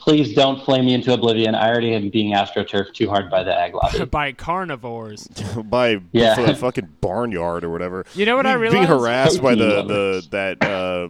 please 0.00 0.34
don't 0.34 0.64
flame 0.64 0.86
me 0.86 0.94
into 0.94 1.12
oblivion. 1.12 1.54
I 1.54 1.68
already 1.68 1.94
am 1.94 2.08
being 2.10 2.32
astroturfed 2.32 2.94
too 2.94 3.08
hard 3.08 3.30
by 3.30 3.42
the 3.44 3.54
ag 3.56 3.74
lobby. 3.74 4.04
by 4.10 4.32
carnivores. 4.32 5.26
by 5.64 6.00
Yeah. 6.12 6.34
for 6.34 6.42
the 6.44 6.54
fucking 6.54 6.88
barnyard 7.00 7.64
or 7.64 7.70
whatever. 7.70 8.04
You 8.14 8.26
know 8.26 8.36
what 8.36 8.46
I 8.46 8.54
really 8.54 8.76
Being 8.78 8.88
realized? 8.88 9.02
harassed 9.38 9.42
by 9.42 9.54
the, 9.54 9.82
the 9.82 10.26
that 10.30 10.62
uh, 10.66 11.08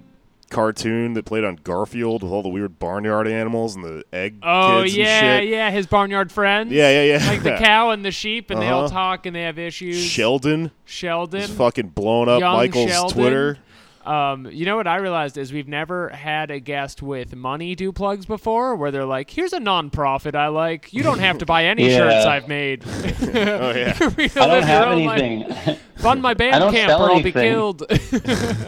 cartoon 0.50 1.12
that 1.12 1.24
played 1.24 1.44
on 1.44 1.54
Garfield 1.62 2.22
with 2.24 2.32
all 2.32 2.42
the 2.42 2.48
weird 2.48 2.78
barnyard 2.80 3.28
animals 3.28 3.76
and 3.76 3.84
the 3.84 4.02
egg 4.12 4.38
Oh 4.42 4.80
kids 4.82 4.96
yeah, 4.96 5.06
and 5.06 5.42
shit. 5.44 5.48
yeah, 5.50 5.70
his 5.70 5.86
barnyard 5.86 6.32
friends. 6.32 6.72
Yeah, 6.72 6.90
yeah, 7.04 7.18
yeah. 7.18 7.28
Like 7.30 7.42
the 7.44 7.56
cow 7.58 7.90
and 7.90 8.04
the 8.04 8.10
sheep, 8.10 8.50
and 8.50 8.60
they 8.60 8.66
all 8.68 8.84
Uh-huh. 8.86 8.94
talk 8.94 9.26
and 9.26 9.36
they 9.36 9.42
have 9.42 9.58
issues. 9.60 9.96
Sheldon 10.02 10.72
Sheldon. 10.84 11.42
is 11.42 11.50
fucking 11.50 11.90
blown 11.90 12.28
up 12.28 12.40
Young 12.40 12.56
Michael's 12.56 12.90
Sheldon. 12.90 13.16
Twitter. 13.16 13.58
Um, 14.10 14.46
you 14.50 14.64
know 14.66 14.74
what 14.76 14.88
I 14.88 14.96
realized 14.96 15.38
is 15.38 15.52
we've 15.52 15.68
never 15.68 16.08
had 16.08 16.50
a 16.50 16.58
guest 16.58 17.00
with 17.00 17.36
money 17.36 17.76
do 17.76 17.92
plugs 17.92 18.26
before, 18.26 18.74
where 18.74 18.90
they're 18.90 19.04
like, 19.04 19.30
"Here's 19.30 19.52
a 19.52 19.60
non-profit 19.60 20.34
I 20.34 20.48
like. 20.48 20.92
You 20.92 21.04
don't 21.04 21.20
have 21.20 21.38
to 21.38 21.46
buy 21.46 21.66
any 21.66 21.84
Yeah. 21.90 21.96
shirts 21.98 22.26
I've 22.26 22.48
made. 22.48 22.82
Oh 23.22 23.70
yeah. 23.70 23.96
I 24.00 24.22
I 24.24 24.46
don't 24.46 24.62
have 24.64 24.88
anything. 24.92 25.76
Fund 26.00 26.22
my 26.22 26.34
band 26.34 26.74
camp 26.74 27.00
or 27.00 27.10
I'll 27.10 27.22
be 27.22 27.32
killed. 27.32 27.84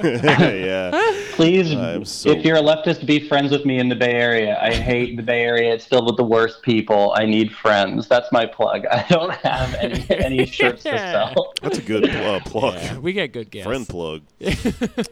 yeah. 0.04 0.90
Please, 1.32 1.70
so- 2.08 2.30
if 2.30 2.44
you're 2.44 2.56
a 2.56 2.62
leftist, 2.62 3.06
be 3.06 3.26
friends 3.26 3.50
with 3.50 3.64
me 3.64 3.78
in 3.78 3.88
the 3.88 3.94
Bay 3.96 4.12
Area. 4.12 4.58
I 4.60 4.74
hate 4.74 5.16
the 5.16 5.22
Bay 5.22 5.42
Area. 5.42 5.72
It's 5.72 5.84
filled 5.86 6.06
with 6.06 6.16
the 6.16 6.24
worst 6.24 6.62
people. 6.62 7.14
I 7.16 7.24
need 7.24 7.52
friends. 7.52 8.06
That's 8.08 8.30
my 8.32 8.46
plug. 8.46 8.86
I 8.86 9.04
don't 9.08 9.32
have 9.36 9.74
any, 9.76 10.04
any 10.10 10.46
shirts 10.58 10.82
to 10.84 10.98
sell. 10.98 11.54
That's 11.62 11.78
a 11.78 11.82
good 11.82 12.08
uh, 12.08 12.40
plug. 12.40 12.98
we 12.98 13.12
get 13.12 13.32
good 13.32 13.50
guests. 13.50 13.66
Friend 13.66 13.88
plug. 13.88 14.22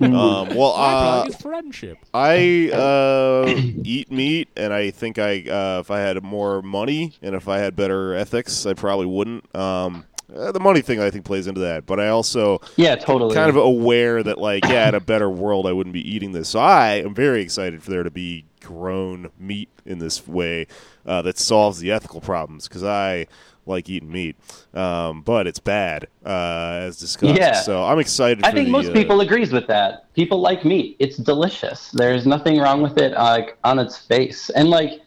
um, 0.00 0.10
well, 0.10 0.76
My 0.76 0.92
uh, 0.92 1.22
plug 1.22 1.28
is 1.30 1.36
friendship. 1.36 1.98
I 2.12 2.70
uh, 2.72 3.46
eat 3.84 4.10
meat, 4.10 4.48
and 4.56 4.72
I 4.72 4.90
think 4.90 5.18
I, 5.18 5.40
uh, 5.40 5.80
if 5.80 5.90
I 5.90 6.00
had 6.00 6.22
more 6.22 6.60
money 6.62 7.14
and 7.22 7.34
if 7.34 7.48
I 7.48 7.58
had 7.58 7.76
better 7.76 8.14
ethics, 8.14 8.66
I 8.66 8.74
probably 8.74 9.06
wouldn't. 9.06 9.54
Um, 9.56 10.04
uh, 10.36 10.52
the 10.52 10.60
money 10.60 10.80
thing, 10.80 11.00
I 11.00 11.10
think, 11.10 11.24
plays 11.24 11.46
into 11.46 11.60
that. 11.60 11.86
But 11.86 12.00
I 12.00 12.08
also 12.08 12.60
Yeah, 12.76 12.96
totally. 12.96 13.34
kind 13.34 13.50
of 13.50 13.56
aware 13.56 14.22
that, 14.22 14.38
like, 14.38 14.64
yeah, 14.64 14.88
in 14.88 14.94
a 14.94 15.00
better 15.00 15.30
world, 15.30 15.66
I 15.66 15.72
wouldn't 15.72 15.94
be 15.94 16.08
eating 16.08 16.32
this. 16.32 16.48
So 16.48 16.58
I 16.58 16.94
am 16.96 17.14
very 17.14 17.42
excited 17.42 17.82
for 17.82 17.90
there 17.90 18.02
to 18.02 18.10
be 18.10 18.44
grown 18.60 19.30
meat 19.38 19.68
in 19.86 19.98
this 19.98 20.26
way 20.28 20.66
uh, 21.06 21.22
that 21.22 21.38
solves 21.38 21.80
the 21.80 21.90
ethical 21.90 22.20
problems 22.20 22.68
because 22.68 22.84
I 22.84 23.26
like 23.66 23.88
eating 23.88 24.10
meat, 24.10 24.36
um, 24.74 25.22
but 25.22 25.46
it's 25.46 25.58
bad 25.58 26.06
uh, 26.24 26.80
as 26.82 26.98
discussed. 26.98 27.38
Yeah. 27.38 27.60
So 27.60 27.84
I'm 27.84 27.98
excited. 27.98 28.44
I 28.44 28.50
think 28.52 28.66
the, 28.66 28.72
most 28.72 28.90
uh, 28.90 28.92
people 28.92 29.20
agrees 29.20 29.52
with 29.52 29.66
that. 29.68 30.12
People 30.14 30.40
like 30.40 30.64
meat. 30.64 30.96
It's 30.98 31.16
delicious. 31.16 31.90
There's 31.90 32.26
nothing 32.26 32.58
wrong 32.58 32.82
with 32.82 32.98
it, 32.98 33.14
uh, 33.14 33.22
like 33.22 33.58
on 33.64 33.78
its 33.78 33.96
face. 33.96 34.50
And 34.50 34.68
like, 34.68 35.00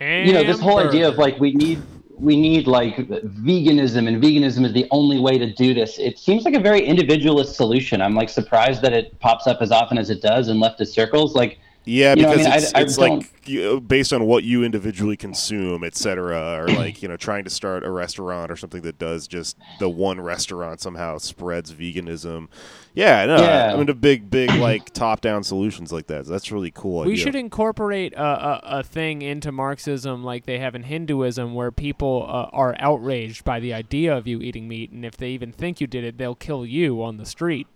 you 0.00 0.32
know, 0.32 0.44
this 0.44 0.60
whole 0.60 0.78
idea 0.78 1.08
of 1.08 1.18
like 1.18 1.38
we 1.38 1.52
need 1.52 1.82
we 2.20 2.40
need 2.40 2.66
like 2.66 2.96
veganism 2.96 4.06
and 4.06 4.22
veganism 4.22 4.64
is 4.66 4.72
the 4.72 4.86
only 4.90 5.18
way 5.18 5.38
to 5.38 5.52
do 5.54 5.72
this. 5.74 5.98
It 5.98 6.18
seems 6.18 6.44
like 6.44 6.54
a 6.54 6.60
very 6.60 6.84
individualist 6.84 7.56
solution. 7.56 8.02
I'm 8.02 8.14
like 8.14 8.28
surprised 8.28 8.82
that 8.82 8.92
it 8.92 9.18
pops 9.20 9.46
up 9.46 9.58
as 9.60 9.72
often 9.72 9.96
as 9.98 10.10
it 10.10 10.20
does 10.20 10.48
in 10.48 10.58
leftist 10.58 10.88
circles. 10.88 11.34
Like, 11.34 11.58
Yeah, 11.84 12.14
You 12.14 12.22
know, 12.22 12.28
I 12.28 12.36
because 12.36 12.46
mean, 12.46 12.62
it's, 12.62 12.74
I 12.74 12.80
it's 12.82 12.98
like 12.98 13.48
you, 13.48 13.80
based 13.80 14.12
on 14.12 14.26
what 14.26 14.44
you 14.44 14.62
individually 14.62 15.16
consume, 15.16 15.82
et 15.82 15.96
cetera, 15.96 16.62
or 16.62 16.68
like 16.68 17.02
you 17.02 17.08
know 17.08 17.16
trying 17.16 17.44
to 17.44 17.50
start 17.50 17.84
a 17.84 17.90
restaurant 17.90 18.50
or 18.50 18.56
something 18.56 18.82
that 18.82 18.98
does 18.98 19.26
just 19.26 19.56
the 19.78 19.88
one 19.88 20.20
restaurant 20.20 20.80
somehow 20.80 21.16
spreads 21.18 21.72
veganism. 21.72 22.48
Yeah, 22.94 23.24
no, 23.26 23.36
Yeah. 23.36 23.72
I'm 23.72 23.80
into 23.80 23.94
big, 23.94 24.30
big 24.30 24.50
like 24.54 24.90
top-down 24.92 25.44
solutions 25.44 25.92
like 25.92 26.06
that. 26.08 26.26
So 26.26 26.32
that's 26.32 26.50
really 26.50 26.70
cool. 26.70 27.04
We 27.04 27.12
idea. 27.12 27.24
should 27.24 27.34
incorporate 27.34 28.12
a, 28.14 28.22
a, 28.22 28.60
a 28.64 28.82
thing 28.82 29.22
into 29.22 29.52
Marxism 29.52 30.24
like 30.24 30.46
they 30.46 30.58
have 30.58 30.74
in 30.74 30.82
Hinduism, 30.82 31.54
where 31.54 31.70
people 31.70 32.26
uh, 32.28 32.48
are 32.52 32.74
outraged 32.78 33.44
by 33.44 33.60
the 33.60 33.72
idea 33.72 34.16
of 34.16 34.26
you 34.26 34.40
eating 34.40 34.66
meat, 34.68 34.90
and 34.90 35.04
if 35.04 35.16
they 35.16 35.30
even 35.30 35.52
think 35.52 35.80
you 35.80 35.86
did 35.86 36.04
it, 36.04 36.18
they'll 36.18 36.34
kill 36.34 36.66
you 36.66 37.02
on 37.02 37.16
the 37.16 37.26
street. 37.26 37.66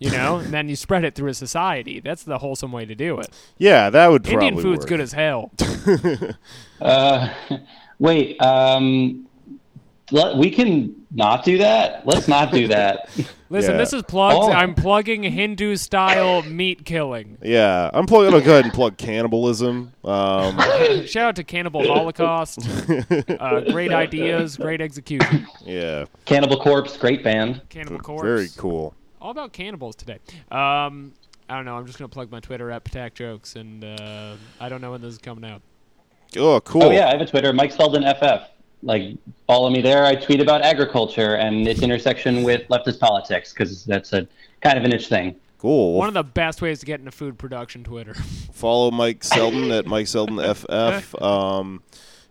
You 0.00 0.10
know, 0.10 0.36
and 0.38 0.52
then 0.52 0.68
you 0.68 0.74
spread 0.74 1.04
it 1.04 1.14
through 1.14 1.30
a 1.30 1.34
society. 1.34 2.00
That's 2.00 2.24
the 2.24 2.38
wholesome 2.38 2.72
way 2.72 2.84
to 2.84 2.96
do 2.96 3.20
it. 3.20 3.28
Yeah, 3.58 3.90
that 3.90 4.08
would 4.10 4.24
probably 4.24 4.48
Indian 4.48 4.62
food's 4.62 4.80
work. 4.80 4.88
good 4.88 5.00
as 5.00 5.12
hell. 5.12 5.52
uh, 6.80 7.32
wait, 8.00 8.36
um, 8.42 9.28
we 10.36 10.50
can 10.50 11.03
not 11.14 11.44
do 11.44 11.58
that. 11.58 12.06
Let's 12.06 12.28
not 12.28 12.52
do 12.52 12.68
that. 12.68 13.08
Listen, 13.50 13.72
Yeah. 13.72 13.78
this 13.78 13.92
is 13.92 14.02
plugs. 14.02 14.36
Oh. 14.48 14.52
I'm 14.52 14.74
plugging 14.74 15.22
Hindu 15.22 15.76
style 15.76 16.42
meat 16.42 16.84
killing. 16.84 17.38
Yeah, 17.40 17.88
I'm 17.94 18.04
plugging. 18.06 18.34
I'll 18.34 18.40
go 18.40 18.50
ahead 18.52 18.64
and 18.64 18.74
plug 18.74 18.96
cannibalism. 18.96 19.92
Um, 20.04 20.58
Shout 21.06 21.16
out 21.28 21.36
to 21.36 21.44
Cannibal 21.44 21.86
Holocaust. 21.86 22.58
Uh, 23.44 23.60
great 23.70 23.92
ideas, 23.92 24.56
great 24.56 24.80
execution. 24.80 25.46
yeah, 25.64 26.04
Cannibal 26.24 26.58
Corpse, 26.60 26.96
great 26.96 27.22
band. 27.22 27.60
Cannibal 27.68 27.98
Corpse. 27.98 28.22
very 28.22 28.48
cool. 28.56 28.94
all 29.20 29.30
about 29.30 29.52
cannibals 29.52 29.94
today. 29.96 30.18
Um, 30.50 31.12
I 31.48 31.56
don't 31.56 31.64
know. 31.64 31.76
I'm 31.76 31.86
just 31.86 31.98
gonna 31.98 32.08
plug 32.08 32.30
my 32.30 32.40
Twitter 32.40 32.70
at 32.70 32.84
Patak 32.84 33.14
Jokes, 33.14 33.56
and 33.56 33.84
uh, 33.84 34.34
I 34.60 34.68
don't 34.68 34.80
know 34.80 34.90
when 34.92 35.00
this 35.02 35.12
is 35.12 35.18
coming 35.18 35.48
out. 35.48 35.62
Oh, 36.36 36.60
cool. 36.62 36.84
Oh 36.84 36.90
yeah, 36.90 37.06
I 37.08 37.12
have 37.12 37.20
a 37.20 37.26
Twitter, 37.26 37.52
Mike 37.52 37.70
Selden 37.72 38.02
FF. 38.02 38.48
Like, 38.84 39.16
follow 39.46 39.70
me 39.70 39.80
there. 39.80 40.04
I 40.04 40.14
tweet 40.14 40.40
about 40.40 40.62
agriculture 40.62 41.36
and 41.36 41.66
its 41.66 41.82
intersection 41.82 42.42
with 42.42 42.68
leftist 42.68 43.00
politics 43.00 43.52
because 43.52 43.84
that's 43.84 44.12
a 44.12 44.28
kind 44.60 44.78
of 44.78 44.84
a 44.84 44.88
niche 44.88 45.08
thing. 45.08 45.36
Cool. 45.58 45.94
One 45.94 46.08
of 46.08 46.14
the 46.14 46.22
best 46.22 46.60
ways 46.60 46.80
to 46.80 46.86
get 46.86 47.00
into 47.00 47.10
food 47.10 47.38
production. 47.38 47.84
Twitter. 47.84 48.14
follow 48.52 48.90
Mike 48.90 49.24
Selden 49.24 49.70
at 49.70 49.86
Mike 49.86 50.06
Selden 50.06 50.38
FF. 50.54 51.14
Um, 51.22 51.82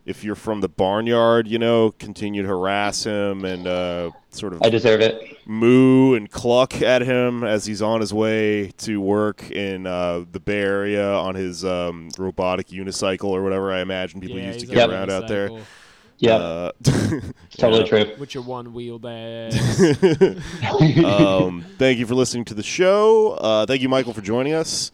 if 0.06 0.24
you're 0.24 0.36
from 0.36 0.62
the 0.62 0.70
barnyard, 0.70 1.48
you 1.48 1.58
know, 1.58 1.92
continue 1.92 2.42
to 2.42 2.48
harass 2.48 3.06
him 3.06 3.46
and 3.46 3.66
uh, 3.66 4.12
sort 4.30 4.54
of 4.54 4.62
I 4.62 4.70
deserve 4.70 5.00
it. 5.00 5.38
moo 5.48 6.14
and 6.14 6.30
cluck 6.30 6.82
at 6.82 7.02
him 7.02 7.44
as 7.44 7.66
he's 7.66 7.82
on 7.82 8.02
his 8.02 8.14
way 8.14 8.72
to 8.80 9.00
work 9.00 9.50
in 9.50 9.88
uh, 9.88 10.26
the 10.30 10.40
Bay 10.40 10.60
Area 10.60 11.14
on 11.14 11.36
his 11.36 11.64
um, 11.64 12.10
robotic 12.18 12.68
unicycle 12.68 13.30
or 13.30 13.44
whatever 13.44 13.72
I 13.72 13.80
imagine 13.80 14.20
people 14.20 14.38
yeah, 14.38 14.48
used 14.48 14.60
to 14.60 14.66
get 14.66 14.90
on 14.90 14.90
a 14.90 14.94
around 14.94 15.10
out 15.10 15.28
there. 15.28 15.50
Motorcycle 16.28 16.72
Yeah, 16.84 17.18
Uh, 17.18 17.22
totally 17.58 17.82
yeah. 17.84 18.06
true. 18.06 18.16
With 18.20 18.34
your 18.34 18.44
one 18.44 18.74
wheeled 18.74 19.06
ass. 19.06 19.80
um, 21.04 21.66
thank 21.78 22.00
you 22.00 22.06
for 22.06 22.16
listening 22.16 22.46
to 22.46 22.54
the 22.54 22.64
show. 22.64 23.32
Uh, 23.34 23.66
thank 23.66 23.82
you, 23.82 23.90
Michael, 23.90 24.14
for 24.14 24.22
joining 24.22 24.54
us. 24.54 24.92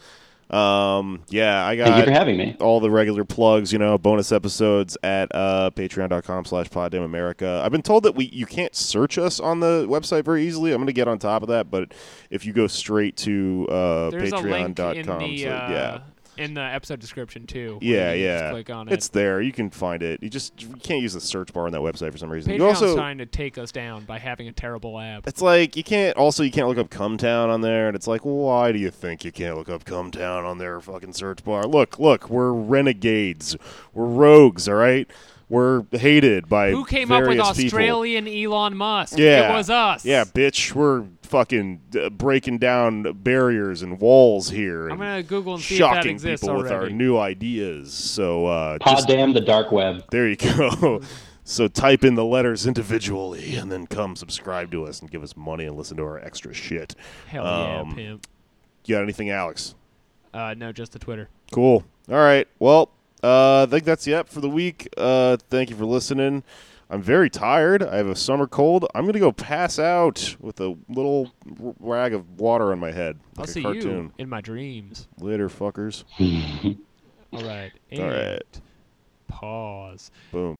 Um, 0.49 1.21
yeah, 1.29 1.63
I 1.63 1.75
got 1.75 1.89
Thank 1.89 1.97
you 1.99 2.03
for 2.05 2.11
having 2.11 2.35
me. 2.37 2.57
all 2.59 2.79
the 2.79 2.89
regular 2.89 3.23
plugs, 3.23 3.71
you 3.71 3.77
know, 3.77 3.99
bonus 3.99 4.31
episodes 4.31 4.97
at 5.03 5.29
uh, 5.35 5.69
patreon.com 5.75 6.45
slash 6.45 6.69
poddamnamerica. 6.69 7.61
I've 7.61 7.71
been 7.71 7.83
told 7.83 8.01
that 8.05 8.15
we 8.15 8.25
you 8.29 8.47
can't 8.47 8.75
search 8.75 9.19
us 9.19 9.39
on 9.39 9.59
the 9.59 9.85
website 9.87 10.25
very 10.25 10.47
easily. 10.47 10.71
I'm 10.71 10.77
going 10.77 10.87
to 10.87 10.93
get 10.93 11.07
on 11.07 11.19
top 11.19 11.43
of 11.43 11.49
that, 11.49 11.69
but 11.69 11.93
if 12.31 12.47
you 12.47 12.53
go 12.53 12.65
straight 12.65 13.15
to 13.17 13.67
uh, 13.69 14.09
There's 14.09 14.31
a 14.31 14.37
link 14.37 14.69
in 14.69 14.73
patreon.com, 14.73 15.19
the 15.19 15.43
so, 15.43 15.49
uh, 15.49 15.67
yeah. 15.69 15.99
In 16.39 16.53
the 16.53 16.61
episode 16.61 16.99
description 16.99 17.45
too. 17.45 17.77
Yeah, 17.81 18.13
you 18.13 18.25
can 18.25 18.33
just 18.33 18.43
yeah. 18.43 18.51
Click 18.51 18.69
on 18.69 18.87
it. 18.87 18.93
It's 18.93 19.09
there. 19.09 19.41
You 19.41 19.51
can 19.51 19.69
find 19.69 20.01
it. 20.01 20.23
You 20.23 20.29
just 20.29 20.61
you 20.61 20.69
can't 20.81 21.01
use 21.01 21.13
the 21.13 21.21
search 21.21 21.53
bar 21.53 21.65
on 21.65 21.73
that 21.73 21.81
website 21.81 22.11
for 22.11 22.17
some 22.17 22.31
reason. 22.31 22.53
you 22.53 22.65
also 22.65 22.95
trying 22.95 23.17
to 23.17 23.25
take 23.25 23.57
us 23.57 23.71
down 23.71 24.05
by 24.05 24.17
having 24.17 24.47
a 24.47 24.51
terrible 24.51 24.99
app. 24.99 25.27
it's 25.27 25.41
like 25.41 25.75
you 25.75 25.83
can't 25.83 26.17
also 26.17 26.43
you 26.43 26.51
can't 26.51 26.67
look 26.67 26.77
up 26.77 26.89
Cumtown 26.89 27.49
on 27.49 27.61
there 27.61 27.87
and 27.87 27.95
it's 27.95 28.07
like 28.07 28.21
why 28.21 28.71
do 28.71 28.79
you 28.79 28.89
think 28.89 29.25
you 29.25 29.31
can't 29.31 29.57
look 29.57 29.69
up 29.69 29.83
Cumtown 29.83 30.45
on 30.45 30.57
their 30.57 30.79
fucking 30.79 31.13
search 31.13 31.43
bar? 31.43 31.63
Look, 31.63 31.99
look, 31.99 32.29
we're 32.29 32.53
renegades. 32.53 33.57
We're 33.93 34.05
rogues, 34.05 34.67
all 34.67 34.75
right? 34.75 35.09
We're 35.49 35.83
hated 35.91 36.47
by 36.47 36.69
Who 36.71 36.85
came 36.85 37.11
up 37.11 37.21
with 37.21 37.37
various 37.37 37.57
people. 37.57 37.79
Australian 37.79 38.27
Elon 38.27 38.77
Musk? 38.77 39.17
Yeah. 39.17 39.51
It 39.51 39.57
was 39.57 39.71
us. 39.71 40.05
Yeah, 40.05 40.23
bitch, 40.23 40.75
we're 40.75 41.05
fucking 41.29 41.81
uh, 41.99 42.09
breaking 42.09 42.57
down 42.57 43.03
barriers 43.23 43.81
and 43.81 43.99
walls 43.99 44.49
here. 44.49 44.85
I'm 44.87 44.91
and 44.93 44.99
gonna 44.99 45.23
Google 45.23 45.53
and 45.55 45.63
see 45.63 45.75
if 45.75 45.79
that 45.81 45.95
shocking 45.95 46.11
exists 46.11 46.45
people 46.45 46.57
with 46.61 46.71
our 46.71 46.79
already. 46.79 46.95
new 46.95 47.17
ideas. 47.17 47.93
So 47.93 48.45
uh, 48.47 48.77
Pod 48.79 48.97
just 48.97 49.07
damn 49.07 49.33
the 49.33 49.41
dark 49.41 49.71
web. 49.71 50.03
there 50.11 50.27
you 50.27 50.35
go. 50.35 51.01
so 51.43 51.67
type 51.67 52.03
in 52.03 52.15
the 52.15 52.25
letters 52.25 52.67
individually 52.67 53.55
and 53.55 53.71
then 53.71 53.87
come 53.87 54.15
subscribe 54.15 54.71
to 54.71 54.85
us 54.85 54.99
and 55.01 55.09
give 55.09 55.23
us 55.23 55.35
money 55.37 55.65
and 55.65 55.77
listen 55.77 55.97
to 55.97 56.03
our 56.03 56.19
extra 56.19 56.53
shit. 56.53 56.95
Hell 57.27 57.43
yeah, 57.43 57.79
Um, 57.79 57.95
pimp. 57.95 58.27
You 58.85 58.95
got 58.95 59.03
anything, 59.03 59.29
Alex? 59.29 59.75
Uh, 60.33 60.53
no, 60.57 60.71
just 60.71 60.91
the 60.91 60.99
Twitter. 60.99 61.29
Cool. 61.51 61.83
All 62.09 62.15
right. 62.17 62.47
Well, 62.59 62.89
uh, 63.23 63.63
I 63.63 63.65
think 63.69 63.83
that's 63.83 64.07
it 64.07 64.29
for 64.29 64.41
the 64.41 64.49
week. 64.49 64.87
Uh, 64.97 65.37
thank 65.49 65.69
you 65.69 65.75
for 65.75 65.85
listening. 65.85 66.43
I'm 66.89 67.01
very 67.01 67.29
tired. 67.29 67.83
I 67.83 67.97
have 67.97 68.07
a 68.07 68.15
summer 68.15 68.47
cold. 68.47 68.85
I'm 68.95 69.05
gonna 69.05 69.19
go 69.19 69.31
pass 69.31 69.77
out 69.77 70.35
with 70.39 70.59
a 70.59 70.75
little 70.87 71.31
rag 71.79 72.13
of 72.13 72.39
water 72.39 72.71
on 72.71 72.79
my 72.79 72.91
head, 72.91 73.19
I'll 73.37 73.45
see 73.45 73.61
cartoon. 73.61 74.05
you 74.05 74.11
in 74.17 74.29
my 74.29 74.41
dreams. 74.41 75.07
Later, 75.19 75.49
fuckers. 75.49 76.03
All 77.31 77.43
right. 77.43 77.71
All 77.93 78.07
right. 78.07 78.61
Pause. 79.27 80.11
Boom. 80.31 80.55